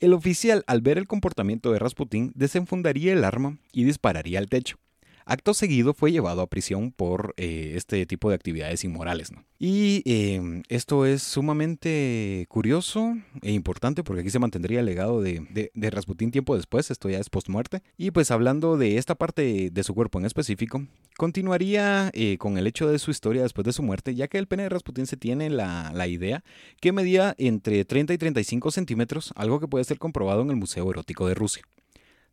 El 0.00 0.14
oficial, 0.14 0.64
al 0.66 0.80
ver 0.80 0.98
el 0.98 1.06
comportamiento 1.06 1.70
de 1.70 1.78
Rasputin, 1.78 2.32
desenfundaría 2.34 3.12
el 3.12 3.22
arma 3.22 3.58
y 3.72 3.84
dispararía 3.84 4.40
al 4.40 4.48
techo. 4.48 4.78
Acto 5.30 5.54
seguido 5.54 5.94
fue 5.94 6.10
llevado 6.10 6.42
a 6.42 6.48
prisión 6.48 6.90
por 6.90 7.34
eh, 7.36 7.74
este 7.76 8.04
tipo 8.04 8.28
de 8.28 8.34
actividades 8.34 8.82
inmorales. 8.82 9.30
Y 9.60 10.02
em, 10.04 10.64
esto 10.68 11.06
es 11.06 11.22
sumamente 11.22 12.46
curioso 12.48 13.14
e 13.40 13.52
importante 13.52 14.02
porque 14.02 14.22
aquí 14.22 14.30
se 14.30 14.40
mantendría 14.40 14.80
el 14.80 14.86
legado 14.86 15.22
de, 15.22 15.70
de, 15.72 15.90
Rasputín 15.90 16.32
tiempo 16.32 16.56
después, 16.56 16.90
esto 16.90 17.08
ya 17.08 17.20
es 17.20 17.30
post-muerte. 17.30 17.80
Y 17.96 18.10
pues 18.10 18.32
hablando 18.32 18.76
de 18.76 18.96
esta 18.96 19.14
parte 19.14 19.70
de 19.70 19.84
su 19.84 19.94
cuerpo 19.94 20.18
en 20.18 20.24
específico, 20.24 20.84
continuaría 21.16 22.10
eh, 22.12 22.36
con 22.36 22.58
el 22.58 22.66
hecho 22.66 22.88
de 22.88 22.98
su 22.98 23.12
historia 23.12 23.42
después 23.42 23.64
de 23.64 23.72
su 23.72 23.84
muerte, 23.84 24.16
ya 24.16 24.26
que 24.26 24.38
el 24.38 24.48
pene 24.48 24.64
de 24.64 24.70
Rasputín 24.70 25.06
se 25.06 25.16
tiene 25.16 25.48
la, 25.48 25.92
la 25.94 26.08
idea 26.08 26.42
que 26.80 26.90
medía 26.90 27.36
entre 27.38 27.84
30 27.84 28.14
y 28.14 28.18
35 28.18 28.72
centímetros, 28.72 29.32
algo 29.36 29.60
que 29.60 29.68
puede 29.68 29.84
ser 29.84 30.00
comprobado 30.00 30.42
en 30.42 30.50
el 30.50 30.56
Museo 30.56 30.90
Erótico 30.90 31.28
de 31.28 31.36
Rusia. 31.36 31.62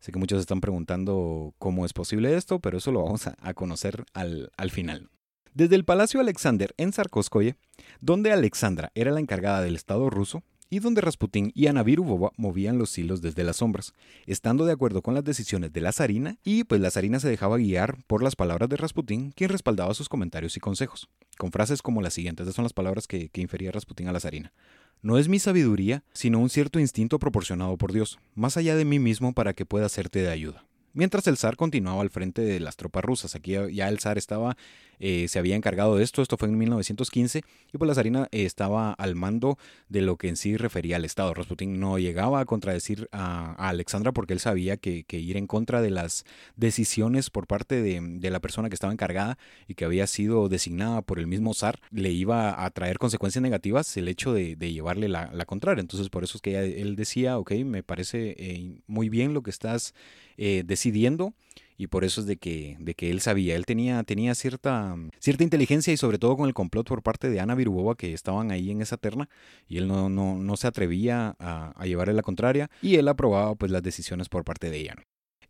Sé 0.00 0.12
que 0.12 0.18
muchos 0.18 0.40
están 0.40 0.60
preguntando 0.60 1.54
cómo 1.58 1.84
es 1.84 1.92
posible 1.92 2.36
esto, 2.36 2.60
pero 2.60 2.78
eso 2.78 2.92
lo 2.92 3.02
vamos 3.02 3.26
a, 3.26 3.54
conocer 3.54 4.04
al, 4.12 4.70
final. 4.70 5.10
Desde 5.54 5.74
el 5.74 5.84
Palacio 5.84 6.20
Alexander 6.20 6.72
en 6.76 6.92
Sarkoskoye, 6.92 7.56
donde 8.00 8.32
Alexandra 8.32 8.92
era 8.94 9.10
la 9.10 9.20
encargada 9.20 9.60
del 9.60 9.74
Estado 9.74 10.08
ruso, 10.08 10.42
y 10.70 10.80
donde 10.80 11.00
Rasputín 11.00 11.50
y 11.54 11.66
Ana 11.66 11.82
Virubova 11.82 12.30
movían 12.36 12.78
los 12.78 12.96
hilos 12.98 13.22
desde 13.22 13.42
las 13.42 13.56
sombras, 13.56 13.94
estando 14.26 14.66
de 14.66 14.72
acuerdo 14.72 15.02
con 15.02 15.14
las 15.14 15.24
decisiones 15.24 15.72
de 15.72 15.80
la 15.80 15.92
zarina, 15.92 16.36
y 16.44 16.64
pues 16.64 16.80
la 16.80 16.90
zarina 16.90 17.20
se 17.20 17.28
dejaba 17.28 17.56
guiar 17.56 17.96
por 18.06 18.22
las 18.22 18.36
palabras 18.36 18.68
de 18.68 18.76
Rasputín, 18.76 19.32
quien 19.32 19.50
respaldaba 19.50 19.94
sus 19.94 20.08
comentarios 20.08 20.56
y 20.56 20.60
consejos, 20.60 21.08
con 21.38 21.52
frases 21.52 21.82
como 21.82 22.02
las 22.02 22.12
siguientes, 22.12 22.44
estas 22.44 22.56
son 22.56 22.64
las 22.64 22.74
palabras 22.74 23.06
que, 23.06 23.30
que 23.30 23.40
infería 23.40 23.72
Rasputín 23.72 24.08
a 24.08 24.12
la 24.12 24.20
zarina. 24.20 24.52
No 25.00 25.16
es 25.16 25.28
mi 25.28 25.38
sabiduría, 25.38 26.02
sino 26.12 26.40
un 26.40 26.50
cierto 26.50 26.80
instinto 26.80 27.18
proporcionado 27.18 27.76
por 27.76 27.92
Dios, 27.92 28.18
más 28.34 28.56
allá 28.56 28.74
de 28.74 28.84
mí 28.84 28.98
mismo 28.98 29.32
para 29.32 29.54
que 29.54 29.64
pueda 29.64 29.88
serte 29.88 30.20
de 30.20 30.30
ayuda. 30.30 30.67
Mientras 30.92 31.26
el 31.26 31.36
zar 31.36 31.56
continuaba 31.56 32.02
al 32.02 32.10
frente 32.10 32.42
de 32.42 32.60
las 32.60 32.76
tropas 32.76 33.04
rusas, 33.04 33.34
aquí 33.34 33.52
ya 33.72 33.88
el 33.88 33.98
zar 33.98 34.18
estaba 34.18 34.56
eh, 35.00 35.28
se 35.28 35.38
había 35.38 35.56
encargado 35.56 35.96
de 35.96 36.04
esto, 36.04 36.22
esto 36.22 36.36
fue 36.36 36.48
en 36.48 36.58
1915, 36.58 37.42
y 37.72 37.78
pues 37.78 37.88
la 37.88 37.94
zarina 37.94 38.28
estaba 38.32 38.92
al 38.92 39.14
mando 39.14 39.58
de 39.88 40.02
lo 40.02 40.16
que 40.16 40.28
en 40.28 40.36
sí 40.36 40.56
refería 40.56 40.96
al 40.96 41.04
Estado. 41.04 41.34
Rasputin 41.34 41.78
no 41.78 41.98
llegaba 41.98 42.40
a 42.40 42.44
contradecir 42.44 43.08
a, 43.12 43.54
Alexandra 43.68 44.12
porque 44.12 44.32
él 44.32 44.40
sabía 44.40 44.76
que, 44.76 45.04
ir 45.10 45.36
en 45.36 45.46
contra 45.46 45.80
de 45.82 45.90
las 45.90 46.24
decisiones 46.56 47.30
por 47.30 47.46
parte 47.46 47.82
de, 47.82 48.30
la 48.30 48.40
persona 48.40 48.68
que 48.68 48.74
estaba 48.74 48.92
encargada 48.92 49.38
y 49.66 49.74
que 49.74 49.84
había 49.84 50.06
sido 50.06 50.48
designada 50.48 51.02
por 51.02 51.18
el 51.18 51.26
mismo 51.26 51.54
zar 51.54 51.80
le 51.90 52.10
iba 52.10 52.62
a 52.64 52.70
traer 52.70 52.98
consecuencias 52.98 53.42
negativas 53.42 53.96
el 53.96 54.08
hecho 54.08 54.32
de, 54.32 54.56
llevarle 54.56 55.08
la, 55.08 55.44
contraria. 55.46 55.80
Entonces 55.80 56.10
por 56.10 56.24
eso 56.24 56.36
es 56.38 56.42
que 56.42 56.80
él 56.80 56.96
decía, 56.96 57.38
ok, 57.38 57.52
me 57.64 57.82
parece 57.82 58.34
eh, 58.38 58.80
muy 58.86 59.08
bien 59.08 59.32
lo 59.32 59.42
que 59.42 59.50
estás 59.50 59.94
eh, 60.38 60.62
decidiendo 60.64 61.34
y 61.76 61.86
por 61.88 62.04
eso 62.04 62.20
es 62.20 62.26
de 62.26 62.36
que, 62.36 62.76
él 62.98 63.20
sabía, 63.20 63.54
él 63.54 63.66
tenía, 63.66 64.02
cierta, 64.34 64.96
inteligencia 65.38 65.92
y 65.92 65.96
sobre 65.96 66.18
todo 66.18 66.36
con 66.36 66.48
el 66.48 66.54
complot 66.54 66.88
por 66.88 67.02
parte 67.02 67.30
de 67.30 67.38
Ana 67.38 67.54
Virubova 67.54 67.94
que 67.94 68.12
estaban 68.12 68.50
ahí 68.50 68.70
en 68.70 68.80
esa 68.80 68.96
terna 68.96 69.28
y 69.68 69.76
él 69.78 69.86
no 69.86 70.56
se 70.56 70.66
atrevía 70.66 71.36
a, 71.38 71.72
a, 71.76 71.86
llevarle 71.86 72.14
la 72.14 72.22
contraria 72.22 72.70
y 72.82 72.96
él 72.96 73.06
aprobaba 73.06 73.54
pues 73.54 73.70
las 73.70 73.82
decisiones 73.82 74.28
por 74.28 74.44
parte 74.44 74.70
de 74.70 74.78
ella. 74.78 74.96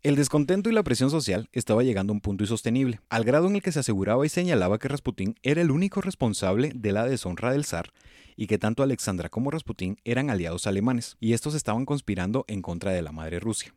El 0.01 0.15
descontento 0.15 0.69
y 0.69 0.73
la 0.73 0.83
presión 0.83 1.09
social 1.09 1.49
estaba 1.51 1.83
llegando 1.83 2.11
a 2.11 2.15
un 2.15 2.21
punto 2.21 2.43
insostenible, 2.43 3.01
al 3.09 3.25
grado 3.25 3.47
en 3.47 3.55
el 3.55 3.61
que 3.61 3.71
se 3.71 3.79
aseguraba 3.79 4.25
y 4.25 4.29
señalaba 4.29 4.77
que 4.77 4.87
Rasputín 4.87 5.35
era 5.43 5.61
el 5.61 5.71
único 5.71 5.99
responsable 5.99 6.71
de 6.73 6.91
la 6.93 7.05
deshonra 7.05 7.51
del 7.51 7.65
zar 7.65 7.91
y 8.37 8.47
que 8.47 8.57
tanto 8.57 8.81
Alexandra 8.81 9.27
como 9.27 9.51
Rasputín 9.51 9.97
eran 10.05 10.29
aliados 10.29 10.67
alemanes, 10.67 11.17
y 11.19 11.33
estos 11.33 11.55
estaban 11.55 11.85
conspirando 11.85 12.45
en 12.47 12.61
contra 12.61 12.93
de 12.93 13.01
la 13.01 13.11
madre 13.11 13.41
Rusia. 13.41 13.73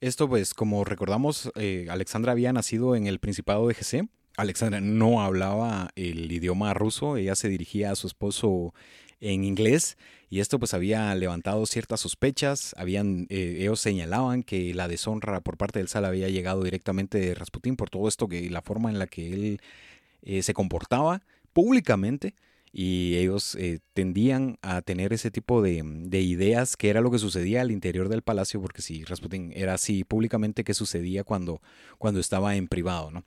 Esto, 0.00 0.28
pues, 0.28 0.54
como 0.54 0.84
recordamos, 0.84 1.50
eh, 1.54 1.86
Alexandra 1.90 2.32
había 2.32 2.52
nacido 2.52 2.96
en 2.96 3.06
el 3.06 3.18
Principado 3.18 3.66
de 3.68 3.74
GC. 3.74 4.08
Alexandra 4.36 4.80
no 4.80 5.22
hablaba 5.22 5.90
el 5.96 6.30
idioma 6.30 6.74
ruso, 6.74 7.16
ella 7.16 7.34
se 7.34 7.48
dirigía 7.48 7.90
a 7.90 7.96
su 7.96 8.06
esposo 8.06 8.74
en 9.20 9.44
inglés 9.44 9.96
y 10.28 10.40
esto 10.40 10.58
pues 10.58 10.74
había 10.74 11.14
levantado 11.14 11.64
ciertas 11.64 12.00
sospechas, 12.00 12.74
habían, 12.76 13.26
eh, 13.30 13.56
ellos 13.60 13.80
señalaban 13.80 14.42
que 14.42 14.74
la 14.74 14.88
deshonra 14.88 15.40
por 15.40 15.56
parte 15.56 15.78
del 15.78 15.88
Sal 15.88 16.04
había 16.04 16.28
llegado 16.28 16.62
directamente 16.62 17.18
de 17.18 17.34
Rasputín 17.34 17.76
por 17.76 17.88
todo 17.88 18.08
esto, 18.08 18.28
que 18.28 18.50
la 18.50 18.60
forma 18.60 18.90
en 18.90 18.98
la 18.98 19.06
que 19.06 19.32
él 19.32 19.60
eh, 20.22 20.42
se 20.42 20.52
comportaba 20.52 21.22
públicamente 21.52 22.34
y 22.72 23.16
ellos 23.16 23.54
eh, 23.54 23.80
tendían 23.94 24.58
a 24.62 24.82
tener 24.82 25.12
ese 25.12 25.30
tipo 25.30 25.62
de, 25.62 25.82
de, 25.84 26.20
ideas 26.20 26.76
que 26.76 26.90
era 26.90 27.00
lo 27.00 27.10
que 27.10 27.18
sucedía 27.18 27.62
al 27.62 27.70
interior 27.70 28.08
del 28.08 28.22
palacio, 28.22 28.60
porque 28.60 28.82
si 28.82 29.04
Rasputin 29.04 29.52
era 29.54 29.74
así 29.74 30.04
públicamente, 30.04 30.64
¿qué 30.64 30.74
sucedía 30.74 31.24
cuando, 31.24 31.60
cuando 31.98 32.20
estaba 32.20 32.56
en 32.56 32.68
privado? 32.68 33.10
¿no? 33.10 33.24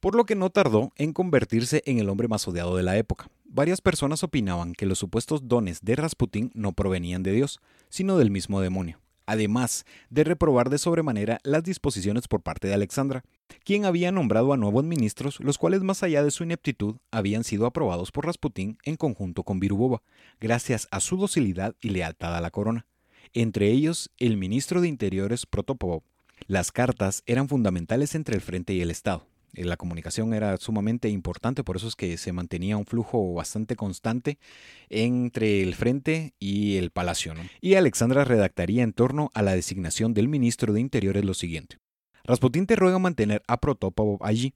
Por 0.00 0.14
lo 0.14 0.24
que 0.24 0.36
no 0.36 0.50
tardó 0.50 0.92
en 0.96 1.12
convertirse 1.12 1.82
en 1.86 1.98
el 1.98 2.08
hombre 2.08 2.28
más 2.28 2.46
odiado 2.46 2.76
de 2.76 2.82
la 2.82 2.96
época. 2.96 3.28
Varias 3.44 3.80
personas 3.80 4.22
opinaban 4.22 4.74
que 4.74 4.86
los 4.86 4.98
supuestos 4.98 5.48
dones 5.48 5.80
de 5.82 5.96
Rasputin 5.96 6.50
no 6.54 6.72
provenían 6.72 7.22
de 7.22 7.32
Dios, 7.32 7.60
sino 7.88 8.18
del 8.18 8.30
mismo 8.30 8.60
demonio 8.60 9.03
además 9.26 9.84
de 10.10 10.24
reprobar 10.24 10.70
de 10.70 10.78
sobremanera 10.78 11.38
las 11.42 11.62
disposiciones 11.62 12.28
por 12.28 12.42
parte 12.42 12.68
de 12.68 12.74
Alexandra, 12.74 13.24
quien 13.64 13.84
había 13.84 14.12
nombrado 14.12 14.52
a 14.52 14.56
nuevos 14.56 14.84
ministros, 14.84 15.40
los 15.40 15.58
cuales 15.58 15.82
más 15.82 16.02
allá 16.02 16.22
de 16.22 16.30
su 16.30 16.44
ineptitud 16.44 16.96
habían 17.10 17.44
sido 17.44 17.66
aprobados 17.66 18.12
por 18.12 18.26
Rasputín 18.26 18.78
en 18.84 18.96
conjunto 18.96 19.42
con 19.42 19.60
Virubova, 19.60 20.02
gracias 20.40 20.88
a 20.90 21.00
su 21.00 21.16
docilidad 21.16 21.74
y 21.80 21.90
lealtad 21.90 22.36
a 22.36 22.40
la 22.40 22.50
corona. 22.50 22.86
Entre 23.32 23.70
ellos, 23.70 24.10
el 24.18 24.36
ministro 24.36 24.80
de 24.80 24.88
Interiores 24.88 25.46
Protopopov. 25.46 26.02
Las 26.46 26.72
cartas 26.72 27.22
eran 27.26 27.48
fundamentales 27.48 28.14
entre 28.14 28.34
el 28.34 28.42
Frente 28.42 28.74
y 28.74 28.80
el 28.80 28.90
Estado. 28.90 29.26
Eh, 29.54 29.64
la 29.64 29.76
comunicación 29.76 30.34
era 30.34 30.56
sumamente 30.56 31.08
importante, 31.08 31.64
por 31.64 31.76
eso 31.76 31.88
es 31.88 31.96
que 31.96 32.16
se 32.16 32.32
mantenía 32.32 32.76
un 32.76 32.86
flujo 32.86 33.34
bastante 33.34 33.76
constante 33.76 34.38
entre 34.88 35.62
el 35.62 35.74
frente 35.74 36.34
y 36.38 36.76
el 36.76 36.90
palacio. 36.90 37.34
Y 37.60 37.74
Alexandra 37.74 38.24
redactaría 38.24 38.82
en 38.82 38.92
torno 38.92 39.30
a 39.34 39.42
la 39.42 39.54
designación 39.54 40.14
del 40.14 40.28
ministro 40.28 40.72
de 40.72 40.80
Interiores 40.80 41.24
lo 41.24 41.34
siguiente. 41.34 41.78
Rasputín 42.24 42.66
te 42.66 42.76
ruega 42.76 42.98
mantener 42.98 43.42
a 43.46 43.60
Protopopov 43.60 44.24
allí. 44.24 44.54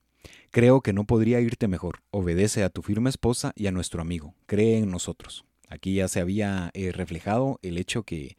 Creo 0.51 0.81
que 0.81 0.93
no 0.93 1.05
podría 1.05 1.39
irte 1.39 1.67
mejor. 1.67 2.01
Obedece 2.11 2.63
a 2.63 2.69
tu 2.69 2.81
firme 2.81 3.09
esposa 3.09 3.53
y 3.55 3.67
a 3.67 3.71
nuestro 3.71 4.01
amigo. 4.01 4.33
Cree 4.47 4.79
en 4.79 4.89
nosotros. 4.89 5.45
Aquí 5.69 5.93
ya 5.93 6.07
se 6.07 6.19
había 6.19 6.71
eh, 6.73 6.91
reflejado 6.91 7.59
el 7.61 7.77
hecho 7.77 8.03
que 8.03 8.37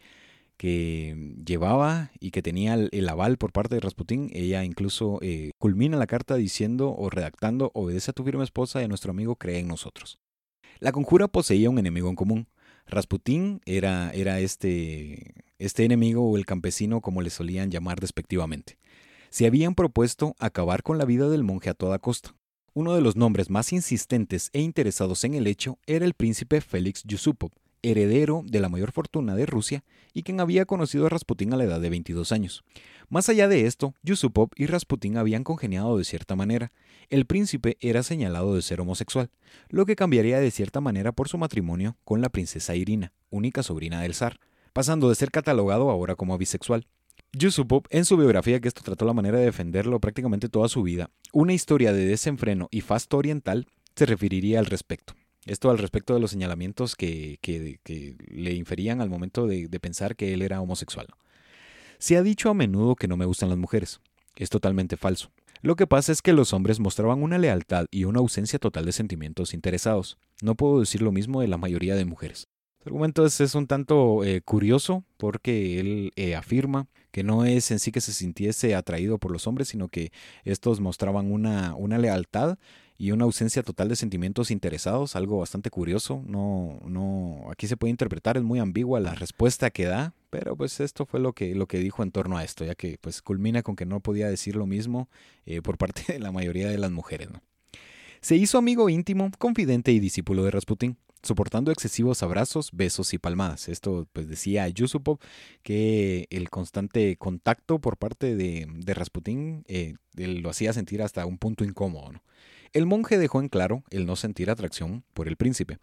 que 0.61 1.17
llevaba 1.43 2.11
y 2.21 2.33
que 2.33 2.43
tenía 2.43 2.75
el, 2.75 3.09
aval 3.09 3.39
por 3.39 3.51
parte 3.51 3.77
de 3.77 3.81
Rasputín, 3.81 4.29
ella 4.35 4.63
incluso 4.63 5.19
eh, 5.23 5.53
culmina 5.57 5.97
la 5.97 6.07
carta 6.07 6.35
diciendo 6.35 6.95
o 6.95 7.09
redactando, 7.09 7.71
obedece 7.73 8.11
a 8.11 8.13
tu 8.13 8.25
firme 8.25 8.45
esposa 8.45 8.83
y 8.83 8.85
a 8.85 8.89
nuestro 8.89 9.13
amigo 9.13 9.37
cree 9.37 9.61
en 9.61 9.69
nosotros. 9.69 10.19
La 10.79 10.93
conjura 10.93 11.29
poseía 11.29 11.71
un 11.71 11.79
enemigo 11.79 12.11
en 12.11 12.15
común. 12.15 12.47
Rasputín 12.87 13.63
era, 13.65 14.11
era 14.11 14.41
este, 14.41 15.33
este 15.59 15.87
enemigo 15.87 16.31
o 16.31 16.37
el 16.37 16.45
campesino 16.45 17.01
como 17.01 17.23
le 17.23 17.31
solían 17.31 17.71
llamar 17.71 17.99
despectivamente. 17.99 18.77
Se 19.31 19.47
habían 19.47 19.75
propuesto 19.75 20.37
acabar 20.39 20.83
con 20.83 20.99
la 20.99 21.07
vida 21.07 21.31
del 21.31 21.43
monje 21.43 21.71
a 21.71 21.75
toda 21.75 21.99
costa. 22.01 22.35
Uno 22.75 22.95
de 22.95 23.01
los 23.01 23.17
nombres 23.17 23.49
más 23.49 23.73
insistentes 23.73 24.51
e 24.53 24.61
interesados 24.61 25.25
en 25.25 25.33
el 25.33 25.47
hecho 25.47 25.79
era 25.87 26.05
el 26.05 26.13
príncipe 26.13 26.61
Félix 26.61 27.03
Yusupov, 27.05 27.51
heredero 27.83 28.43
de 28.47 28.61
la 28.61 28.69
mayor 28.69 28.93
fortuna 28.93 29.35
de 29.35 29.47
Rusia 29.47 29.85
y 30.13 30.23
quien 30.23 30.41
había 30.41 30.67
conocido 30.67 31.07
a 31.07 31.09
Rasputín 31.09 31.53
a 31.53 31.57
la 31.57 31.65
edad 31.65 31.81
de 31.81 31.91
22 31.91 32.33
años. 32.33 32.65
Más 33.09 33.29
allá 33.29 33.49
de 33.49 33.67
esto, 33.67 33.95
Yusupov 34.03 34.51
y 34.57 34.67
Rasputín 34.67 35.17
habían 35.17 35.45
congeniado 35.45 35.99
de 35.99 36.05
cierta 36.05 36.37
manera. 36.37 36.71
El 37.09 37.27
príncipe 37.27 37.77
era 37.81 38.03
señalado 38.03 38.55
de 38.55 38.63
ser 38.63 38.81
homosexual, 38.81 39.31
lo 39.69 39.85
que 39.87 39.97
cambiaría 39.97 40.39
de 40.39 40.51
cierta 40.51 40.81
manera 40.81 41.13
por 41.13 41.29
su 41.29 41.37
matrimonio 41.37 41.97
con 42.05 42.21
la 42.21 42.29
princesa 42.29 42.77
Irina, 42.77 43.13
única 43.31 43.63
sobrina 43.63 44.03
del 44.03 44.15
zar, 44.15 44.39
pasando 44.73 45.09
de 45.09 45.17
ser 45.17 45.31
catalogado 45.31 45.91
ahora 45.91 46.15
como 46.15 46.39
bisexual. 46.39 46.87
Yusupov, 47.33 47.83
en 47.91 48.05
su 48.05 48.17
biografía, 48.17 48.61
que 48.61 48.69
esto 48.69 48.83
trató 48.83 49.05
la 49.05 49.13
manera 49.13 49.39
de 49.39 49.45
defenderlo 49.45 50.01
prácticamente 50.01 50.49
toda 50.49 50.69
su 50.69 50.83
vida, 50.83 51.11
una 51.33 51.53
historia 51.53 51.93
de 51.93 52.07
desenfreno 52.07 52.69
y 52.71 52.81
fasto 52.81 53.19
oriental, 53.19 53.67
se 53.95 54.07
referiría 54.07 54.59
al 54.59 54.67
respecto. 54.67 55.15
Esto 55.47 55.71
al 55.71 55.79
respecto 55.79 56.15
de 56.15 56.21
los 56.21 56.31
señalamientos 56.31 56.97
que, 56.97 57.39
le 58.29 58.55
inferían 58.55 59.01
al 59.01 59.11
momento 59.11 59.47
de, 59.47 59.69
pensar 59.81 60.17
que 60.17 60.35
él 60.35 60.43
era 60.43 60.61
homosexual. 60.61 61.07
Se 61.99 62.17
ha 62.17 62.23
dicho 62.23 62.51
a 62.51 62.55
menudo 62.55 62.97
que 62.97 63.09
no 63.09 63.17
me 63.17 63.25
gustan 63.25 63.49
las 63.49 63.59
mujeres. 63.59 64.01
Es 64.37 64.51
totalmente 64.51 64.97
falso. 64.97 65.31
Lo 65.63 65.77
que 65.77 65.87
pasa 65.87 66.13
es 66.13 66.23
que 66.23 66.33
los 66.33 66.55
hombres 66.55 66.81
mostraban 66.81 67.23
una 67.23 67.37
lealtad 67.37 67.87
y 67.91 68.05
una 68.05 68.21
ausencia 68.21 68.59
total 68.59 68.87
de 68.87 68.93
sentimientos 68.93 69.53
interesados. 69.53 70.17
No 70.41 70.55
puedo 70.55 70.81
decir 70.81 71.03
lo 71.03 71.13
mismo 71.13 71.43
de 71.43 71.49
la 71.49 71.59
mayoría 71.59 71.95
de 71.95 72.07
mujeres. 72.07 72.49
El 72.81 72.89
argumento 72.89 73.27
es, 73.27 73.55
un 73.55 73.67
tanto 73.67 74.25
eh, 74.25 74.41
curioso 74.41 75.05
porque 75.19 75.79
él 75.79 76.13
eh, 76.17 76.35
afirma 76.35 76.89
que 77.11 77.23
no 77.23 77.45
es 77.45 77.71
en 77.71 77.79
sí 77.79 77.93
que 77.93 78.01
se 78.01 78.15
sintiese 78.15 78.75
atraído 78.75 79.19
por 79.19 79.33
los 79.33 79.47
hombres, 79.47 79.69
sino 79.69 79.89
que 79.89 80.13
estos 80.45 80.81
mostraban 80.81 81.31
una, 81.31 81.75
una 81.75 81.99
lealtad 81.99 82.57
y 83.01 83.13
una 83.13 83.25
ausencia 83.25 83.63
total 83.63 83.89
de 83.89 83.97
sentimientos 83.97 84.51
interesados, 84.51 85.17
algo 85.17 85.39
bastante 85.39 85.71
curioso. 85.71 86.23
No, 86.27 86.81
no, 86.85 87.47
aquí 87.51 87.67
se 87.67 87.79
puede 87.79 87.93
interpretar, 87.93 88.37
es 88.37 88.43
muy 88.43 88.59
ambigua 88.59 89.01
la 89.01 89.15
respuesta 89.15 89.71
que 89.71 89.87
da, 89.87 90.13
pero 90.29 90.55
pues 90.55 90.81
esto 90.81 91.07
fue 91.07 91.19
lo 91.19 91.33
que, 91.33 91.55
lo 91.55 91.67
que 91.67 91.79
dijo 91.79 92.03
en 92.03 92.13
torno 92.13 92.37
a 92.37 92.45
esto, 92.45 92.63
ya 92.63 92.75
que 92.75 92.99
pues 93.01 93.23
culmina 93.23 93.63
con 93.63 93.75
que 93.75 93.87
no 93.87 94.01
podía 94.01 94.29
decir 94.29 94.55
lo 94.55 94.67
mismo 94.67 95.09
eh, 95.47 95.63
por 95.63 95.79
parte 95.79 96.13
de 96.13 96.19
la 96.19 96.31
mayoría 96.31 96.69
de 96.69 96.77
las 96.77 96.91
mujeres. 96.91 97.31
¿no? 97.31 97.41
Se 98.21 98.37
hizo 98.37 98.59
amigo 98.59 98.91
íntimo, 98.91 99.31
confidente 99.39 99.93
y 99.93 99.99
discípulo 99.99 100.45
de 100.45 100.51
Rasputín 100.51 100.99
soportando 101.23 101.71
excesivos 101.71 102.23
abrazos, 102.23 102.69
besos 102.73 103.15
y 103.15 103.19
palmadas. 103.19 103.71
Esto 103.71 104.09
pues 104.13 104.29
decía 104.29 104.69
Yusupov 104.69 105.19
que 105.63 106.27
el 106.29 106.51
constante 106.51 107.17
contacto 107.17 107.79
por 107.79 107.97
parte 107.97 108.37
de, 108.37 108.67
de 108.71 108.95
Rasputín 108.95 109.65
eh, 109.69 109.95
lo 110.17 110.51
hacía 110.51 110.75
sentir 110.75 111.01
hasta 111.01 111.25
un 111.25 111.39
punto 111.39 111.65
incómodo. 111.65 112.13
¿no? 112.13 112.23
El 112.73 112.87
monje 112.87 113.19
dejó 113.19 113.41
en 113.41 113.49
claro 113.49 113.83
el 113.91 114.07
no 114.07 114.15
sentir 114.15 114.49
atracción 114.49 115.03
por 115.13 115.27
el 115.27 115.37
príncipe, 115.37 115.79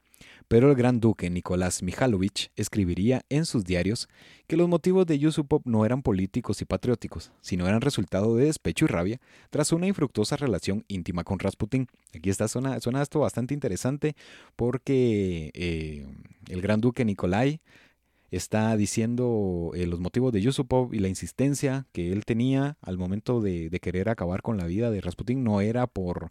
pero 0.47 0.69
el 0.69 0.77
gran 0.77 1.01
duque 1.01 1.29
Nicolás 1.29 1.83
Mijalovich 1.83 2.49
escribiría 2.55 3.23
en 3.27 3.45
sus 3.45 3.65
diarios 3.65 4.07
que 4.47 4.55
los 4.55 4.69
motivos 4.69 5.05
de 5.05 5.19
Yusupov 5.19 5.63
no 5.65 5.83
eran 5.83 6.01
políticos 6.01 6.61
y 6.61 6.65
patrióticos, 6.65 7.33
sino 7.41 7.67
eran 7.67 7.81
resultado 7.81 8.38
de 8.38 8.45
despecho 8.45 8.85
y 8.85 8.88
rabia 8.88 9.19
tras 9.49 9.73
una 9.73 9.88
infructuosa 9.88 10.38
relación 10.38 10.85
íntima 10.88 11.25
con 11.25 11.39
Rasputín. 11.39 11.89
Aquí 12.15 12.29
está, 12.29 12.47
suena, 12.47 12.77
esto 12.77 13.19
bastante 13.19 13.53
interesante 13.53 14.15
porque 14.55 15.51
eh, 15.55 16.07
el 16.47 16.61
gran 16.61 16.79
duque 16.79 17.03
Nicolai 17.03 17.59
está 18.31 18.77
diciendo 18.77 19.71
eh, 19.75 19.88
los 19.88 19.99
motivos 19.99 20.31
de 20.31 20.41
Yusupov 20.41 20.93
y 20.93 20.99
la 20.99 21.09
insistencia 21.09 21.85
que 21.91 22.13
él 22.13 22.23
tenía 22.23 22.77
al 22.81 22.97
momento 22.97 23.41
de, 23.41 23.69
de, 23.69 23.79
querer 23.81 24.09
acabar 24.09 24.41
con 24.41 24.57
la 24.57 24.65
vida 24.65 24.89
de 24.91 25.01
Rasputín 25.01 25.43
no 25.43 25.61
era 25.61 25.88
por 25.88 26.29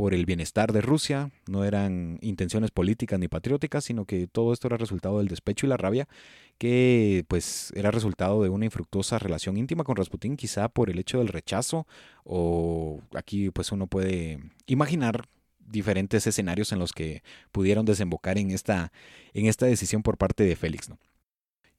por 0.00 0.14
el 0.14 0.24
bienestar 0.24 0.72
de 0.72 0.80
Rusia, 0.80 1.30
no 1.46 1.62
eran 1.62 2.18
intenciones 2.22 2.70
políticas 2.70 3.20
ni 3.20 3.28
patrióticas, 3.28 3.84
sino 3.84 4.06
que 4.06 4.26
todo 4.26 4.54
esto 4.54 4.66
era 4.66 4.78
resultado 4.78 5.18
del 5.18 5.28
despecho 5.28 5.66
y 5.66 5.68
la 5.68 5.76
rabia, 5.76 6.08
que 6.56 7.26
pues 7.28 7.70
era 7.76 7.90
resultado 7.90 8.42
de 8.42 8.48
una 8.48 8.64
infructuosa 8.64 9.18
relación 9.18 9.58
íntima 9.58 9.84
con 9.84 9.96
Rasputín, 9.96 10.38
quizá 10.38 10.70
por 10.70 10.88
el 10.88 10.98
hecho 10.98 11.18
del 11.18 11.28
rechazo, 11.28 11.86
o 12.24 13.02
aquí 13.14 13.50
pues 13.50 13.72
uno 13.72 13.88
puede 13.88 14.40
imaginar 14.64 15.28
diferentes 15.58 16.26
escenarios 16.26 16.72
en 16.72 16.78
los 16.78 16.94
que 16.94 17.22
pudieron 17.52 17.84
desembocar 17.84 18.38
en 18.38 18.52
esta, 18.52 18.92
en 19.34 19.44
esta 19.44 19.66
decisión 19.66 20.02
por 20.02 20.16
parte 20.16 20.44
de 20.44 20.56
Félix. 20.56 20.88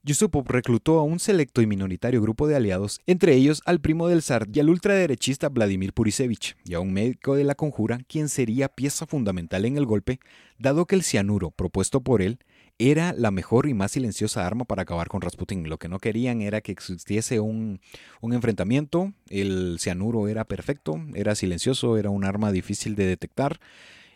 Yusupov 0.04 0.48
reclutó 0.48 0.98
a 0.98 1.04
un 1.04 1.20
selecto 1.20 1.62
y 1.62 1.66
minoritario 1.68 2.20
grupo 2.20 2.48
de 2.48 2.56
aliados, 2.56 3.00
entre 3.06 3.36
ellos 3.36 3.62
al 3.66 3.80
primo 3.80 4.08
del 4.08 4.20
zar 4.20 4.48
y 4.52 4.58
al 4.58 4.68
ultraderechista 4.68 5.48
Vladimir 5.48 5.92
Purisevich, 5.92 6.56
y 6.64 6.74
a 6.74 6.80
un 6.80 6.92
médico 6.92 7.36
de 7.36 7.44
la 7.44 7.54
conjura, 7.54 8.00
quien 8.08 8.28
sería 8.28 8.68
pieza 8.68 9.06
fundamental 9.06 9.64
en 9.64 9.76
el 9.76 9.86
golpe, 9.86 10.18
dado 10.58 10.86
que 10.86 10.96
el 10.96 11.04
cianuro 11.04 11.52
propuesto 11.52 12.00
por 12.00 12.20
él 12.20 12.40
era 12.78 13.12
la 13.12 13.30
mejor 13.30 13.68
y 13.68 13.74
más 13.74 13.92
silenciosa 13.92 14.44
arma 14.44 14.64
para 14.64 14.82
acabar 14.82 15.06
con 15.06 15.20
Rasputin. 15.20 15.68
Lo 15.68 15.78
que 15.78 15.88
no 15.88 16.00
querían 16.00 16.42
era 16.42 16.62
que 16.62 16.72
existiese 16.72 17.38
un, 17.38 17.80
un 18.20 18.32
enfrentamiento, 18.32 19.12
el 19.28 19.76
cianuro 19.78 20.26
era 20.26 20.44
perfecto, 20.44 21.00
era 21.14 21.36
silencioso, 21.36 21.96
era 21.96 22.10
un 22.10 22.24
arma 22.24 22.50
difícil 22.50 22.96
de 22.96 23.06
detectar, 23.06 23.60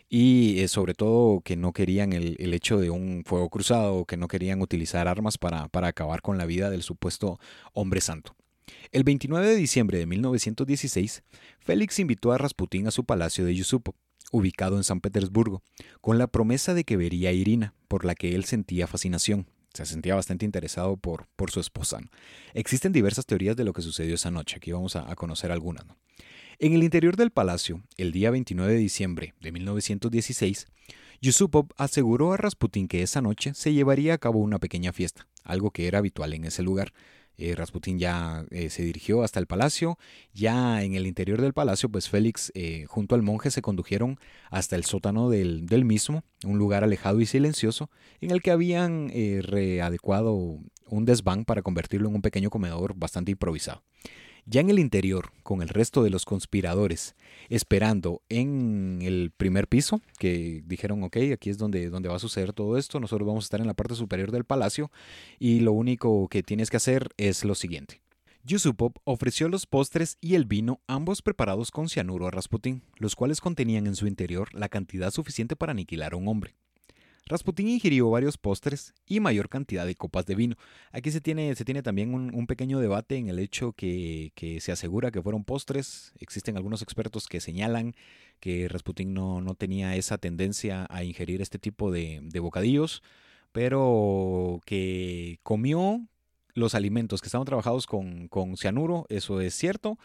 y 0.09 0.59
eh, 0.59 0.67
sobre 0.67 0.93
todo 0.93 1.41
que 1.41 1.57
no 1.57 1.73
querían 1.73 2.13
el, 2.13 2.35
el, 2.39 2.53
hecho 2.53 2.77
de 2.77 2.89
un 2.89 3.23
fuego 3.25 3.49
cruzado, 3.49 4.05
que 4.05 4.17
no 4.17 4.27
querían 4.27 4.61
utilizar 4.61 5.07
armas 5.07 5.37
para, 5.37 5.67
para 5.67 5.87
acabar 5.87 6.21
con 6.21 6.37
la 6.37 6.45
vida 6.45 6.69
del 6.69 6.83
supuesto 6.83 7.39
hombre 7.73 8.01
santo. 8.01 8.35
El 8.91 9.03
29 9.03 9.47
de 9.47 9.55
diciembre 9.55 9.97
de 9.97 10.05
1916, 10.05 11.23
Félix 11.59 11.99
invitó 11.99 12.31
a 12.31 12.37
Rasputín 12.37 12.87
a 12.87 12.91
su 12.91 13.05
palacio 13.05 13.45
de 13.45 13.55
Yusupov, 13.55 13.95
ubicado 14.31 14.77
en 14.77 14.83
San 14.83 15.01
Petersburgo, 15.01 15.61
con 16.01 16.17
la 16.17 16.27
promesa 16.27 16.73
de 16.73 16.83
que 16.83 16.97
vería 16.97 17.29
a 17.29 17.33
Irina, 17.33 17.73
por 17.87 18.05
la 18.05 18.15
que 18.15 18.35
él 18.35 18.45
sentía 18.45 18.87
fascinación. 18.87 19.47
Se 19.73 19.85
sentía 19.85 20.15
bastante 20.15 20.45
interesado 20.45 20.97
por, 20.97 21.27
por 21.35 21.51
su 21.51 21.59
esposa. 21.59 21.99
Existen 22.53 22.91
diversas 22.91 23.25
teorías 23.25 23.55
de 23.55 23.63
lo 23.63 23.73
que 23.73 23.81
sucedió 23.81 24.15
esa 24.15 24.31
noche. 24.31 24.57
Aquí 24.57 24.71
vamos 24.71 24.95
a, 24.95 25.15
conocer 25.15 25.51
algunas. 25.51 25.85
En 26.59 26.73
el 26.73 26.81
interior 26.81 27.15
del 27.17 27.29
palacio, 27.29 27.83
el 27.97 28.11
día 28.11 28.31
29 28.31 28.73
de 28.73 28.79
diciembre 28.79 29.35
de 29.39 29.51
1916, 29.51 30.65
Yusupov 31.21 31.67
aseguró 31.77 32.33
a 32.33 32.37
Rasputin 32.37 32.87
que 32.87 33.03
esa 33.03 33.21
noche 33.21 33.53
se 33.53 33.73
llevaría 33.73 34.15
a 34.15 34.17
cabo 34.17 34.39
una 34.39 34.57
pequeña 34.57 34.91
fiesta, 34.91 35.27
algo 35.43 35.69
que 35.69 35.87
era 35.87 35.99
habitual 35.99 36.33
en 36.33 36.45
ese 36.45 36.63
lugar. 36.63 36.93
Eh, 37.37 37.53
Rasputin 37.53 37.99
ya 37.99 38.43
eh, 38.49 38.71
se 38.71 38.81
dirigió 38.81 39.21
hasta 39.21 39.39
el 39.39 39.45
palacio. 39.45 39.99
Ya 40.33 40.81
en 40.81 40.95
el 40.95 41.05
interior 41.05 41.39
del 41.41 41.53
palacio, 41.53 41.89
pues 41.89 42.09
Félix 42.09 42.51
eh, 42.55 42.85
junto 42.87 43.13
al 43.13 43.21
monje 43.21 43.51
se 43.51 43.61
condujeron 43.61 44.19
hasta 44.49 44.75
el 44.75 44.83
sótano 44.83 45.29
del, 45.29 45.67
del, 45.67 45.85
mismo, 45.85 46.23
un 46.43 46.57
lugar 46.57 46.83
alejado 46.83 47.21
y 47.21 47.27
silencioso, 47.27 47.91
en 48.19 48.31
el 48.31 48.41
que 48.41 48.49
habían 48.49 49.11
eh, 49.13 49.41
readecuado 49.43 50.33
un 50.87 51.05
desván 51.05 51.45
para 51.45 51.61
convertirlo 51.61 52.09
en 52.09 52.15
un 52.15 52.23
pequeño 52.23 52.49
comedor 52.49 52.95
bastante 52.95 53.29
improvisado. 53.29 53.83
Ya 54.49 54.61
en 54.61 54.69
el 54.69 54.79
interior, 54.79 55.33
con 55.43 55.61
el 55.61 55.67
resto 55.67 56.03
de 56.03 56.09
los 56.09 56.23
conspiradores, 56.23 57.17
esperando 57.49 58.21
en 58.29 58.99
el 59.01 59.31
primer 59.35 59.67
piso, 59.67 59.99
que 60.19 60.63
dijeron, 60.65 61.03
ok, 61.03 61.17
aquí 61.33 61.49
es 61.49 61.57
donde, 61.57 61.89
donde 61.89 62.07
va 62.07 62.15
a 62.15 62.19
suceder 62.19 62.53
todo 62.53 62.77
esto, 62.77 63.01
nosotros 63.01 63.27
vamos 63.27 63.43
a 63.43 63.47
estar 63.47 63.59
en 63.59 63.67
la 63.67 63.73
parte 63.73 63.95
superior 63.95 64.31
del 64.31 64.45
palacio 64.45 64.89
y 65.37 65.59
lo 65.59 65.73
único 65.73 66.29
que 66.29 66.43
tienes 66.43 66.69
que 66.69 66.77
hacer 66.77 67.09
es 67.17 67.43
lo 67.43 67.55
siguiente. 67.55 67.99
Yusupov 68.45 68.93
ofreció 69.03 69.49
los 69.49 69.65
postres 69.65 70.17
y 70.21 70.35
el 70.35 70.45
vino, 70.45 70.79
ambos 70.87 71.21
preparados 71.21 71.69
con 71.69 71.89
cianuro 71.89 72.25
a 72.27 72.31
Rasputín, 72.31 72.83
los 72.95 73.17
cuales 73.17 73.41
contenían 73.41 73.85
en 73.85 73.97
su 73.97 74.07
interior 74.07 74.47
la 74.53 74.69
cantidad 74.69 75.11
suficiente 75.11 75.57
para 75.57 75.73
aniquilar 75.73 76.13
a 76.13 76.15
un 76.15 76.29
hombre. 76.29 76.55
Rasputín 77.27 77.67
ingirió 77.67 78.09
varios 78.09 78.37
postres 78.37 78.93
y 79.05 79.19
mayor 79.19 79.49
cantidad 79.49 79.85
de 79.85 79.95
copas 79.95 80.25
de 80.25 80.35
vino. 80.35 80.55
Aquí 80.91 81.11
se 81.11 81.21
tiene, 81.21 81.55
se 81.55 81.65
tiene 81.65 81.83
también 81.83 82.13
un, 82.13 82.47
pequeño 82.47 82.79
debate 82.79 83.17
en 83.17 83.27
el 83.27 83.39
hecho 83.39 83.73
que, 83.73 84.31
que, 84.35 84.61
se 84.61 84.71
asegura 84.71 85.11
que 85.11 85.21
fueron 85.21 85.43
postres. 85.43 86.13
Existen 86.19 86.55
algunos 86.55 86.81
expertos 86.81 87.27
que 87.27 87.41
señalan 87.41 87.93
que 88.39 88.67
Rasputín 88.69 89.13
no, 89.13 89.41
no 89.41 89.55
tenía 89.55 89.95
esa 89.95 90.17
tendencia 90.17 90.87
a 90.89 91.03
ingerir 91.03 91.41
este 91.41 91.59
tipo 91.59 91.91
de, 91.91 92.19
de 92.23 92.39
bocadillos, 92.39 93.03
pero 93.51 94.61
que 94.65 95.39
comió 95.43 96.01
los 96.53 96.75
alimentos 96.75 97.21
que 97.21 97.27
estaban 97.27 97.45
trabajados 97.45 97.85
con, 97.85 98.27
con 98.29 98.57
cianuro, 98.57 99.05
eso 99.09 99.41
es 99.41 99.53
cierto. 99.53 99.97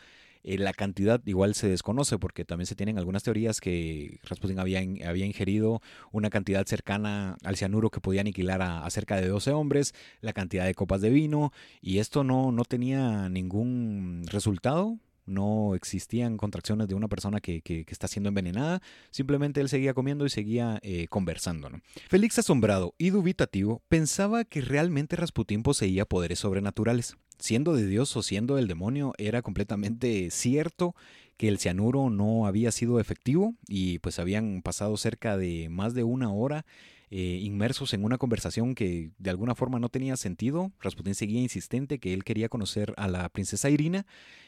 Eh, 0.45 0.59
la 0.59 0.73
cantidad 0.73 1.21
igual 1.27 1.55
se 1.55 1.69
desconoce 1.69 2.19
porque 2.19 2.45
también 2.45 2.67
se 2.67 2.75
tienen 2.75 2.99
algunas 2.99 3.23
teorías 3.23 3.61
que 3.61 4.19
Rasputin 4.25 4.59
había, 4.59 4.81
había 5.09 5.27
ingerido 5.27 5.81
una 6.11 6.31
cantidad 6.31 6.67
cercana 6.67 7.37
al 7.45 7.57
cianuro 7.57 7.91
que 7.91 8.01
podía 8.01 8.23
aniquilar 8.23 8.61
a, 8.63 8.85
a, 8.85 8.91
cerca 8.91 9.21
de 9.21 9.29
12 9.29 9.53
hombres, 9.53 9.95
la 10.21 10.33
cantidad 10.33 10.65
de 10.65 10.75
copas 10.75 11.01
de 11.01 11.11
vino 11.11 11.53
y 11.81 11.99
esto 11.99 12.25
no, 12.25 12.51
no 12.51 12.65
tenía 12.65 13.29
ningún 13.29 14.25
resultado 14.27 14.99
no 15.27 15.75
existían 15.75 16.37
contracciones 16.37 16.89
de 16.89 16.95
una 16.95 17.09
persona 17.09 17.41
que, 17.41 17.63
está 17.89 18.09
siendo 18.09 18.29
envenenada, 18.29 18.83
simplemente 19.11 19.61
él 19.61 19.69
seguía 19.69 19.95
comiendo 19.95 20.27
y 20.27 20.31
seguía 20.31 20.79
eh, 20.83 21.07
conversando. 21.09 21.71
Félix, 22.09 22.39
asombrado 22.39 22.95
y 22.99 23.11
dubitativo, 23.11 23.83
pensaba 23.89 24.45
que 24.45 24.61
realmente 24.61 25.17
Rasputín 25.17 25.63
poseía 25.63 26.05
poderes 26.05 26.41
sobrenaturales. 26.41 27.17
Siendo 27.39 27.75
de 27.75 27.87
Dios 27.87 28.17
o 28.17 28.23
siendo 28.23 28.57
del 28.57 28.69
demonio, 28.69 29.15
era 29.19 29.43
completamente 29.43 30.31
cierto 30.31 30.95
que 31.37 31.49
el 31.49 31.59
cianuro 31.59 32.09
no 32.09 32.47
había 32.47 32.71
sido 32.71 33.01
efectivo 33.01 33.55
y 33.67 33.99
pues 33.99 34.19
habían 34.19 34.63
pasado 34.63 34.97
cerca 34.97 35.37
de 35.37 35.69
más 35.69 35.95
de 35.95 36.05
una 36.05 36.33
hora 36.33 36.65
eh, 37.15 37.41
inmersos 37.43 37.93
en 37.93 38.07
una 38.07 38.17
conversación 38.17 38.75
que 38.75 39.11
de 39.19 39.29
alguna 39.29 39.55
forma 39.55 39.79
no 39.79 39.91
tenía 39.91 40.17
sentido. 40.17 40.73
Rasputin 40.81 41.15
seguía 41.15 41.43
insistente 41.43 41.99
que 41.99 42.15
él 42.15 42.25
quería 42.25 42.49
conocer 42.49 42.95
a 42.97 43.07
la 43.07 43.29
princesa 43.29 43.69
Irina 43.69 44.07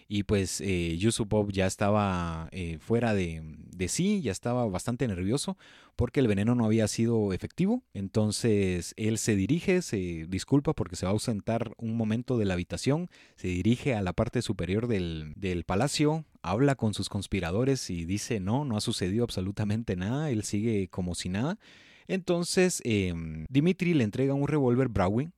y 0.09 0.23
pues 0.23 0.63
eh, 0.63 0.97
Yusupov 0.97 1.53
ya 1.53 1.67
estaba 1.67 2.49
eh, 2.53 2.79
fuera 2.81 3.13
de, 3.13 3.43
de, 3.45 3.89
sí, 3.89 4.23
ya 4.23 4.33
estaba 4.33 4.65
bastante 4.65 5.07
nervioso 5.07 5.59
porque 5.95 6.21
el 6.21 6.27
veneno 6.27 6.55
no 6.55 6.65
había 6.65 6.89
sido 6.89 7.35
efectivo. 7.35 7.83
Entonces 7.93 8.95
él 8.97 9.19
se 9.19 9.37
dirige, 9.37 9.83
se 9.83 10.25
disculpa 10.31 10.73
porque 10.73 10.97
se 10.97 11.05
va 11.05 11.11
a 11.11 11.13
ausentar 11.13 11.75
un 11.77 11.99
momento 11.99 12.39
de 12.39 12.47
la 12.47 12.55
habitación, 12.55 13.11
se 13.37 13.49
dirige 13.49 13.95
a 13.95 14.01
la 14.01 14.15
parte 14.15 14.41
superior 14.41 14.87
del, 14.87 15.35
del 15.37 15.65
palacio, 15.65 16.25
habla 16.41 16.77
con 16.77 16.95
sus 16.95 17.11
conspiradores 17.11 17.91
y 17.91 18.07
dice 18.07 18.41
no, 18.41 18.65
no 18.65 18.79
ha 18.79 18.81
sucedido 18.81 19.23
absolutamente 19.23 19.97
nada, 19.97 20.31
él 20.31 20.45
sigue 20.45 20.89
como 20.89 21.15
si 21.15 21.29
nada. 21.29 21.59
Entonces, 22.07 22.81
em, 22.85 23.47
Dimitri 23.49 23.95
le 23.95 24.05
entrega 24.05 24.35
un 24.35 24.49
revólver 24.49 24.89
Browning 24.89 25.33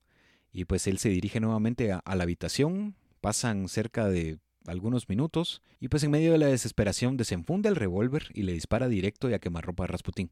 y 0.53 0.65
pues 0.65 0.87
él 0.87 0.99
se 0.99 1.09
dirige 1.09 1.41
nuevamente 1.41 1.93
a, 1.93 2.03
la 2.05 2.23
habitación. 2.23 2.97
Pasan 3.21 3.69
cerca 3.69 4.09
de 4.09 4.39
algunos 4.67 5.09
minutos 5.09 5.63
y 5.81 5.89
pues 5.89 6.03
en 6.03 6.11
medio 6.11 6.33
de 6.33 6.39
la 6.39 6.47
desesperación 6.47 7.17
desenfunda 7.17 7.69
el 7.69 7.77
revólver 7.77 8.29
y 8.35 8.43
le 8.43 8.53
dispara 8.53 8.89
directo 8.89 9.31
y 9.31 9.35
a 9.35 9.39
quemarropa 9.39 9.85
a 9.85 9.89
Rasputín. 9.89 10.31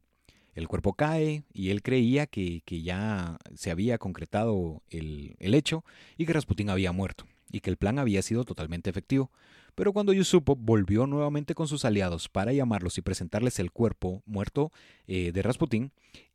El 0.53 0.67
cuerpo 0.67 0.93
cae 0.93 1.43
y 1.53 1.69
él 1.69 1.81
creía 1.81 2.27
que, 2.27 2.61
ya 2.65 3.37
se 3.55 3.71
había 3.71 3.97
concretado 3.97 4.81
el, 4.89 5.35
el, 5.39 5.53
hecho 5.53 5.83
y 6.17 6.25
que 6.25 6.33
Rasputín 6.33 6.69
había 6.69 6.93
muerto 6.93 7.25
y 7.55 7.61
que 7.61 7.69
el 7.69 7.77
plan 7.77 7.99
había 7.99 8.21
sido 8.21 8.43
totalmente 8.43 8.89
efectivo. 8.89 9.31
Pero 9.75 9.93
cuando 9.93 10.11
Yusupov 10.11 10.57
volvió 10.59 11.07
nuevamente 11.07 11.55
con 11.55 11.69
sus 11.69 11.85
aliados 11.85 12.27
para 12.27 12.51
llamarlos 12.51 12.97
y 12.97 13.01
presentarles 13.01 13.59
el 13.59 13.71
cuerpo 13.71 14.21
muerto 14.25 14.73
eh, 15.07 15.31
de 15.31 15.41
Rasputín, 15.41 15.93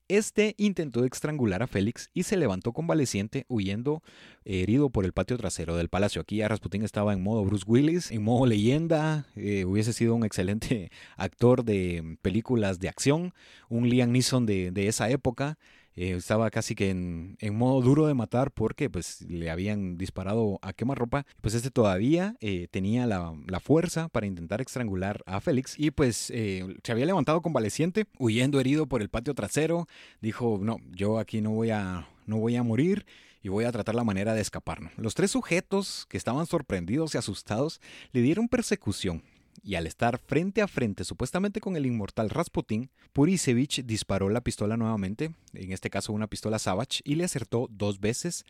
este 0.09 0.55
intentó 0.57 1.05
estrangular 1.05 1.63
a 1.63 1.67
Félix 1.67 2.09
y 2.15 2.23
se 2.23 2.39
levantó 2.39 2.73
convaleciente, 2.73 3.45
huyendo 3.49 4.03
herido 4.47 4.89
por 4.89 5.05
el 5.05 5.13
patio 5.13 5.37
trasero 5.37 5.77
del 5.77 5.91
palacio. 5.91 6.23
Aquí 6.23 6.37
ya 6.37 6.49
Rasputín 6.49 6.85
estaba 6.85 7.13
en 7.13 7.23
modo 7.23 7.45
Bruce 7.45 7.65
Willis, 7.67 8.11
en 8.11 8.23
modo 8.23 8.47
leyenda, 8.47 9.27
eh, 9.37 9.67
hubiese 9.67 9.93
sido 9.93 10.15
un 10.15 10.25
excelente 10.25 10.91
actor 11.19 11.65
de 11.65 12.17
películas 12.23 12.81
de 12.81 12.89
acción, 12.89 13.35
un 13.69 13.91
Liam 13.91 14.11
Neeson 14.11 14.47
de 14.47 14.89
esa 14.89 15.11
época. 15.11 15.59
Eh, 16.01 16.13
estaba 16.13 16.49
casi 16.49 16.75
que 16.75 16.89
en, 16.89 17.37
modo 17.53 17.83
duro 17.83 18.07
de 18.07 18.15
matar 18.15 18.53
porque 18.53 18.89
pues 18.89 19.21
le 19.29 19.51
habían 19.51 19.99
disparado 19.99 20.59
a 20.63 20.73
quemarropa. 20.73 21.27
Pues 21.43 21.53
este 21.53 21.71
todavía 21.71 22.37
eh, 22.41 22.69
tenía 22.71 23.07
la, 23.07 23.61
fuerza 23.61 24.09
para 24.09 24.25
intentar 24.25 24.63
estrangular 24.63 25.23
a 25.27 25.43
Félix 25.43 25.79
y 25.79 25.91
pues 25.91 26.31
eh, 26.35 26.65
se 26.83 26.93
había 26.93 27.05
levantado 27.05 27.43
convaleciente, 27.43 28.07
huyendo 28.19 28.61
herido 28.61 28.87
por 28.87 29.03
el 29.03 29.11
patio 29.11 29.35
trasero. 29.35 29.89
Dijo, 30.23 30.59
no, 30.63 30.79
yo 30.91 31.19
aquí 31.19 31.43
no 31.43 31.51
voy 31.51 31.69
a, 31.69 32.09
no 32.25 32.39
voy 32.39 32.57
a 32.57 32.63
morir 32.63 33.05
y 33.43 33.51
voy 33.51 33.67
a 33.67 33.73
tratar 33.73 33.95
la 33.95 34.03
manera 34.03 34.33
de 34.33 34.41
escapar. 34.41 34.93
Los 34.97 35.15
tres 35.15 35.33
sujetos 35.33 36.07
que 36.09 36.17
estaban 36.17 36.47
sorprendidos 36.47 37.15
y 37.15 37.19
asustados 37.19 37.79
le 38.13 38.23
dieron 38.23 38.49
persecución 38.49 39.23
y 39.63 39.75
al 39.75 39.87
estar 39.87 40.19
frente 40.19 40.63
a 40.63 40.69
frente 40.69 41.05
supuestamente 41.05 41.61
con 41.61 41.77
el 41.77 41.87
inmortal 41.87 42.31
Rasputin, 42.31 42.91
Purisevich 43.13 43.85
disparó 43.85 44.29
la 44.29 44.41
pistola 44.41 44.77
nuevamente, 44.77 45.35
en 45.55 45.73
este 45.73 45.91
caso 45.91 46.13
una 46.13 46.29
pistola 46.29 46.59
Savage, 46.59 47.03
y 47.05 47.17
le 47.17 47.25
acertó 47.25 47.69
dos 47.71 48.01
veces 48.01 48.45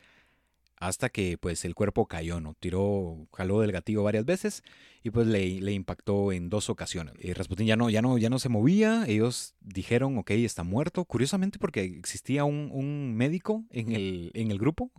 hasta 0.76 1.10
que 1.10 1.36
pues 1.36 1.64
el 1.66 1.74
cuerpo 1.74 2.06
cayó, 2.06 2.40
¿no? 2.40 2.54
Tiró, 2.54 3.28
jaló 3.34 3.60
del 3.60 3.70
gatillo 3.70 4.02
varias 4.02 4.24
veces 4.24 4.62
y 5.02 5.10
pues 5.10 5.26
le, 5.26 5.72
impactó 5.72 6.32
en 6.32 6.48
dos 6.48 6.70
ocasiones. 6.70 7.14
Y 7.20 7.34
Rasputin 7.34 7.66
ya 7.66 7.76
no, 7.76 7.90
ya, 7.90 8.00
no, 8.00 8.16
ya 8.16 8.30
no 8.30 8.38
se 8.38 8.48
movía, 8.48 9.04
ellos 9.06 9.54
dijeron, 9.60 10.16
ok, 10.16 10.30
está 10.30 10.64
muerto, 10.64 11.04
curiosamente 11.04 11.58
porque 11.58 11.84
existía 11.84 12.44
un, 12.44 12.70
un 12.72 13.14
médico 13.14 13.64
en 13.70 13.92
el, 13.92 14.30
en 14.34 14.50
el 14.50 14.58
grupo, 14.58 14.90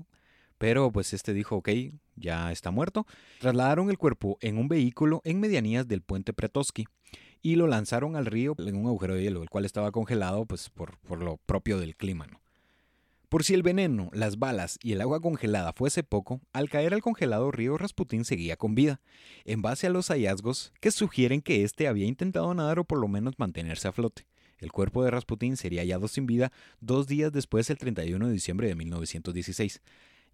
pero 0.62 0.92
pues 0.92 1.12
este 1.14 1.34
dijo, 1.34 1.56
ok, 1.56 1.70
ya 2.16 2.52
está 2.52 2.70
muerto. 2.70 3.08
Trasladaron 3.40 3.90
el 3.90 3.98
cuerpo 3.98 4.38
en 4.42 4.60
un 4.60 4.68
vehículo 4.68 5.20
en 5.24 5.40
medianías 5.40 5.88
del 5.88 6.04
puente 6.04 6.34
Pretoski 6.34 6.86
y 7.42 7.56
lo 7.56 7.66
lanzaron 7.66 8.16
al 8.16 8.28
río 8.28 8.54
en 8.60 8.76
un 8.76 8.86
agujero 8.86 9.16
de 9.16 9.24
hielo, 9.24 9.42
el 9.42 9.50
cual 9.50 9.66
estaba 9.66 9.92
congelado 9.92 10.46
pues 10.46 10.70
por, 10.70 11.00
por 11.00 11.18
lo 11.18 11.38
propio 11.38 11.80
del 11.80 11.96
clima. 11.96 12.28
Por 13.28 13.44
si 13.44 13.56
el 13.56 13.64
veneno, 13.64 14.12
las 14.14 14.38
balas 14.38 14.78
y 14.84 14.92
el 14.92 15.02
agua 15.02 15.20
congelada 15.20 15.74
fuese 15.74 16.04
poco, 16.04 16.42
al 16.54 16.70
caer 16.70 16.94
al 16.94 17.02
congelado 17.02 17.50
río 17.50 17.76
Rasputín 17.80 18.24
seguía 18.24 18.56
con 18.56 18.76
vida, 18.76 19.02
en 19.46 19.64
base 19.64 19.88
a 19.88 19.90
los 19.90 20.10
hallazgos 20.10 20.74
que 20.80 20.92
sugieren 20.92 21.42
que 21.42 21.64
éste 21.64 21.88
había 21.88 22.06
intentado 22.06 22.54
nadar 22.54 22.78
o 22.78 22.84
por 22.84 23.00
lo 23.00 23.08
menos 23.08 23.40
mantenerse 23.40 23.88
a 23.88 23.94
flote. 23.94 24.28
El 24.60 24.72
cuerpo 24.72 25.04
de 25.04 25.10
Rasputín 25.10 25.58
sería 25.58 25.82
hallado 25.82 26.08
sin 26.08 26.28
vida 26.28 26.52
dos 26.82 27.08
días 27.08 27.32
después, 27.32 27.68
el 27.72 27.80
31 27.80 28.28
de 28.28 28.34
diciembre 28.34 28.68
de 28.68 28.76
1916. 28.76 29.82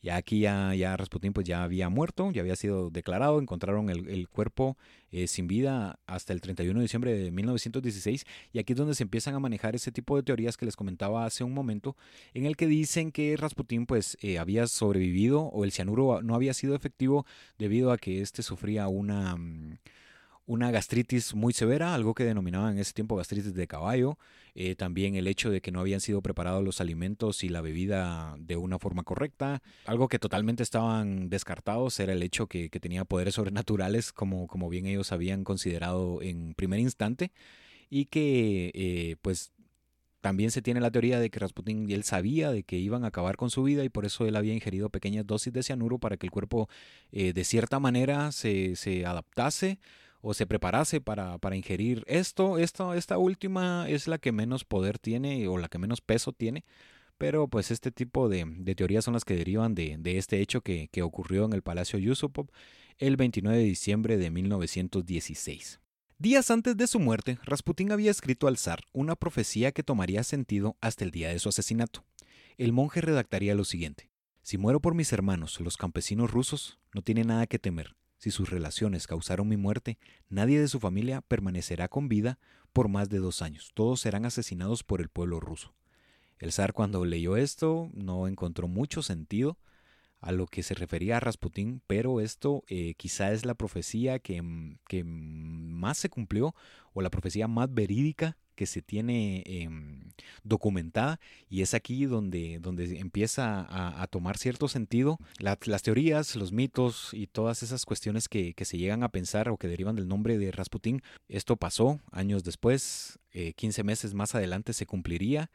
Ya 0.01 0.15
aquí 0.15 0.39
ya, 0.39 0.73
ya 0.75 0.95
Rasputín 0.95 1.33
pues 1.33 1.45
ya 1.47 1.63
había 1.63 1.89
muerto, 1.89 2.31
ya 2.31 2.41
había 2.41 2.55
sido 2.55 2.89
declarado, 2.89 3.39
encontraron 3.39 3.89
el, 3.89 4.29
cuerpo 4.29 4.77
eh, 5.11 5.27
sin 5.27 5.47
vida 5.47 5.99
hasta 6.05 6.33
el 6.33 6.41
31 6.41 6.79
de 6.79 6.83
diciembre 6.83 7.17
de 7.17 7.31
1916 7.31 8.25
y 8.53 8.59
aquí 8.59 8.73
es 8.73 8.77
donde 8.77 8.95
se 8.95 9.03
empiezan 9.03 9.35
a 9.35 9.39
manejar 9.39 9.75
ese 9.75 9.91
tipo 9.91 10.15
de 10.15 10.23
teorías 10.23 10.55
que 10.55 10.65
les 10.65 10.75
comentaba 10.75 11.25
hace 11.25 11.43
un 11.43 11.53
momento, 11.53 11.95
en 12.33 12.45
el 12.45 12.55
que 12.55 12.67
dicen 12.67 13.11
que 13.11 13.35
Rasputín 13.37 13.85
pues 13.85 14.17
eh, 14.21 14.37
había 14.37 14.67
sobrevivido 14.67 15.41
o 15.41 15.63
el 15.63 15.71
cianuro 15.71 16.21
no 16.21 16.35
había 16.35 16.53
sido 16.53 16.75
efectivo 16.75 17.25
debido 17.57 17.91
a 17.91 17.97
que 17.97 18.21
éste 18.21 18.43
sufría 18.43 18.87
una... 18.87 19.35
Mm, 19.35 19.77
una 20.47 20.71
gastritis 20.71 21.35
muy 21.35 21.53
severa, 21.53 21.93
algo 21.93 22.15
que 22.15 22.23
denominaban 22.23 22.73
en 22.73 22.79
ese 22.79 22.93
tiempo 22.93 23.17
gastritis 23.17 23.53
de 23.53 23.67
caballo, 23.67 24.17
eh, 24.55 24.75
también 24.75 25.15
el 25.15 25.27
hecho 25.27 25.51
de 25.51 25.61
que 25.61 25.71
no 25.71 25.81
habían 25.81 25.99
sido 25.99 26.21
preparados 26.21 26.63
los 26.63 26.79
alimentos 26.79 27.43
y 27.43 27.49
la 27.49 27.61
bebida 27.61 28.35
de 28.39 28.55
una 28.55 28.79
forma 28.79 29.03
correcta, 29.03 29.61
algo 29.85 30.07
que 30.07 30.19
totalmente 30.19 30.63
estaban 30.63 31.29
descartados 31.29 31.99
era 31.99 32.13
el 32.13 32.23
hecho 32.23 32.47
que, 32.47 32.69
tenía 32.69 33.03
poderes 33.03 33.35
sobrenaturales, 33.35 34.13
como, 34.13 34.47
como 34.47 34.69
bien 34.69 34.85
ellos 34.85 35.11
habían 35.11 35.43
considerado 35.43 36.21
en 36.21 36.53
primer 36.55 36.79
instante, 36.79 37.31
y 37.89 38.05
que 38.05 38.71
eh, 38.73 39.17
pues 39.21 39.51
también 40.21 40.51
se 40.51 40.61
tiene 40.61 40.79
la 40.79 40.91
teoría 40.91 41.19
de 41.19 41.29
que 41.29 41.39
Rasputin 41.39 41.89
él 41.91 42.03
sabía 42.03 42.51
de 42.51 42.63
que 42.63 42.77
iban 42.77 43.03
a 43.03 43.07
acabar 43.07 43.35
con 43.35 43.49
su 43.49 43.63
vida 43.63 43.83
y 43.83 43.89
por 43.89 44.05
eso 44.05 44.25
él 44.25 44.35
había 44.35 44.53
ingerido 44.53 44.89
pequeñas 44.89 45.27
dosis 45.27 45.53
de 45.53 45.63
cianuro 45.63 45.99
para 45.99 46.17
que 46.17 46.25
el 46.25 46.31
cuerpo 46.31 46.69
eh, 47.11 47.33
de 47.33 47.43
cierta 47.43 47.79
manera 47.79 48.31
se, 48.31 48.75
se 48.75 49.05
adaptase 49.05 49.79
o 50.27 50.33
se 50.33 50.45
preparase 50.45 50.99
para, 50.99 51.37
para 51.37 51.55
ingerir 51.55 52.03
esto, 52.05 52.57
esta 52.57 53.17
última 53.17 53.87
es 53.87 54.09
la 54.09 54.17
que 54.17 54.33
menos 54.33 54.65
poder 54.65 54.99
tiene 54.99 55.47
o 55.47 55.57
la 55.57 55.69
que 55.69 55.77
menos 55.77 56.01
peso 56.01 56.33
tiene, 56.33 56.65
pero 57.17 57.47
pues 57.47 57.71
este 57.71 57.91
tipo 57.91 58.27
de, 58.27 58.45
teorías 58.75 59.05
son 59.05 59.13
las 59.13 59.23
que 59.23 59.37
derivan 59.37 59.73
de, 59.73 59.97
este 60.17 60.41
hecho 60.41 60.59
que, 60.59 60.89
que, 60.91 61.01
ocurrió 61.01 61.45
en 61.45 61.53
el 61.53 61.61
Palacio 61.61 61.97
Yusupov 61.97 62.47
el 62.97 63.15
29 63.15 63.57
de 63.57 63.63
diciembre 63.63 64.17
de 64.17 64.29
1916. 64.29 65.79
Días 66.17 66.51
antes 66.51 66.75
de 66.75 66.87
su 66.87 66.99
muerte, 66.99 67.39
Rasputín 67.43 67.93
había 67.93 68.11
escrito 68.11 68.49
al 68.49 68.57
zar 68.57 68.81
una 68.91 69.15
profecía 69.15 69.71
que 69.71 69.83
tomaría 69.83 70.25
sentido 70.25 70.75
hasta 70.81 71.05
el 71.05 71.11
día 71.11 71.29
de 71.29 71.39
su 71.39 71.47
asesinato. 71.47 72.03
El 72.57 72.73
monje 72.73 72.99
redactaría 72.99 73.55
lo 73.55 73.63
siguiente. 73.63 74.09
Si 74.41 74.57
muero 74.57 74.81
por 74.81 74.93
mis 74.93 75.13
hermanos, 75.13 75.61
los 75.61 75.77
campesinos 75.77 76.31
rusos, 76.31 76.79
no 76.93 77.01
tiene 77.01 77.23
nada 77.23 77.47
que 77.47 77.59
temer. 77.59 77.95
Si 78.17 78.31
sus 78.31 78.49
relaciones 78.49 79.07
causaron 79.07 79.47
mi 79.47 79.57
muerte, 79.57 79.97
nadie 80.29 80.59
de 80.59 80.67
su 80.67 80.79
familia 80.79 81.21
permanecerá 81.21 81.87
con 81.87 82.09
vida 82.09 82.39
por 82.73 82.89
más 82.89 83.09
de 83.09 83.19
dos 83.19 83.41
años. 83.41 83.71
Todos 83.73 84.01
serán 84.01 84.25
asesinados 84.25 84.83
por 84.83 85.01
el 85.01 85.09
pueblo 85.09 85.39
ruso. 85.39 85.73
El 86.39 86.51
zar 86.51 86.73
cuando 86.73 87.05
leyó 87.05 87.37
esto 87.37 87.89
no 87.93 88.27
encontró 88.27 88.67
mucho 88.67 89.01
sentido 89.01 89.57
a 90.19 90.31
lo 90.31 90.47
que 90.47 90.63
se 90.63 90.73
refería 90.73 91.17
a 91.17 91.19
Rasputín, 91.19 91.81
pero 91.87 92.21
esto 92.21 92.63
eh, 92.67 92.95
quizá 92.95 93.31
es 93.31 93.45
la 93.45 93.53
profecía 93.53 94.19
que, 94.19 94.41
que 94.87 95.03
más 95.03 95.97
se 95.97 96.09
cumplió 96.09 96.55
o 96.93 97.01
la 97.01 97.09
profecía 97.09 97.47
más 97.47 97.73
verídica 97.73 98.37
que 98.57 98.65
se 98.65 98.81
tiene 98.81 99.43
em, 99.45 100.11
documentada 100.43 101.19
y 101.47 101.61
es 101.61 101.75
aquí 101.75 102.05
donde, 102.05 102.57
donde 102.59 102.99
empieza 102.99 103.67
a, 103.69 104.07
tomar 104.07 104.37
cierto 104.37 104.67
sentido 104.67 105.19
las 105.37 105.83
teorías, 105.83 106.35
los 106.35 106.51
mitos 106.51 107.13
y 107.13 107.27
todas 107.27 107.61
esas 107.61 107.85
cuestiones 107.85 108.27
que, 108.27 108.55
se 108.57 108.77
llegan 108.77 109.03
a 109.03 109.09
pensar 109.09 109.47
o 109.49 109.57
que 109.57 109.67
derivan 109.67 109.95
del 109.95 110.07
nombre 110.07 110.39
de 110.39 110.51
Rasputín. 110.51 111.03
Esto 111.29 111.55
pasó 111.55 111.99
años 112.11 112.43
después, 112.43 113.19
15 113.55 113.81
eh, 113.81 113.83
meses 113.83 114.13
más 114.15 114.33
adelante 114.33 114.73
se 114.73 114.87
cumpliría 114.87 115.51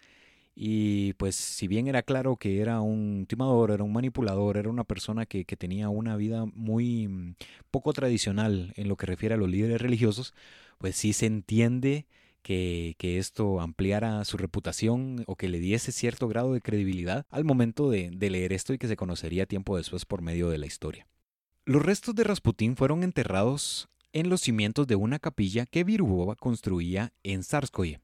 Y 0.55 1.15
pues 1.15 1.35
si 1.35 1.67
bien 1.67 1.89
era 1.89 2.03
claro 2.03 2.37
que 2.37 2.61
era 2.61 2.81
un 2.81 3.27
timador, 3.27 3.71
era 3.71 3.85
un 3.85 3.93
manipulador, 3.93 4.59
era 4.59 4.69
una 4.69 4.85
persona 4.85 5.25
que, 5.25 5.45
que 5.45 5.57
tenía 5.57 5.89
una 5.89 6.17
vida 6.17 6.45
muy 6.45 7.09
mm, 7.09 7.37
poco 7.71 7.93
tradicional 7.93 8.73
en 8.77 8.89
lo 8.89 8.97
que 8.97 9.07
refiere 9.07 9.35
a 9.35 9.39
los 9.39 9.49
líderes 9.49 9.81
religiosos, 9.81 10.35
pues 10.79 10.97
sí 10.97 11.13
se 11.15 11.27
entiende 11.27 12.07
que, 12.43 12.97
que, 12.99 13.19
esto 13.19 13.61
ampliara 13.61 14.25
su 14.25 14.37
reputación 14.37 15.25
o 15.27 15.37
que 15.37 15.49
le 15.49 15.61
diese 15.61 15.93
cierto 15.93 16.29
grado 16.29 16.53
de 16.53 16.61
credibilidad 16.61 17.25
al 17.31 17.45
momento 17.45 17.89
de, 17.89 18.11
de, 18.11 18.31
leer 18.31 18.53
esto 18.53 18.75
y 18.75 18.79
que 18.79 18.89
se 18.89 18.97
conocería 18.97 19.47
tiempo 19.47 19.77
después 19.77 20.05
por 20.05 20.23
medio 20.23 20.51
de 20.51 20.59
la 20.59 20.67
historia. 20.67 21.07
Los 21.65 21.83
restos 21.83 22.15
de 22.17 22.25
Rasputín 22.25 22.77
fueron 22.77 23.05
enterrados 23.05 23.89
en 24.13 24.29
los 24.29 24.41
cimientos 24.41 24.87
de 24.87 24.97
una 24.97 25.19
capilla 25.19 25.67
que 25.67 25.85
Virubova 25.85 26.35
construía 26.35 27.13
en 27.23 27.45
Sarskoye. 27.45 28.01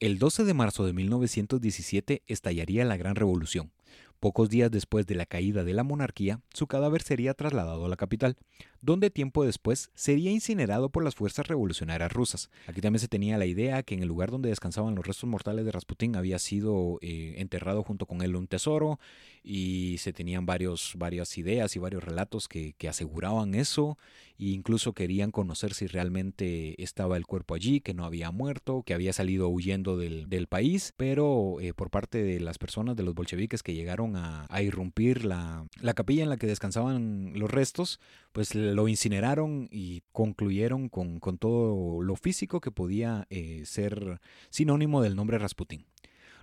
El 0.00 0.18
12 0.18 0.44
de 0.44 0.54
marzo 0.54 0.86
de 0.86 0.94
1917 0.94 2.22
estallaría 2.26 2.86
la 2.86 2.96
Gran 2.96 3.16
Revolución. 3.16 3.70
Pocos 4.18 4.48
días 4.48 4.70
después 4.70 5.06
de 5.06 5.14
la 5.14 5.26
caída 5.26 5.62
de 5.62 5.74
la 5.74 5.84
monarquía, 5.84 6.40
su 6.54 6.66
cadáver 6.66 7.02
sería 7.02 7.34
trasladado 7.34 7.84
a 7.84 7.88
la 7.90 7.98
capital, 7.98 8.38
donde 8.82 9.10
tiempo 9.10 9.44
después 9.44 9.90
sería 9.94 10.30
incinerado 10.30 10.88
por 10.88 11.04
las 11.04 11.14
fuerzas 11.14 11.46
revolucionarias 11.46 12.12
rusas. 12.12 12.50
Aquí 12.66 12.80
también 12.80 13.00
se 13.00 13.08
tenía 13.08 13.38
la 13.38 13.46
idea 13.46 13.82
que 13.82 13.94
en 13.94 14.02
el 14.02 14.08
lugar 14.08 14.30
donde 14.30 14.48
descansaban 14.48 14.94
los 14.94 15.06
restos 15.06 15.28
mortales 15.28 15.64
de 15.64 15.72
Rasputín 15.72 16.16
había 16.16 16.38
sido 16.38 16.98
eh, 17.02 17.34
enterrado 17.38 17.82
junto 17.82 18.06
con 18.06 18.22
él 18.22 18.36
un 18.36 18.46
tesoro 18.46 18.98
y 19.42 19.96
se 19.98 20.12
tenían 20.12 20.46
varios, 20.46 20.94
varias 20.96 21.36
ideas 21.38 21.74
y 21.76 21.78
varios 21.78 22.04
relatos 22.04 22.48
que, 22.48 22.74
aseguraban 22.90 23.54
eso 23.54 23.98
e 24.36 24.46
incluso 24.46 24.94
querían 24.94 25.30
conocer 25.30 25.74
si 25.74 25.86
realmente 25.86 26.82
estaba 26.82 27.16
el 27.16 27.24
cuerpo 27.24 27.54
allí, 27.54 27.80
que 27.80 27.94
no 27.94 28.04
había 28.04 28.32
muerto, 28.32 28.82
que 28.82 28.94
había 28.94 29.12
salido 29.12 29.48
huyendo 29.48 29.96
del, 29.96 30.46
país, 30.48 30.92
pero 30.96 31.58
eh, 31.60 31.72
por 31.72 31.90
parte 31.90 32.22
de 32.22 32.40
las 32.40 32.58
personas 32.58 32.96
de 32.96 33.04
los 33.04 33.14
bolcheviques 33.14 33.62
que 33.62 33.74
llegaron 33.74 34.16
a, 34.16 34.46
a 34.48 34.62
irrumpir 34.62 35.24
la, 35.24 35.66
la 35.80 35.94
capilla 35.94 36.24
en 36.24 36.30
la 36.30 36.36
que 36.36 36.48
descansaban 36.48 37.34
los 37.36 37.50
restos, 37.50 38.00
pues 38.32 38.54
lo 38.70 38.88
incineraron 38.88 39.68
y 39.70 40.02
concluyeron 40.12 40.88
con, 40.88 41.20
todo 41.38 42.02
lo 42.02 42.16
físico 42.16 42.60
que 42.60 42.70
podía 42.70 43.26
eh, 43.30 43.62
ser 43.66 44.20
sinónimo 44.50 45.02
del 45.02 45.16
nombre 45.16 45.38
Rasputín. 45.38 45.86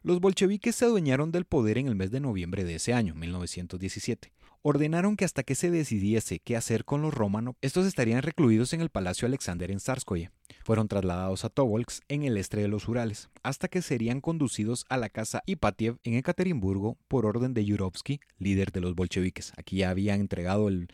Los 0.04 0.22
bolcheviques 0.22 0.76
se 0.76 0.86
adueñaron 0.86 1.32
del 1.32 1.46
poder 1.46 1.78
en 1.78 1.88
el 1.88 1.96
mes 1.96 2.12
de 2.12 2.20
noviembre 2.20 2.64
de 2.64 2.76
ese 2.76 2.94
año, 2.94 3.16
1917. 3.16 4.32
Ordenaron 4.62 5.16
que 5.16 5.26
hasta 5.26 5.44
que 5.44 5.56
se 5.56 5.72
decidiese 5.72 6.40
qué 6.40 6.56
hacer 6.56 6.84
con 6.86 7.02
los 7.02 7.14
Romanov, 7.14 7.56
estos 7.62 7.86
estarían 7.86 8.22
recluidos 8.22 8.74
en 8.74 8.82
el 8.82 8.90
Palacio 8.90 9.26
Alexander 9.26 9.72
en 9.72 9.80
Sarskoye. 9.80 10.32
Fueron 10.64 10.88
trasladados 10.88 11.46
a 11.46 11.50
Tobolsk, 11.50 12.04
en 12.10 12.24
el 12.24 12.38
este 12.38 12.58
de 12.58 12.68
los 12.68 12.88
Urales, 12.88 13.30
hasta 13.44 13.68
que 13.68 13.82
serían 13.82 14.22
conducidos 14.22 14.86
a 14.90 14.98
la 14.98 15.10
casa 15.10 15.42
Ipatiev 15.46 15.98
en 16.04 16.16
Ekaterimburgo 16.16 16.98
por 17.08 17.26
orden 17.26 17.54
de 17.54 17.66
Yurovsky, 17.66 18.20
líder 18.40 18.72
de 18.72 18.82
los 18.82 18.96
bolcheviques. 18.96 19.54
Aquí 19.58 19.78
ya 19.78 19.90
habían 19.90 20.20
entregado 20.20 20.68
el, 20.68 20.90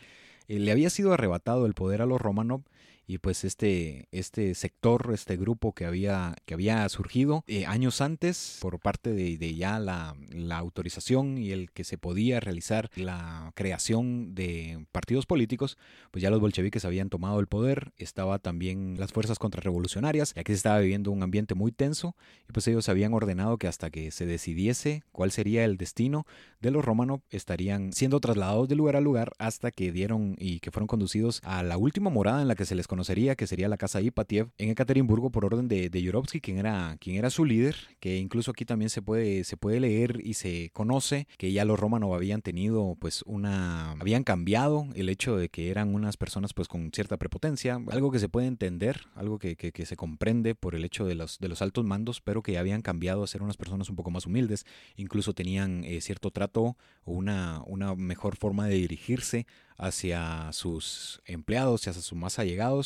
le 0.48 0.70
había 0.70 0.90
sido 0.90 1.12
arrebatado 1.12 1.66
el 1.66 1.74
poder 1.74 2.02
a 2.02 2.06
los 2.06 2.20
Romanov 2.20 2.62
y 3.06 3.18
pues 3.18 3.44
este, 3.44 4.08
este 4.12 4.54
sector, 4.54 5.10
este 5.12 5.36
grupo 5.36 5.72
que 5.72 5.84
había, 5.84 6.36
que 6.46 6.54
había 6.54 6.88
surgido 6.88 7.44
eh, 7.46 7.66
años 7.66 8.00
antes 8.00 8.58
por 8.60 8.78
parte 8.80 9.12
de, 9.12 9.36
de 9.36 9.54
ya 9.54 9.78
la, 9.78 10.16
la, 10.30 10.58
autorización 10.58 11.36
y 11.36 11.52
el 11.52 11.70
que 11.70 11.84
se 11.84 11.98
podía 11.98 12.40
realizar 12.40 12.90
la 12.96 13.52
creación 13.54 14.34
de 14.34 14.86
partidos 14.92 15.26
políticos, 15.26 15.76
pues 16.10 16.22
ya 16.22 16.30
los 16.30 16.40
bolcheviques 16.40 16.84
habían 16.84 17.10
tomado 17.10 17.40
el 17.40 17.46
poder, 17.46 17.92
estaba 17.98 18.38
también 18.38 18.96
las 18.98 19.12
fuerzas 19.12 19.38
contrarrevolucionarias, 19.38 20.32
ya 20.34 20.44
que 20.44 20.52
se 20.52 20.56
estaba 20.56 20.78
viviendo 20.78 21.10
un 21.10 21.22
ambiente 21.22 21.54
muy 21.54 21.72
tenso 21.72 22.16
y 22.48 22.52
pues 22.52 22.66
ellos 22.68 22.88
habían 22.88 23.12
ordenado 23.12 23.58
que 23.58 23.68
hasta 23.68 23.90
que 23.90 24.10
se 24.10 24.26
decidiese 24.26 25.02
cuál 25.12 25.30
sería 25.30 25.64
el 25.64 25.76
destino 25.76 26.26
de 26.60 26.70
los 26.70 26.84
Romanov 26.84 27.20
estarían 27.30 27.92
siendo 27.92 28.20
trasladados 28.20 28.68
de 28.68 28.76
lugar 28.76 28.96
a 28.96 29.00
lugar 29.00 29.32
hasta 29.38 29.70
que 29.70 29.92
dieron 29.92 30.36
y 30.38 30.60
que 30.60 30.70
fueron 30.70 30.86
conducidos 30.86 31.40
a 31.44 31.62
la 31.62 31.76
última 31.76 32.10
morada 32.10 32.40
en 32.40 32.48
la 32.48 32.54
que 32.54 32.64
se 32.64 32.74
les 32.74 32.86
conocería, 32.94 33.34
que 33.34 33.48
sería 33.48 33.68
la 33.68 33.76
casa 33.76 34.00
Ipatiev 34.00 34.50
en 34.56 34.70
Ekaterimburgo 34.70 35.30
por 35.30 35.44
orden 35.44 35.66
de, 35.66 35.90
de 35.90 36.00
Yurovsky, 36.00 36.40
quien 36.40 36.58
era, 36.58 36.96
quien 37.00 37.16
era 37.16 37.28
su 37.28 37.44
líder, 37.44 37.74
que 37.98 38.18
incluso 38.18 38.52
aquí 38.52 38.64
también 38.64 38.88
se 38.88 39.02
puede, 39.02 39.42
se 39.42 39.56
puede 39.56 39.80
leer 39.80 40.20
y 40.22 40.34
se 40.34 40.70
conoce 40.72 41.26
que 41.36 41.50
ya 41.50 41.64
los 41.64 41.80
Romanov 41.80 42.14
habían 42.14 42.40
tenido 42.40 42.96
pues 43.00 43.22
una, 43.26 43.90
habían 43.92 44.22
cambiado 44.22 44.86
el 44.94 45.08
hecho 45.08 45.36
de 45.36 45.48
que 45.48 45.70
eran 45.70 45.92
unas 45.92 46.16
personas 46.16 46.54
pues 46.54 46.68
con 46.68 46.92
cierta 46.92 47.16
prepotencia, 47.16 47.80
algo 47.90 48.12
que 48.12 48.20
se 48.20 48.28
puede 48.28 48.46
entender, 48.46 49.00
algo 49.16 49.40
que, 49.40 49.56
que, 49.56 49.84
se 49.84 49.96
comprende 49.96 50.54
por 50.54 50.76
el 50.76 50.84
hecho 50.84 51.04
de 51.04 51.16
los, 51.16 51.40
de 51.40 51.48
los 51.48 51.62
altos 51.62 51.84
mandos, 51.84 52.20
pero 52.20 52.44
que 52.44 52.52
ya 52.52 52.60
habían 52.60 52.80
cambiado 52.80 53.24
a 53.24 53.26
ser 53.26 53.42
unas 53.42 53.56
personas 53.56 53.90
un 53.90 53.96
poco 53.96 54.12
más 54.12 54.24
humildes, 54.24 54.66
incluso 54.94 55.34
tenían 55.34 55.82
eh, 55.82 56.00
cierto 56.00 56.30
trato 56.30 56.76
o 57.02 57.12
una, 57.12 57.60
una 57.66 57.96
mejor 57.96 58.36
forma 58.36 58.68
de 58.68 58.76
dirigirse 58.76 59.46
hacia 59.76 60.52
sus 60.52 61.20
empleados 61.24 61.86
y 61.86 61.90
hacia 61.90 62.02
sus 62.02 62.16
más 62.16 62.38
allegados 62.38 62.83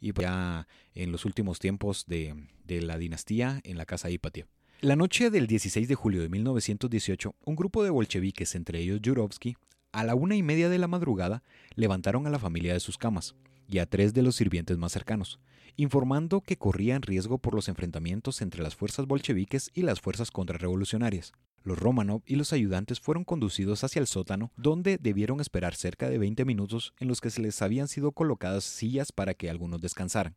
y 0.00 0.12
pues 0.12 0.26
ya 0.26 0.66
en 0.94 1.12
los 1.12 1.24
últimos 1.24 1.58
tiempos 1.58 2.04
de, 2.06 2.34
de 2.64 2.82
la 2.82 2.98
dinastía 2.98 3.60
en 3.64 3.76
la 3.76 3.86
casa 3.86 4.10
Ipatiev. 4.10 4.46
La 4.80 4.94
noche 4.94 5.30
del 5.30 5.46
16 5.46 5.88
de 5.88 5.94
julio 5.94 6.20
de 6.20 6.28
1918, 6.28 7.34
un 7.44 7.56
grupo 7.56 7.82
de 7.82 7.90
bolcheviques, 7.90 8.54
entre 8.54 8.80
ellos 8.80 9.00
Yurovsky, 9.00 9.56
a 9.92 10.04
la 10.04 10.14
una 10.14 10.36
y 10.36 10.42
media 10.42 10.68
de 10.68 10.78
la 10.78 10.88
madrugada 10.88 11.42
levantaron 11.74 12.26
a 12.26 12.30
la 12.30 12.38
familia 12.38 12.74
de 12.74 12.80
sus 12.80 12.98
camas 12.98 13.34
y 13.66 13.78
a 13.78 13.86
tres 13.86 14.12
de 14.12 14.22
los 14.22 14.36
sirvientes 14.36 14.76
más 14.76 14.92
cercanos, 14.92 15.40
informando 15.76 16.42
que 16.42 16.58
corrían 16.58 17.00
riesgo 17.02 17.38
por 17.38 17.54
los 17.54 17.68
enfrentamientos 17.68 18.42
entre 18.42 18.62
las 18.62 18.76
fuerzas 18.76 19.06
bolcheviques 19.06 19.70
y 19.72 19.82
las 19.82 20.00
fuerzas 20.00 20.30
contrarrevolucionarias. 20.30 21.32
Los 21.66 21.80
Romanov 21.80 22.22
y 22.24 22.36
los 22.36 22.52
ayudantes 22.52 23.00
fueron 23.00 23.24
conducidos 23.24 23.82
hacia 23.82 23.98
el 23.98 24.06
sótano, 24.06 24.52
donde 24.56 24.98
debieron 24.98 25.40
esperar 25.40 25.74
cerca 25.74 26.08
de 26.08 26.16
20 26.16 26.44
minutos 26.44 26.94
en 27.00 27.08
los 27.08 27.20
que 27.20 27.28
se 27.28 27.42
les 27.42 27.60
habían 27.60 27.88
sido 27.88 28.12
colocadas 28.12 28.62
sillas 28.62 29.10
para 29.10 29.34
que 29.34 29.50
algunos 29.50 29.80
descansaran. 29.80 30.36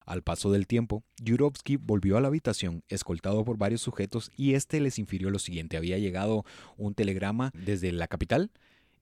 Al 0.00 0.22
paso 0.22 0.50
del 0.50 0.66
tiempo, 0.66 1.04
Yurovsky 1.22 1.76
volvió 1.76 2.16
a 2.16 2.20
la 2.20 2.26
habitación, 2.26 2.82
escoltado 2.88 3.44
por 3.44 3.58
varios 3.58 3.80
sujetos, 3.80 4.32
y 4.36 4.54
este 4.54 4.80
les 4.80 4.98
infirió 4.98 5.30
lo 5.30 5.38
siguiente: 5.38 5.76
había 5.76 5.98
llegado 5.98 6.44
un 6.76 6.94
telegrama 6.94 7.52
desde 7.54 7.92
la 7.92 8.08
capital 8.08 8.50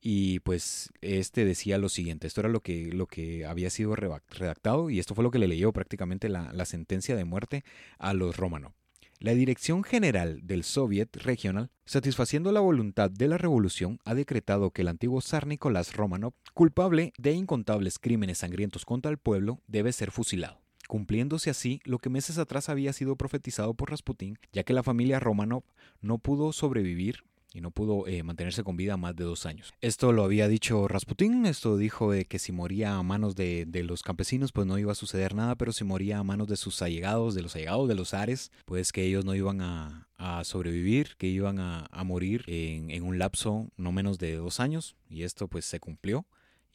y 0.03 0.41
pues 0.41 0.91
este 1.01 1.47
decía 1.47 1.79
lo 1.79 1.89
siguiente, 1.89 2.27
esto 2.27 2.43
era 2.43 2.51
lo 2.51 2.61
que, 2.61 2.93
lo 2.93 3.07
que 3.07 3.47
había 3.47 3.71
sido 3.71 3.97
redactado 3.97 4.91
y 4.91 4.99
esto 4.99 5.15
fue 5.15 5.25
lo 5.25 5.31
que 5.31 5.39
le 5.39 5.49
leyó 5.49 5.73
prácticamente 5.73 6.29
la, 6.29 6.53
la 6.53 6.67
sentencia 6.67 7.17
de 7.17 7.25
muerte 7.25 7.65
a 7.99 8.13
los 8.13 8.37
Romanov. 8.37 8.75
La 9.21 9.33
Dirección 9.33 9.85
General 9.85 10.41
del 10.43 10.65
Soviet 10.65 11.17
Regional, 11.17 11.71
satisfaciendo 11.87 12.53
la 12.53 12.61
voluntad 12.61 13.11
de 13.11 13.29
la 13.29 13.39
revolución, 13.39 13.99
ha 14.05 14.15
decretado 14.15 14.71
que 14.71 14.83
el 14.83 14.89
antiguo 14.89 15.21
zar 15.21 15.47
Nicolás 15.47 15.97
Romanov, 15.97 16.35
culpable 16.53 17.13
de 17.17 17.33
incontables 17.33 17.99
crímenes 17.99 18.39
sangrientos 18.39 18.85
contra 18.85 19.11
el 19.11 19.19
pueblo, 19.19 19.61
debe 19.67 19.93
ser 19.93 20.11
fusilado 20.11 20.65
cumpliéndose 20.87 21.49
así 21.49 21.81
lo 21.85 21.99
que 21.99 22.11
meses 22.11 22.37
atrás 22.37 22.69
había 22.69 22.93
sido 22.93 23.17
profetizado 23.17 23.73
por 23.73 23.91
Rasputín, 23.91 24.39
ya 24.53 24.65
que 24.65 24.75
la 24.75 24.83
familia 24.83 25.19
Romanov 25.19 25.65
no 26.03 26.19
pudo 26.19 26.53
sobrevivir 26.53 27.25
y 27.55 27.61
no 27.61 27.71
pudo 27.71 28.07
eh, 28.07 28.23
mantenerse 28.23 28.65
con 28.65 28.77
vida 28.77 28.97
más 28.97 29.17
de 29.17 29.25
dos 29.25 29.47
años. 29.47 29.73
Esto 29.81 30.13
lo 30.13 30.25
había 30.25 30.49
dicho 30.49 30.89
Rasputín, 30.89 31.47
esto 31.47 31.77
dijo 31.77 32.11
de 32.11 32.27
que 32.27 32.39
si 32.39 32.53
moría 32.53 32.97
a 32.97 33.03
manos 33.03 33.37
de, 33.37 33.65
de, 33.67 33.85
los 33.85 34.03
campesinos 34.03 34.53
pues 34.53 34.67
no 34.67 34.77
iba 34.77 34.93
a 34.93 34.97
suceder 34.97 35.35
nada, 35.35 35.55
pero 35.55 35.73
si 35.73 35.85
moría 35.85 36.19
a 36.19 36.25
manos 36.25 36.49
de 36.49 36.57
sus 36.57 36.83
allegados, 36.83 37.35
de 37.35 37.43
los 37.43 37.55
allegados 37.55 37.89
de 37.89 37.95
los 37.95 38.13
ares, 38.13 38.51
pues 38.65 38.93
que 38.93 39.05
ellos 39.05 39.25
no 39.25 39.35
iban 39.35 39.61
a, 39.61 40.09
a 40.19 40.43
sobrevivir, 40.45 41.17
que 41.17 41.29
iban 41.29 41.61
a, 41.61 41.87
a 41.93 42.05
morir 42.05 42.45
en, 42.49 42.91
en 42.91 43.05
un 43.05 43.19
lapso 43.19 43.71
no 43.77 43.93
menos 43.93 44.19
de 44.19 44.35
dos 44.35 44.59
años, 44.59 44.97
y 45.09 45.23
esto 45.23 45.47
pues 45.47 45.65
se 45.65 45.79
cumplió. 45.79 46.27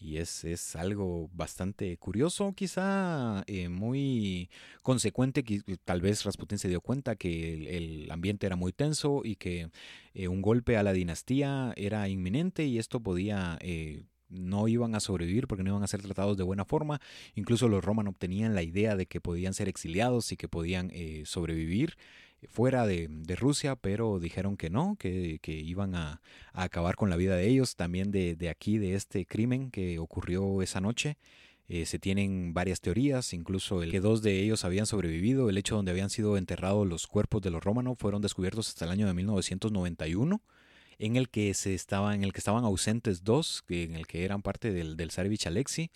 Y 0.01 0.17
es, 0.17 0.45
es, 0.45 0.77
algo 0.77 1.29
bastante 1.33 1.97
curioso, 1.97 2.53
quizá 2.53 3.43
eh, 3.47 3.67
muy 3.67 4.49
consecuente, 4.81 5.43
que 5.43 5.61
tal 5.83 5.99
vez 5.99 6.23
Rasputin 6.23 6.57
se 6.57 6.69
dio 6.69 6.79
cuenta 6.79 7.17
que 7.17 7.75
el, 7.77 8.09
ambiente 8.09 8.45
era 8.45 8.55
muy 8.55 8.71
tenso 8.71 9.21
y 9.25 9.35
que 9.35 9.69
eh, 10.13 10.29
un 10.29 10.41
golpe 10.41 10.77
a 10.77 10.83
la 10.83 10.93
dinastía 10.93 11.73
era 11.75 12.07
inminente 12.07 12.65
y 12.65 12.79
esto 12.79 13.01
podía... 13.01 13.57
Eh, 13.61 14.05
no 14.29 14.67
iban 14.67 14.95
a 14.95 14.99
sobrevivir 14.99 15.47
porque 15.47 15.63
no 15.63 15.71
iban 15.71 15.83
a 15.83 15.87
ser 15.87 16.01
tratados 16.01 16.37
de 16.37 16.43
buena 16.43 16.65
forma. 16.65 17.01
Incluso 17.35 17.67
los 17.67 17.83
romanos 17.83 18.13
obtenían 18.13 18.55
la 18.55 18.63
idea 18.63 18.95
de 18.95 19.07
que 19.07 19.19
podían 19.19 19.53
ser 19.53 19.67
exiliados 19.67 20.31
y 20.31 20.37
que 20.37 20.47
podían 20.47 20.91
eh, 20.93 21.23
sobrevivir 21.25 21.97
fuera 22.47 22.85
de, 22.85 23.07
de, 23.09 23.35
Rusia, 23.35 23.75
pero 23.75 24.19
dijeron 24.19 24.57
que 24.57 24.69
no, 24.69 24.95
que, 24.97 25.39
que 25.41 25.51
iban 25.51 25.95
a, 25.95 26.21
a, 26.53 26.63
acabar 26.63 26.95
con 26.95 27.09
la 27.09 27.17
vida 27.17 27.35
de 27.35 27.47
ellos, 27.47 27.75
también 27.75 28.11
de, 28.11 28.35
de 28.35 28.49
aquí, 28.49 28.77
de 28.77 28.95
este 28.95 29.25
crimen 29.25 29.71
que 29.71 29.99
ocurrió 29.99 30.61
esa 30.61 30.81
noche. 30.81 31.17
Eh, 31.67 31.85
se 31.85 31.99
tienen 31.99 32.53
varias 32.53 32.81
teorías, 32.81 33.31
incluso 33.33 33.83
el 33.83 33.91
que 33.91 33.99
dos 33.99 34.23
de 34.23 34.41
ellos 34.41 34.65
habían 34.65 34.87
sobrevivido, 34.87 35.49
el 35.49 35.57
hecho 35.57 35.75
donde 35.75 35.91
habían 35.91 36.09
sido 36.09 36.35
enterrados 36.35 36.87
los 36.87 37.05
cuerpos 37.05 37.43
de 37.43 37.51
los 37.51 37.63
romanos 37.63 37.97
fueron 37.99 38.23
descubiertos 38.23 38.69
hasta 38.69 38.85
el 38.85 38.91
año 38.91 39.05
de 39.05 39.13
1991 39.13 40.41
en 40.99 41.15
el 41.15 41.29
que 41.29 41.53
se 41.53 41.73
estaba, 41.73 42.13
en 42.13 42.23
el 42.23 42.33
que 42.33 42.39
estaban 42.39 42.65
ausentes 42.65 43.23
dos, 43.23 43.63
en 43.69 43.95
el 43.95 44.05
que 44.05 44.25
eran 44.25 44.41
parte 44.41 44.71
del, 44.71 44.97
del 44.97 45.09
Tsarevich 45.09 45.47
Alexei, 45.47 45.91